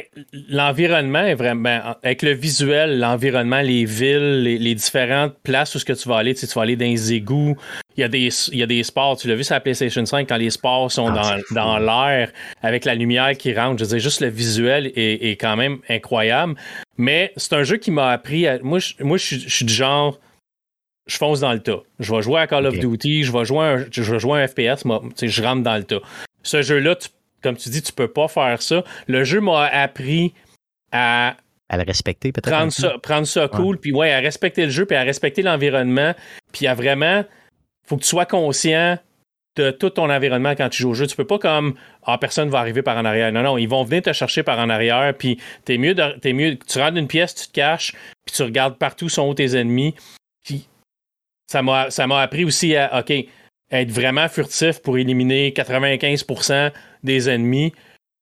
[0.50, 1.64] l'environnement est vraiment.
[1.64, 6.18] Ben, avec le visuel, l'environnement, les villes, les, différentes places où ce que tu vas
[6.18, 7.58] aller, tu, vas aller dans les égouts.
[7.98, 9.18] Il y a des, il y a des sports.
[9.18, 12.86] Tu l'as vu sur la PlayStation 5 quand les sports sont ah, dans, l'air avec
[12.86, 13.80] la lumière qui rentre.
[13.80, 16.56] Je veux dire, juste le visuel est, quand même incroyable.
[16.98, 18.60] Mais c'est un jeu qui m'a appris à.
[18.60, 20.20] Moi, je, moi, je, suis du genre.
[21.06, 21.82] Je fonce dans le tas.
[22.00, 24.48] Je vais jouer à Call of Duty, je vais jouer un, je vais jouer un
[24.48, 26.00] FPS, moi, je rentre dans le tas.
[26.42, 27.10] Ce jeu-là, tu
[27.46, 28.84] comme tu dis, tu peux pas faire ça.
[29.06, 30.34] Le jeu m'a appris
[30.92, 31.36] à
[31.70, 32.50] à le respecter peut-être.
[32.50, 36.14] Prendre ça, prendre ça cool, puis ouais, à respecter le jeu, puis à respecter l'environnement,
[36.52, 37.24] puis à vraiment,
[37.88, 38.98] faut que tu sois conscient
[39.56, 41.08] de tout ton environnement quand tu joues au jeu.
[41.08, 43.32] Tu peux pas comme ah personne va arriver par en arrière.
[43.32, 46.58] Non non, ils vont venir te chercher par en arrière, puis t'es mieux, es mieux,
[46.58, 47.94] tu rentres une pièce, tu te caches,
[48.26, 49.96] puis tu regardes partout sont tes ennemis.
[50.44, 50.68] Puis
[51.48, 53.26] ça m'a ça m'a appris aussi à ok
[53.72, 56.72] être vraiment furtif pour éliminer 95%
[57.04, 57.74] des ennemis.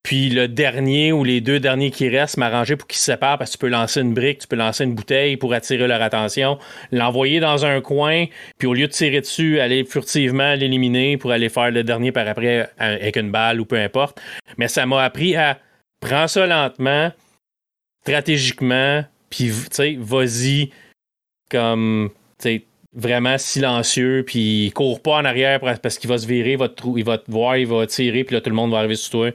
[0.03, 3.51] Puis le dernier ou les deux derniers qui restent, m'arranger pour qu'ils se séparent parce
[3.51, 6.59] que tu peux lancer une brique, tu peux lancer une bouteille pour attirer leur attention,
[6.91, 8.25] l'envoyer dans un coin,
[8.57, 12.27] puis au lieu de tirer dessus, aller furtivement l'éliminer pour aller faire le dernier par
[12.27, 14.21] après avec une balle ou peu importe.
[14.57, 15.57] Mais ça m'a appris à
[16.01, 17.13] prendre ça lentement,
[18.01, 20.71] stratégiquement, puis tu sais, vas-y
[21.49, 22.65] comme, tu sais,
[22.95, 26.69] vraiment silencieux, puis il court pas en arrière parce qu'il va se virer, il va,
[26.69, 28.95] te, il va te voir, il va tirer, puis là, tout le monde va arriver
[28.95, 29.31] sur toi.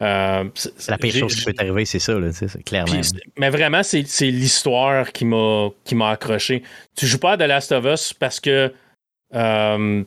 [0.00, 2.30] Euh, c'est la pire chose qui peut t'arriver, c'est ça, là,
[2.64, 3.00] clairement.
[3.36, 6.62] mais vraiment, c'est l'histoire qui m'a accroché.
[6.96, 8.72] Tu joues pas à The Last of Us parce que
[9.34, 10.04] euh,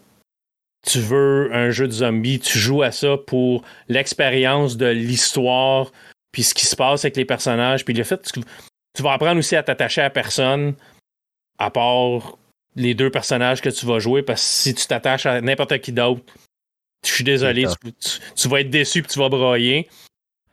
[0.87, 5.91] tu veux un jeu de zombies, tu joues à ça pour l'expérience de l'histoire,
[6.31, 8.39] puis ce qui se passe avec les personnages, puis le fait que
[8.95, 10.73] tu vas apprendre aussi à t'attacher à personne,
[11.57, 12.37] à part
[12.75, 15.91] les deux personnages que tu vas jouer parce que si tu t'attaches à n'importe qui
[15.91, 16.21] d'autre,
[17.05, 17.65] je suis désolé,
[18.35, 19.89] tu, vas être déçu et tu vas broyer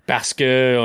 [0.07, 0.77] parce que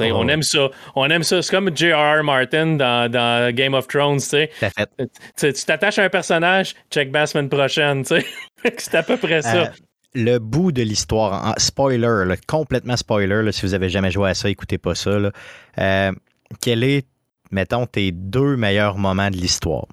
[0.00, 0.70] On aime ça.
[0.94, 1.42] On aime ça.
[1.42, 2.22] C'est comme J.R.R.
[2.22, 4.20] Martin dans, dans, Game of Thrones.
[4.20, 8.04] Tu t'attaches à un personnage, check back la semaine prochaine.
[8.76, 9.56] C'est à peu près ça.
[9.56, 9.66] Euh,
[10.14, 14.78] le bout de l'histoire, spoiler, complètement spoiler, si vous avez jamais joué à ça, écoutez
[14.78, 15.18] pas ça.
[15.78, 16.12] Euh,
[16.60, 17.06] quel est,
[17.50, 19.86] mettons, tes deux meilleurs moments de l'histoire?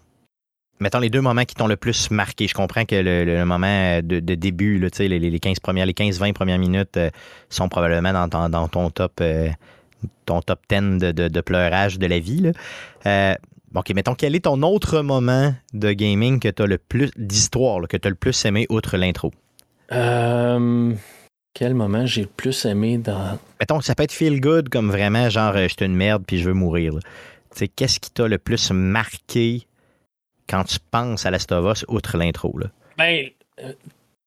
[0.79, 2.47] Mettons les deux moments qui t'ont le plus marqué.
[2.47, 6.97] Je comprends que le, moment de, début, les, les, 15 premières, les 15-20 premières minutes
[6.97, 7.09] euh,
[7.49, 9.21] sont probablement dans, dans ton top
[10.25, 12.51] ton top 10 de, pleurage de la vie.
[13.05, 13.33] Euh,
[13.73, 17.87] OK, mettons, quel est ton autre moment de gaming que tu as le plus d'histoire,
[17.87, 19.31] que tu as le plus aimé outre l'intro?
[19.91, 20.93] Euh,
[21.53, 23.37] quel moment j'ai le plus aimé dans.
[23.59, 26.39] Mettons, ça peut être feel good comme vraiment genre euh, je suis une merde puis
[26.39, 26.93] je veux mourir.
[27.75, 29.65] Qu'est-ce qui t'a le plus marqué
[30.47, 32.59] quand tu penses à Last of outre l'intro?
[32.97, 33.29] Ben,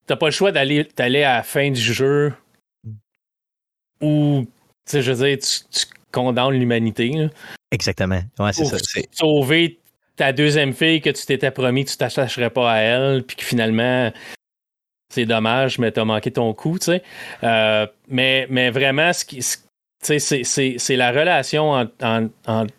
[0.07, 0.87] t'as pas le choix d'aller
[1.23, 2.33] à la fin du jeu
[4.01, 4.47] ou
[4.89, 7.29] sais, je veux dire, tu, condamnes l'humanité.
[7.71, 8.21] Exactement.
[8.39, 8.77] Ouais, c'est ça.
[9.13, 9.79] Sauver
[10.17, 13.45] ta deuxième fille que tu t'étais promis que tu t'attacherais pas à elle, puis que
[13.45, 14.11] finalement,
[15.13, 17.03] c'est dommage, mais t'as manqué ton coup, tu sais.
[17.45, 19.43] Euh, mais, mais vraiment, ce qui,
[20.01, 22.73] c'est la relation entre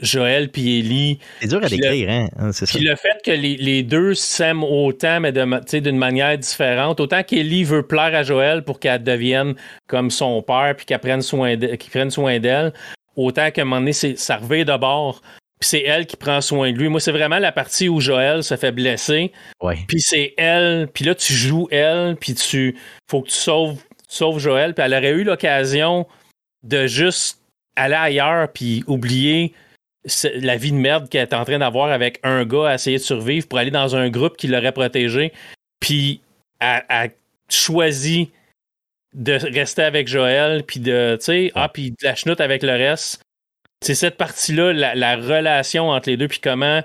[0.00, 1.18] Joël puis Ellie.
[1.40, 2.28] C'est dur à décrire, hein?
[2.38, 7.00] hein puis le fait que les, deux s'aiment autant, mais d'une manière différente.
[7.00, 9.54] Autant qu'Ellie veut plaire à Joël pour qu'elle devienne
[9.86, 12.72] comme son père puis qu'elle prenne soin d'elle,
[13.16, 15.20] autant qu'à un moment donné, ça revient de bord.
[15.60, 16.88] Puis c'est elle qui prend soin de lui.
[16.88, 19.30] Moi, c'est vraiment la partie où Joël se fait blesser.
[19.60, 19.76] Ouais.
[19.88, 20.88] Puis c'est elle.
[20.92, 22.16] Puis là, tu joues elle.
[22.18, 22.78] Puis tu
[23.10, 23.76] faut que tu sauves,
[24.08, 24.72] tu sauves Joël.
[24.72, 26.06] Puis elle aurait eu l'occasion
[26.62, 27.40] de juste
[27.76, 29.52] aller ailleurs puis oublier
[30.24, 33.02] la vie de merde qu'elle est en train d'avoir avec un gars à essayer de
[33.02, 35.32] survivre pour aller dans un groupe qui l'aurait protégé.
[35.80, 36.20] Puis
[36.58, 37.08] elle a
[37.48, 38.30] choisi
[39.14, 42.72] de rester avec Joël, puis de, tu sais, ah, puis de la chenoute avec le
[42.72, 43.22] reste.
[43.82, 46.82] C'est cette partie-là, la, relation entre les deux, puis comment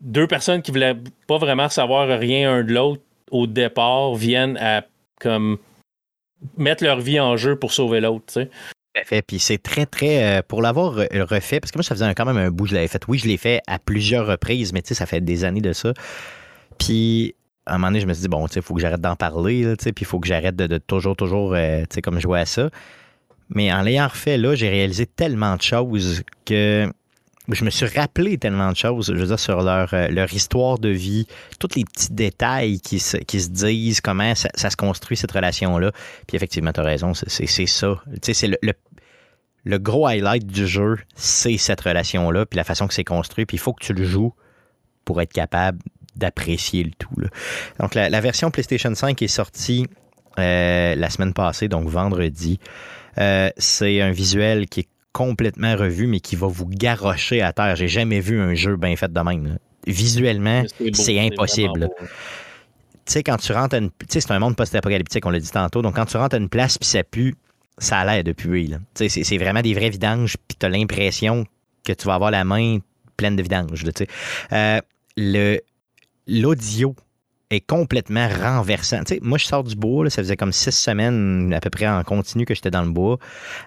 [0.00, 0.96] deux personnes qui voulaient
[1.28, 4.84] pas vraiment savoir rien un de l'autre au départ viennent à
[5.20, 5.58] comme
[6.56, 8.50] mettre leur vie en jeu pour sauver l'autre, tu sais.
[9.04, 10.38] Fait, puis c'est très, très.
[10.38, 12.88] Euh, pour l'avoir refait, parce que moi, ça faisait quand même un bout je l'avais
[12.88, 13.02] fait.
[13.08, 15.72] Oui, je l'ai fait à plusieurs reprises, mais tu sais, ça fait des années de
[15.72, 15.94] ça.
[16.78, 17.34] Puis,
[17.64, 19.00] à un moment donné, je me suis dit, bon, tu sais, il faut que j'arrête
[19.00, 22.02] d'en parler, tu sais, puis il faut que j'arrête de, toujours, toujours, euh, tu sais,
[22.02, 22.68] comme jouer à ça.
[23.48, 26.90] Mais en l'ayant refait, là, j'ai réalisé tellement de choses que
[27.48, 30.78] je me suis rappelé tellement de choses, je veux dire, sur leur, euh, leur histoire
[30.78, 31.26] de vie,
[31.58, 35.90] tous les petits détails qui se, qui se disent, comment ça, se construit cette relation-là.
[36.26, 38.00] Puis effectivement, tu as raison, c'est ça.
[38.06, 38.72] Tu sais, c'est le,
[39.64, 43.44] le, gros highlight du jeu, c'est cette relation-là, puis la façon que c'est construit.
[43.44, 44.34] Puis il faut que tu le joues
[45.04, 45.80] pour être capable
[46.14, 47.08] d'apprécier le tout.
[47.80, 49.86] Donc la, version PlayStation 5 est sortie
[50.38, 52.60] euh, la semaine passée, donc vendredi.
[53.18, 57.76] Euh, c'est un visuel qui est complètement revu, mais qui va vous garrocher à terre.
[57.76, 59.58] J'ai jamais vu un jeu bien fait de même.
[59.86, 61.90] Visuellement, c'est impossible.
[63.04, 63.90] Tu sais, quand tu rentres à une.
[63.90, 65.82] Tu sais, c'est un monde post-apocalyptique, on l'a dit tantôt.
[65.82, 67.34] Donc, quand tu rentres à une place puis ça pue,
[67.78, 68.70] ça a l'air de puer.
[68.94, 71.44] Tu sais, c'est vraiment des vrais vidanges, puis tu as l'impression
[71.84, 72.78] que tu vas avoir la main
[73.16, 73.82] pleine de vidanges.
[73.84, 74.06] Tu sais.
[74.52, 74.80] Euh,
[75.16, 75.58] le
[76.28, 76.94] L'audio
[77.50, 79.02] est complètement renversant.
[79.04, 81.88] Tu sais, moi, je sors du bois, ça faisait comme six semaines à peu près
[81.88, 83.18] en continu que j'étais dans le bois.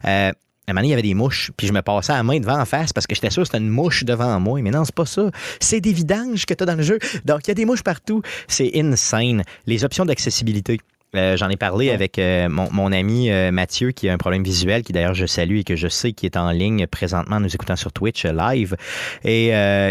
[0.06, 0.32] Euh,
[0.68, 2.66] un moment il y avait des mouches, puis je me passais la main devant en
[2.66, 4.62] face parce que j'étais sûr que c'était une mouche devant moi.
[4.62, 5.30] Mais non, c'est pas ça.
[5.60, 7.00] C'est des vidanges que tu as dans le jeu.
[7.24, 8.22] Donc, il y a des mouches partout.
[8.48, 9.44] C'est insane.
[9.68, 10.80] Les options d'accessibilité.
[11.16, 14.84] Euh, j'en ai parlé avec euh, mon, ami euh, Mathieu qui a un problème visuel,
[14.84, 17.76] qui d'ailleurs je salue et que je sais qui est en ligne présentement nous écoutant
[17.76, 18.76] sur Twitch live.
[19.24, 19.50] Et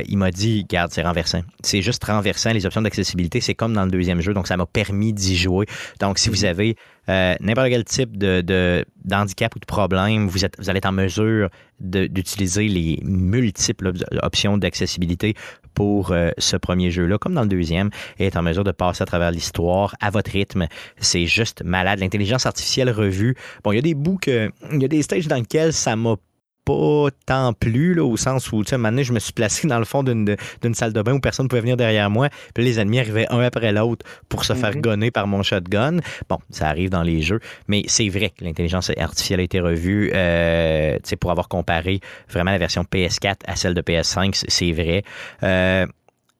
[0.08, 1.42] il m'a dit, garde, c'est renversant.
[1.62, 2.52] C'est juste renversant.
[2.52, 4.34] Les options d'accessibilité, c'est comme dans le deuxième jeu.
[4.34, 5.66] Donc ça m'a permis d'y jouer.
[6.00, 6.48] Donc si vous mhm.
[6.48, 6.76] avez
[7.08, 11.48] n'importe quel type de, d'handicap ou de problème, vous, êtes, vous allez être en mesure
[11.80, 15.34] d'utiliser les multiples options d'accessibilité
[15.74, 19.02] pour euh, ce premier jeu-là, comme dans le deuxième, et être en mesure de passer
[19.02, 20.66] à travers l'histoire à votre rythme.
[20.98, 21.98] C'est juste malade.
[22.00, 23.36] L'intelligence artificielle revue.
[23.62, 26.16] Bon, il y a des bouts il y a des stages dans lesquels ça m'a
[26.64, 29.32] pas tant plus, là, au sens où, tu sais, un moment donné, je me suis
[29.32, 30.36] placé dans le fond d'une
[30.72, 32.28] salle de bain où personne ne pouvait venir derrière moi.
[32.54, 34.80] Puis les ennemis arrivaient un après l'autre pour se faire mhm.
[34.80, 35.98] gonner par mon shotgun.
[36.28, 40.10] Bon, ça arrive dans les jeux, mais c'est vrai que l'intelligence artificielle a été revue,
[40.14, 44.72] euh, tu sais, pour avoir comparé vraiment la version PS4 à celle de PS5, c'est
[44.72, 45.02] vrai.
[45.42, 45.86] Euh,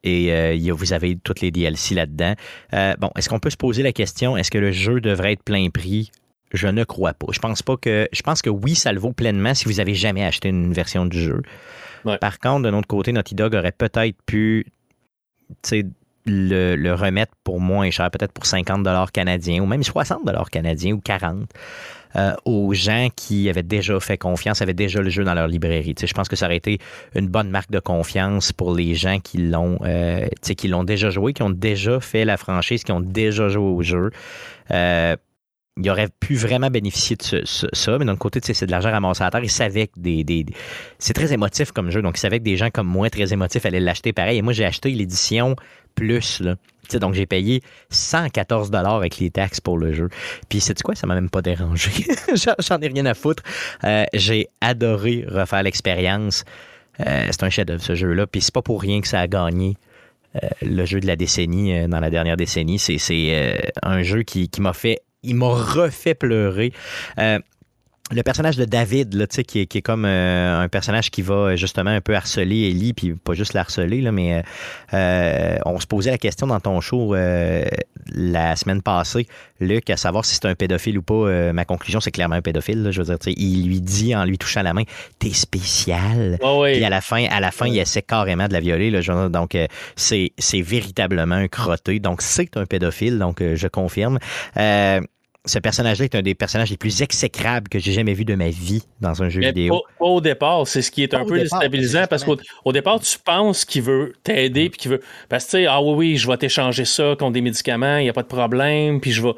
[0.03, 2.33] et euh, vous avez toutes les DLC là-dedans.
[2.99, 5.69] bon, est-ce qu'on peut se poser la question, est-ce que le jeu devrait être plein
[5.69, 6.11] prix?
[6.55, 7.27] Je ne crois pas.
[7.31, 8.07] Je pense pas que.
[8.11, 11.05] Je pense que oui, ça le vaut pleinement si vous avez jamais acheté une version
[11.05, 11.41] du jeu.
[12.21, 14.67] Par contre, de notre côté, Naughty Dog aurait peut-être pu
[16.25, 21.01] le, le, remettre pour moins cher, peut-être pour 50 canadiens ou même 60 canadiens ou
[21.01, 21.47] 40.
[22.15, 25.95] euh, aux gens qui avaient déjà fait confiance, avaient déjà le jeu dans leur librairie.
[25.99, 26.79] je pense que ça aurait été
[27.13, 31.33] une bonne marque de confiance pour les gens qui l'ont euh, qui l'ont déjà joué,
[31.33, 34.11] qui ont déjà fait la franchise, qui ont déjà joué au jeu.
[34.71, 35.15] Euh,
[35.77, 39.29] il aurait pu vraiment bénéficier de ça, mais d'un côté, c'est de l'argent ramassé à
[39.29, 39.43] terre.
[39.43, 40.45] Il savait que des.
[40.99, 43.65] c'est très émotif comme jeu, donc il savait que des gens comme moi, très émotifs,
[43.65, 44.37] allaient l'acheter pareil.
[44.37, 45.55] Et moi, j'ai acheté l'édition
[45.93, 46.55] plus, là.
[46.99, 50.07] donc j'ai payé 114 dollars avec les taxes pour le jeu.
[50.47, 51.91] Puis c'est quoi, ça m'a même pas dérangé.
[52.59, 53.43] J'en ai rien à foutre.
[53.83, 56.45] Euh, j'ai adoré refaire l'expérience.
[57.01, 58.27] Euh, c'est un chef-d'œuvre ce jeu-là.
[58.27, 59.75] Puis c'est pas pour rien que ça a gagné
[60.35, 62.79] euh, le jeu de la décennie dans la dernière décennie.
[62.79, 66.71] C'est un jeu qui, qui m'a fait il m'a refait pleurer.
[67.17, 67.39] Euh,
[68.11, 71.55] le personnage de David, là, qui, est, qui est comme euh, un personnage qui va
[71.55, 74.43] justement un peu harceler Ellie, puis pas juste la harceler, là, mais
[74.93, 79.25] euh, on se posait la question dans ton show la semaine passée,
[79.59, 81.51] Luc, à savoir si c'est un pédophile ou pas.
[81.53, 82.89] ma conclusion, c'est clairement un pédophile.
[82.91, 84.83] je veux dire, il lui dit en lui touchant la main,
[85.17, 86.37] t'es spécial.
[86.41, 88.91] Oh à la fin, à la fin, il essaie carrément de la violer.
[88.91, 89.57] Là, donc,
[89.95, 91.99] c'est, c'est véritablement un crotté.
[91.99, 93.17] Donc, c'est un pédophile.
[93.17, 94.19] Donc, je confirme
[95.45, 98.49] ce personnage-là est un des personnages les plus exécrables que j'ai jamais vu de ma
[98.49, 99.83] vie dans un jeu vidéo.
[99.99, 103.65] Pas, au départ, c'est ce qui est un peu déstabilisant parce qu'au départ, tu penses
[103.65, 105.01] qu'il veut t'aider puis qu'il veut.
[105.29, 108.03] Parce que tu sais, ah oui, oui, je vais t'échanger ça contre des médicaments, il
[108.03, 109.33] n'y a pas de problème, puis je vais.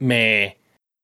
[0.00, 0.56] Mais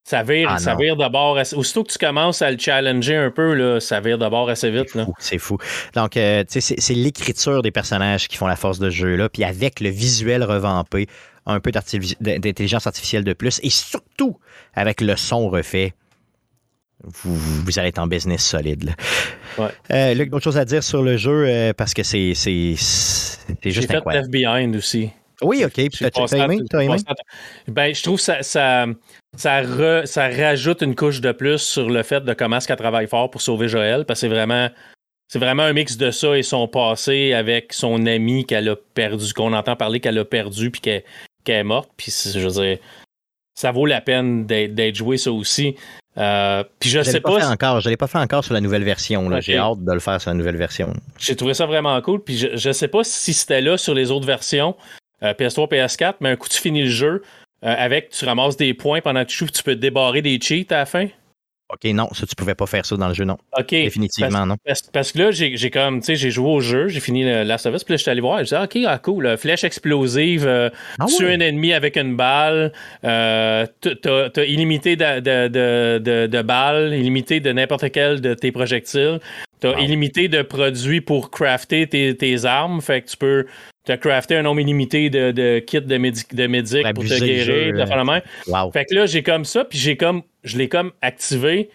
[0.05, 1.39] ça vire, ah ça vire d'abord.
[1.55, 4.97] Aussitôt que tu commences à le challenger un peu, là, ça vire d'abord assez vite.
[5.19, 5.59] C'est fou,
[5.95, 9.29] Donc, euh, tu sais, c'est l'écriture des personnages qui font la force de ce jeu-là.
[9.29, 11.07] Puis avec le visuel revampé,
[11.47, 14.39] un peu d'intelligence artificielle de plus et surtout
[14.75, 15.95] avec le son refait.
[17.05, 18.95] Vous, vous allez être en business solide.
[19.59, 19.69] Ouais.
[19.91, 23.83] Euh, Luc, d'autres choses à dire sur le jeu euh, parce que c'est juste J'ai
[23.83, 25.11] fait Left Behind aussi.
[25.43, 25.91] Oui, ok.
[25.91, 26.61] Tu as aimé?
[26.73, 26.97] aimé?
[27.67, 28.87] Ben, je trouve que ça, ça,
[29.37, 33.09] ça, ça, rajoute une couche de plus sur le fait de comment est-ce qu'elle travaille
[33.09, 34.71] fort pour sauver Joël, parce que c'est vraiment
[35.33, 39.33] c'est vraiment un mix de ça et son passé avec son ami qu'elle a perdu,
[39.33, 41.05] qu'on entend parler qu'elle a perdu puis qu'elle
[41.51, 41.91] est morte.
[41.97, 42.79] Puis je veux dire,
[43.55, 45.77] ça vaut la peine d'être joué ça aussi.
[46.19, 47.39] Euh, puis je, sais pas.
[47.39, 49.31] pas encore, je l'ai pas fait encore sur la nouvelle version.
[49.41, 50.93] J'ai hâte de le faire sur la nouvelle version.
[51.19, 52.23] J'ai trouvé ça vraiment cool.
[52.23, 54.77] Puis je, je sais pas si c'était là sur les autres versions,
[55.23, 57.23] euh, PS3, PS4, mais un coup tu finis le jeu
[57.65, 60.67] euh, avec, tu ramasses des points pendant que tu joues, tu peux débarrer des cheats
[60.71, 61.07] à la fin.
[61.73, 63.39] OK, non, ça, tu pouvais pas faire ça dans le jeu, non.
[63.59, 63.71] OK.
[63.71, 64.57] Définitivement, non.
[64.93, 67.65] Parce, que là, j'ai comme, tu sais, j'ai joué au jeu, j'ai fini la Last
[67.65, 70.47] of Us, puis là, je suis allé voir, je disais, OK, ah, cool, flèche explosive,
[70.47, 70.69] euh,
[70.99, 72.73] ah un ennemi avec une balle,
[73.05, 78.53] euh, t'as as illimité de, de, de, de, balles, illimité de n'importe quel de tes
[78.53, 79.21] projectiles.
[79.61, 83.47] T'as illimité de produits pour crafter tes, tes, armes, fait que tu peux
[83.85, 87.75] te crafter un nombre illimité de, de kits de, médic de médic pour te guérir,
[87.75, 88.21] de faire la main.
[88.73, 91.71] Fait que là, j'ai comme ça, puis j'ai comme, je l'ai comme activé,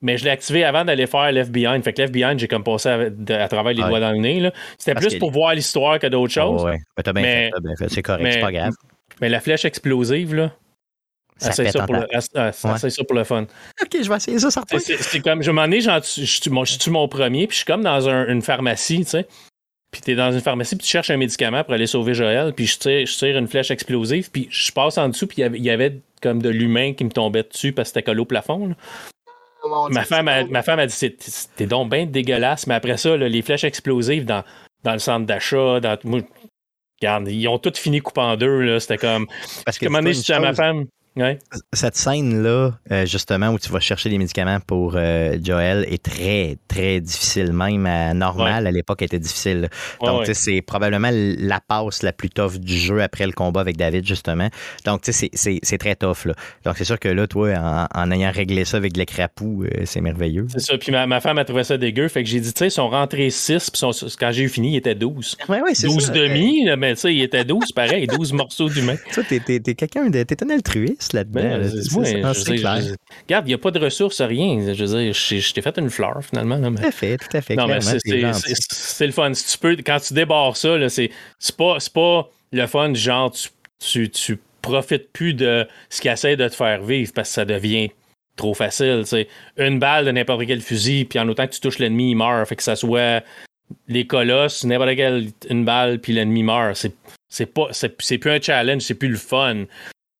[0.00, 1.82] mais je l'ai activé avant d'aller faire Left Behind.
[1.82, 4.50] Fait que Left Behind, j'ai comme passé à, travers les doigts dans le nez.
[4.78, 6.62] C'était plus pour voir l'histoire que d'autres choses.
[6.62, 6.78] ouais,
[7.14, 7.50] mais,
[7.88, 8.74] c'est correct, c'est pas grave.
[9.20, 10.52] Mais la flèche explosive, là,
[11.38, 13.46] ça, ça, pour le, ça pour le fun.
[13.82, 14.78] Ok, je vais essayer ça, certain.
[14.78, 18.42] C'est comme, je m'en ai, je suis mon premier, puis je suis comme dans une
[18.42, 19.26] pharmacie, tu sais.
[19.90, 22.66] Puis t'es dans une pharmacie, puis tu cherches un médicament pour aller sauver Joël, puis
[22.66, 25.70] je tire, je tire une flèche explosive, puis je passe en dessous, puis il y
[25.70, 28.74] avait comme de l'humain qui me tombait dessus parce que c'était collé au plafond.
[29.90, 33.42] ma, femme a, ma femme a dit C'était donc bien dégueulasse, mais après ça, les
[33.42, 34.44] flèches explosives dans,
[34.84, 35.96] dans le centre d'achat, dans.
[37.00, 38.78] regarde, ils ont toutes fini coupant en deux.
[38.80, 39.26] C'était comme.
[39.64, 40.86] Parce que, moment donné, je à ma femme
[41.72, 46.56] cette scène-là, euh, justement, où tu vas chercher des médicaments pour euh, Joël, est très,
[46.68, 47.52] très difficile.
[47.52, 49.68] Même à normal, à l'époque, était difficile.
[50.00, 54.06] Donc, c'est probablement la passe la plus tough du jeu après le combat avec David,
[54.06, 54.48] justement.
[54.84, 56.24] Donc, c'est très tough.
[56.24, 56.34] Là.
[56.64, 60.00] Donc, c'est sûr que là, toi, en, ayant réglé ça avec les crapauds, euh, c'est
[60.00, 60.46] merveilleux.
[60.52, 60.78] C'est ça.
[60.78, 62.08] Puis ma, femme a trouvé ça dégueu.
[62.08, 63.80] Fait que j'ai dit, tu sais, ils sont rentrés 6, puis
[64.18, 65.36] quand j'ai eu fini, il était 12.
[65.48, 68.96] Ouais, ouais, 12 demi, mais tu sais, il était 12, pareil, 12 morceaux d'humain.
[69.12, 70.22] Tu t'es quelqu'un de.
[70.22, 71.40] T'es un altruiste là-dedans.
[71.40, 72.96] Ben,
[73.26, 74.72] regarde, il n'y a pas de ressources, rien.
[74.72, 76.58] Je veux dire, je, t'ai fait une fleur finalement.
[76.58, 77.56] Tout à fait, tout à fait.
[77.56, 79.32] Non, mais c'est le fun.
[79.34, 81.10] Si tu peux, quand tu débarres ça, c'est
[81.56, 83.32] pas, pas le fun genre
[83.78, 87.44] tu, tu, profites plus de ce qui essaie de te faire vivre parce que ça
[87.44, 87.90] devient
[88.36, 89.04] trop facile.
[89.56, 92.48] Une balle de n'importe quel fusil, puis en autant que tu touches l'ennemi, il meurt.
[92.48, 93.22] Fait que ça soit
[93.86, 96.76] les colosses, n'importe quelle une balle, puis l'ennemi meurt.
[96.76, 96.94] C'est,
[97.28, 99.64] c'est pas c'est, plus un challenge, c'est plus le fun.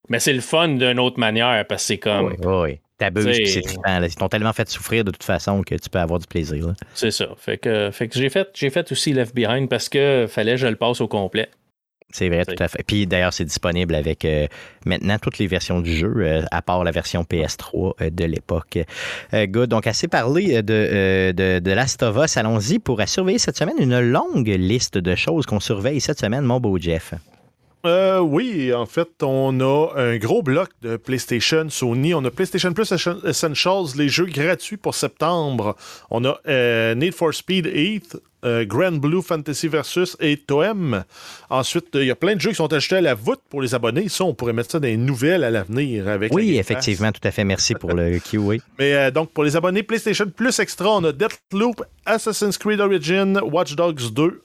[0.08, 2.26] Mais c'est le fun d'une autre manière parce que c'est comme.
[2.26, 2.80] Oui, oui.
[2.98, 6.26] T'abuses, c'est Ils t'ont tellement fait souffrir de toute façon que tu peux avoir du
[6.26, 6.74] plaisir.
[6.94, 7.28] C'est ça.
[7.36, 10.56] Fait que, fait que j'ai fait, j'ai fait aussi Left Behind parce que fallait que
[10.56, 11.48] je le passe au complet.
[12.10, 12.82] C'est vrai, tout à fait.
[12.84, 14.26] Puis d'ailleurs, c'est disponible avec
[14.86, 18.78] maintenant toutes les versions du jeu, à part la version PS3 de l'époque.
[19.32, 19.68] good.
[19.68, 22.36] Donc, assez parlé de, de, de Last of Us.
[22.38, 26.60] Allons-y pour surveiller cette semaine une longue liste de choses qu'on surveille cette semaine, mon
[26.60, 27.12] beau Jeff.
[27.86, 32.12] Euh, oui, en fait, on a un gros bloc de PlayStation, Sony.
[32.12, 32.92] On a PlayStation Plus
[33.24, 35.76] Essentials, les jeux gratuits pour septembre.
[36.10, 41.04] On a euh, Need for Speed 8, euh, Grand Blue Fantasy Versus et Toem.
[41.50, 43.76] Ensuite, il y a plein de jeux qui sont ajoutés à la voûte pour les
[43.76, 44.08] abonnés.
[44.08, 46.34] Ça, on pourrait mettre ça dans les nouvelles à l'avenir avec.
[46.34, 47.44] Oui, effectivement, tout à fait.
[47.44, 48.40] Merci pour le Q.
[48.80, 53.76] Mais donc, pour les abonnés PlayStation Plus Extra, on a Deathloop, Assassin's Creed Origin, Watch
[53.76, 54.42] Dogs 2,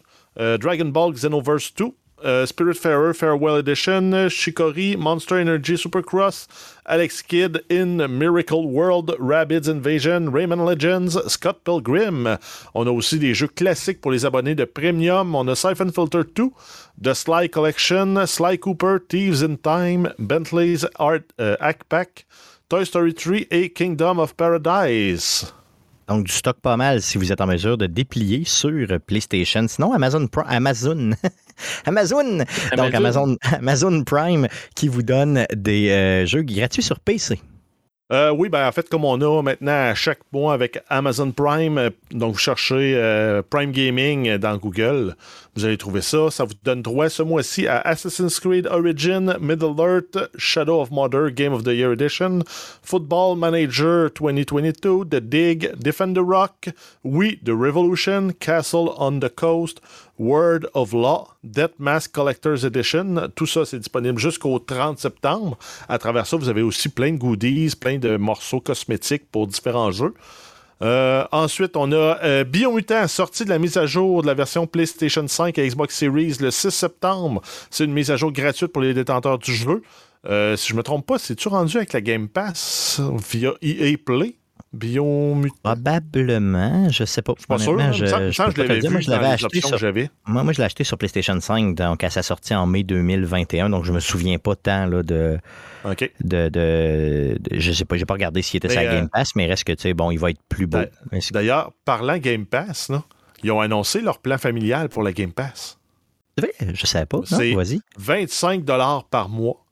[0.59, 1.85] Dragon Ball Xenoverse 2.
[2.23, 6.47] Uh, Spiritfarer Farewell Edition, Shikori, Monster Energy Supercross,
[6.85, 12.37] Alex Kidd in Miracle World, Rabbids Invasion, Rayman Legends, Scott Pilgrim.
[12.73, 15.35] On a aussi des jeux classiques pour les abonnés de Premium.
[15.35, 16.51] On a Siphon Filter 2,
[17.01, 21.57] The Sly Collection, Sly Cooper, Thieves in Time, Bentley's Art uh,
[21.89, 22.25] Pack,
[22.69, 25.51] Toy Story 3 et Kingdom of Paradise.
[26.07, 29.65] Donc, du stock pas mal si vous êtes en mesure de déplier sur PlayStation.
[29.67, 31.11] Sinon, Amazon Amazon.
[31.85, 32.39] Amazon.
[32.75, 37.39] Donc, Amazon, Amazon Prime qui vous donne des euh, jeux gratuits sur PC.
[38.11, 41.77] Euh, oui, ben en fait, comme on a maintenant à chaque mois avec Amazon Prime,
[41.77, 42.93] euh, donc vous cherchez
[43.49, 45.15] Prime Gaming dans Google,
[45.55, 46.29] vous allez trouver ça.
[46.29, 51.31] Ça vous donne droit ce mois-ci à Assassin's Creed Origin, Middle Earth, Shadow of Mother
[51.31, 52.39] Game of the Year Edition,
[52.81, 56.69] Football Manager 2022, The Dig, Defend the Rock,
[57.03, 59.79] We, The Revolution, Castle on the Coast,
[60.19, 63.29] Word of Law, Death Mask Collector's Edition.
[63.35, 65.57] Tout ça, c'est disponible jusqu'au 30 septembre.
[65.89, 69.91] À travers ça, vous avez aussi plein de goodies, plein de morceaux cosmétiques pour différents
[69.91, 70.13] jeux.
[70.81, 74.67] Euh, ensuite, on a euh, Biomutant, sorti de la mise à jour de la version
[74.67, 77.41] PlayStation 5 et Xbox Series le 6 septembre.
[77.69, 79.81] C'est une mise à jour gratuite pour les détenteurs du jeu.
[80.25, 84.35] Euh, si je me trompe pas, c'est-tu rendu avec la Game Pass via EA Play?
[84.73, 85.53] Biomutant.
[85.61, 87.33] Probablement, je sais pas.
[87.35, 87.79] Je suis pas sûr.
[87.93, 89.77] Je, je, je l'avais vu moi, je l'avais acheté sur,
[90.25, 93.69] moi, moi, je l'ai acheté sur PlayStation 5 donc à sa sortie en mai 2021,
[93.69, 95.37] donc je me souviens pas tant là, de,
[96.21, 99.63] de, de, Je sais pas, j'ai pas regardé s'il était sur Game Pass, mais reste
[99.65, 100.79] que, tu sais, bon, il va être plus beau.
[101.31, 103.03] D'ailleurs, parlant Game Pass, là,
[103.43, 105.77] ils ont annoncé leur plan familial pour la Game Pass.
[106.37, 106.73] C'est vrai?
[106.73, 107.19] Je savais pas.
[107.25, 107.53] C'est
[107.97, 108.65] 25
[109.11, 109.63] par mois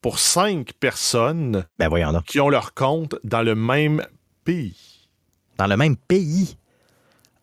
[0.00, 1.90] pour 5 personnes ben
[2.26, 4.02] qui ont leur compte dans le même
[4.44, 5.08] pays.
[5.58, 6.56] Dans le même pays?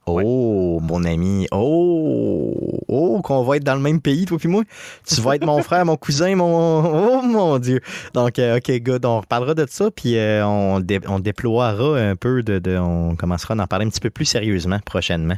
[0.06, 1.48] Oh, mon ami.
[1.52, 4.64] Oh, oh, qu'on va être dans le même pays, toi puis moi.
[5.08, 6.84] Tu vas être mon frère, mon cousin, mon.
[6.84, 7.82] Oh, mon Dieu.
[8.14, 9.06] Donc, euh, OK, good.
[9.06, 13.58] On reparlera de ça, puis euh, on, on, déploiera un peu de, On commencera à
[13.58, 15.38] en parler un petit peu plus sérieusement prochainement.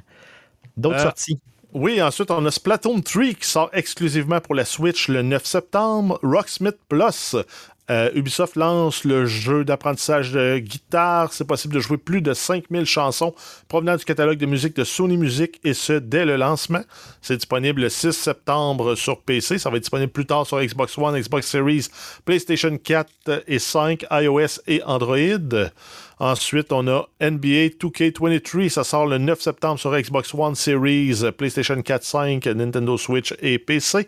[0.78, 1.40] D'autres euh, sorties?
[1.74, 6.20] Oui, ensuite, on a Splatoon 3 qui sort exclusivement pour la Switch le 9 septembre.
[6.22, 7.36] Rocksmith Plus
[7.92, 11.34] euh, Ubisoft lance le jeu d'apprentissage de guitare.
[11.34, 13.36] C'est possible de jouer plus de 5000 chansons
[13.68, 16.84] provenant du catalogue de musique de Sony Music et ce dès le lancement.
[17.22, 19.58] C'est disponible le 6 septembre sur PC.
[19.58, 21.88] Ça va être disponible plus tard sur Xbox One, Xbox Series,
[22.24, 25.68] PlayStation 4 et 5, iOS et Android.
[26.20, 28.70] Ensuite, on a NBA 2K23.
[28.70, 33.60] Ça sort le 9 septembre sur Xbox One Series, PlayStation 4, 5, Nintendo Switch et
[33.60, 34.08] PC.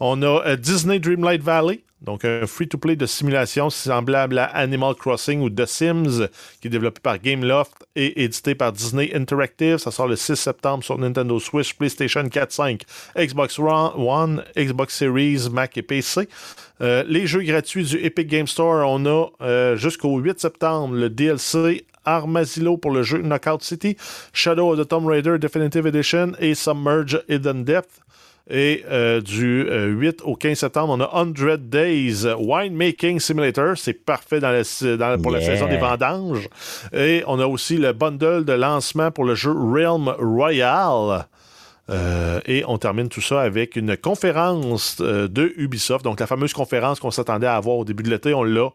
[0.00, 1.82] On a euh, Disney Dreamlight Valley.
[2.04, 6.28] Donc, un free-to-play de simulation semblable à Animal Crossing ou The Sims,
[6.60, 9.78] qui est développé par Gameloft et édité par Disney Interactive.
[9.78, 12.82] Ça sort le 6 septembre sur Nintendo Switch, PlayStation 4, 5,
[13.16, 16.28] Xbox One, Xbox Series, Mac et PC.
[16.80, 21.08] Euh, les jeux gratuits du Epic Game Store, on a euh, jusqu'au 8 septembre le
[21.08, 23.96] DLC Armazillo pour le jeu Knockout City,
[24.32, 28.03] Shadow of the Tomb Raider Definitive Edition et Submerge Hidden Depth.
[28.50, 33.76] Et euh, du 8 euh, au 15 septembre, on a 100 Days Winemaking Simulator.
[33.76, 36.48] C'est parfait dans pour la saison des vendanges.
[36.92, 41.26] Et on a aussi le bundle de lancement pour le jeu Realm Royale.
[41.90, 46.04] Euh, et on termine tout ça avec une conférence de Ubisoft.
[46.04, 48.68] Donc, la fameuse conférence qu'on s'attendait à avoir au début de l'été, on l'a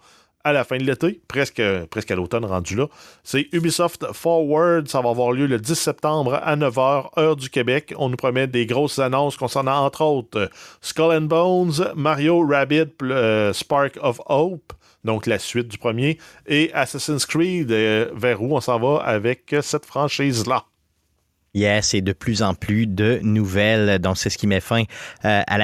[0.43, 2.87] à la fin de l'été, presque, à l'automne rendu là.
[3.23, 4.87] C'est Ubisoft Forward.
[4.87, 7.93] Ça va avoir lieu le 10 septembre à 9h, heure du Québec.
[7.97, 10.49] On nous promet des grosses annonces concernant, entre autres,
[10.81, 16.17] Skull and Bones, Mario Rabbit euh, Spark of Hope, donc la suite du premier,
[16.47, 20.65] et Assassin's Creed, euh, vers où on s'en va avec cette franchise-là.
[21.55, 23.99] Yes, et de plus en plus de nouvelles.
[23.99, 24.83] Donc, c'est ce qui met fin
[25.25, 25.57] euh, à,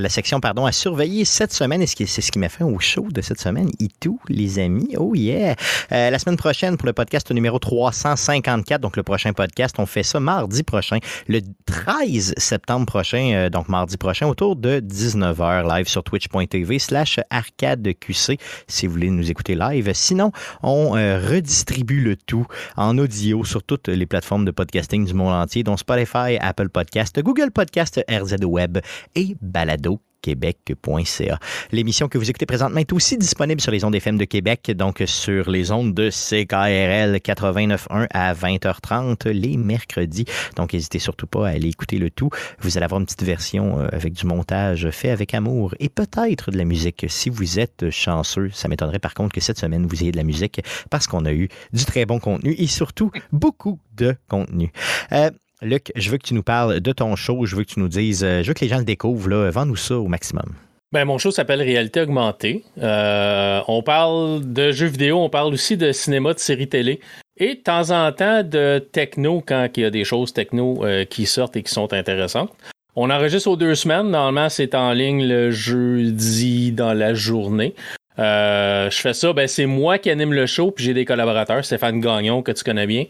[0.00, 1.80] la section pardon, à surveiller cette semaine.
[1.80, 3.70] Et c'est ce qui met fin au show de cette semaine.
[3.78, 4.96] Et tout, les amis.
[4.96, 5.54] Oh yeah!
[5.92, 10.02] Euh, la semaine prochaine, pour le podcast numéro 354, donc le prochain podcast, on fait
[10.02, 10.98] ça mardi prochain,
[11.28, 17.20] le 13 septembre prochain, euh, donc mardi prochain, autour de 19h, live sur twitch.tv slash
[17.30, 19.90] arcadeqc, si vous voulez nous écouter live.
[19.94, 20.32] Sinon,
[20.62, 22.46] on redistribue le tout
[22.76, 25.27] en audio sur toutes les plateformes de podcasting du monde
[25.64, 28.78] dont Spotify, Apple Podcast, Google Podcast, RZ Web
[29.14, 31.38] et Balado québec.ca.
[31.72, 35.02] L'émission que vous écoutez présentement est aussi disponible sur les ondes FM de Québec, donc
[35.06, 40.24] sur les ondes de CKRL 89.1 à 20h30 les mercredis.
[40.56, 42.30] Donc n'hésitez surtout pas à aller écouter le tout.
[42.60, 46.50] Vous allez avoir une petite version euh, avec du montage fait avec amour et peut-être
[46.50, 48.50] de la musique si vous êtes chanceux.
[48.52, 51.32] Ça m'étonnerait par contre que cette semaine vous ayez de la musique parce qu'on a
[51.32, 54.72] eu du très bon contenu et surtout beaucoup de contenu.
[55.12, 55.30] Euh,
[55.60, 57.88] Luc, je veux que tu nous parles de ton show, je veux que tu nous
[57.88, 60.54] dises, euh, je veux que les gens le découvrent, là, vends-nous ça au maximum.
[60.92, 62.64] Ben, mon show s'appelle Réalité augmentée.
[62.80, 67.00] Euh, on parle de jeux vidéo, on parle aussi de cinéma, de séries télé
[67.36, 71.04] et de temps en temps de techno quand il y a des choses techno euh,
[71.04, 72.52] qui sortent et qui sont intéressantes.
[72.94, 74.10] On enregistre aux deux semaines.
[74.10, 77.74] Normalement, c'est en ligne le jeudi dans la journée.
[78.16, 82.00] je fais ça, ben, c'est moi qui anime le show, puis j'ai des collaborateurs, Stéphane
[82.00, 83.04] Gagnon, que tu connais bien,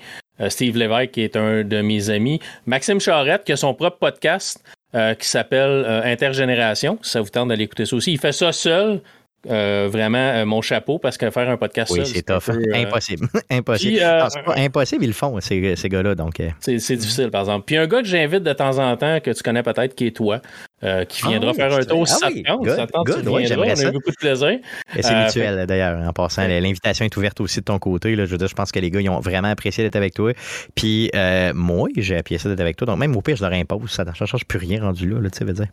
[0.48, 2.40] Steve Lévesque, qui est un de mes amis.
[2.66, 4.62] Maxime Charette, qui a son propre podcast
[4.94, 6.98] euh, qui s'appelle euh, Intergénération.
[7.02, 8.12] Ça vous tente d'aller écouter ça aussi.
[8.12, 9.02] Il fait ça seul.
[9.44, 12.54] Vraiment mon chapeau parce que faire un podcast oui, c'est tough.
[12.74, 13.28] impossible.
[13.50, 13.98] impossible.
[14.30, 16.14] c'est pas impossible, ils le font, ces, ces gars-là.
[16.14, 17.64] Donc, c'est, difficile, par exemple.
[17.66, 20.16] Puis un gars que j'invite de temps en temps, que tu connais peut-être, qui est
[20.16, 20.40] toi,
[20.84, 22.68] euh, qui viendra ah faire un tour si ah ça oui, tente.
[22.68, 24.60] ça tente good, ouais, on a beaucoup de plaisir.
[24.96, 26.46] Et c'est euh, mutuel d'ailleurs, en passant.
[26.46, 28.14] L'invitation est ouverte aussi de ton côté.
[28.14, 28.26] Là.
[28.26, 30.32] Je veux dire, je pense que les gars, ils ont vraiment apprécié d'être avec toi.
[30.76, 32.86] Puis euh, moi, j'ai apprécié d'être avec toi.
[32.86, 33.90] Donc même au pire, je leur impose.
[33.90, 35.66] Ça ne change plus rien rendu là, là tu sais, veux dire.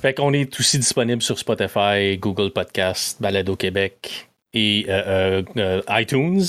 [0.00, 6.00] Fait qu'on est aussi disponible sur Spotify, Google Podcast, Balado Québec, et euh, euh, euh,
[6.00, 6.42] iTunes.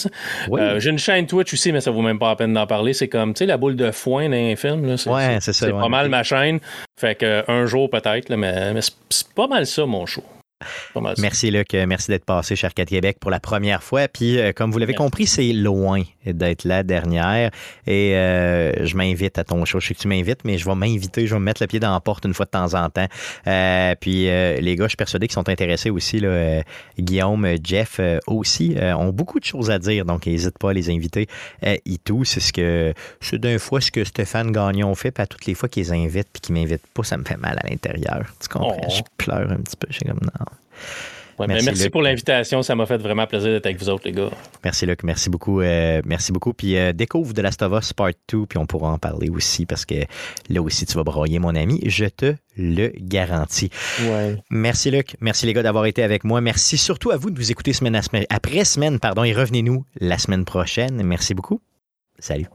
[0.77, 2.93] J'ai une chaîne Twitch aussi, mais ça vaut même pas la peine d'en parler.
[2.93, 4.97] C'est comme, tu sais, la boule de foin d'un film.
[4.97, 5.67] C'est, ouais, c'est, ça.
[5.67, 6.59] C'est pas mal ma chaîne.
[6.99, 10.23] Fait que un jour peut-être, mais, mais c'est pas mal ça, mon show.
[11.17, 14.07] Merci Luc, merci d'être passé chez Arcade Québec pour la première fois.
[14.07, 17.51] Puis euh, comme vous l'avez compris, c'est loin d'être la dernière.
[17.87, 19.79] Et euh, je m'invite à ton show.
[19.79, 21.79] Je sais que tu m'invites, mais je vais m'inviter, je vais me mettre le pied
[21.79, 23.07] dans la porte une fois de temps en temps.
[23.47, 26.19] Euh, puis les gars, je suis persuadé qu'ils sont intéressés aussi.
[26.19, 26.63] Là,
[26.99, 31.27] Guillaume, Jeff aussi ont beaucoup de choses à dire, donc n'hésite pas à les inviter.
[31.63, 35.27] et tout, c'est ce que c'est d'un fois ce que Stéphane Gagnon fait, puis à
[35.27, 38.25] toutes les fois qu'ils invitent puis qu'ils m'invitent pas, ça me fait mal à l'intérieur.
[38.39, 38.77] Tu comprends?
[38.81, 38.91] Oh.
[38.91, 39.87] Je pleure un petit peu.
[39.89, 40.45] Je suis comme non
[41.47, 42.61] merci, pour l'invitation.
[42.61, 44.29] Ça m'a fait vraiment plaisir d'être avec vous autres, les gars.
[44.63, 45.03] Merci, Luc.
[45.03, 45.61] Merci beaucoup.
[45.61, 46.53] Euh, merci beaucoup.
[46.53, 49.65] Puis euh, découvre de Last of Us Part 2, puis on pourra en parler aussi
[49.65, 49.95] parce que
[50.49, 51.79] là aussi, tu vas broyer, mon ami.
[51.85, 53.69] Je te le garantis.
[54.49, 55.15] Merci, Luc.
[55.21, 56.41] Merci, les gars, d'avoir été avec moi.
[56.41, 57.99] Merci surtout à vous de vous écouter semaine
[58.29, 58.99] après semaine.
[58.99, 61.01] Pardon, et revenez-nous la semaine prochaine.
[61.03, 61.61] Merci beaucoup.
[62.19, 62.47] Salut.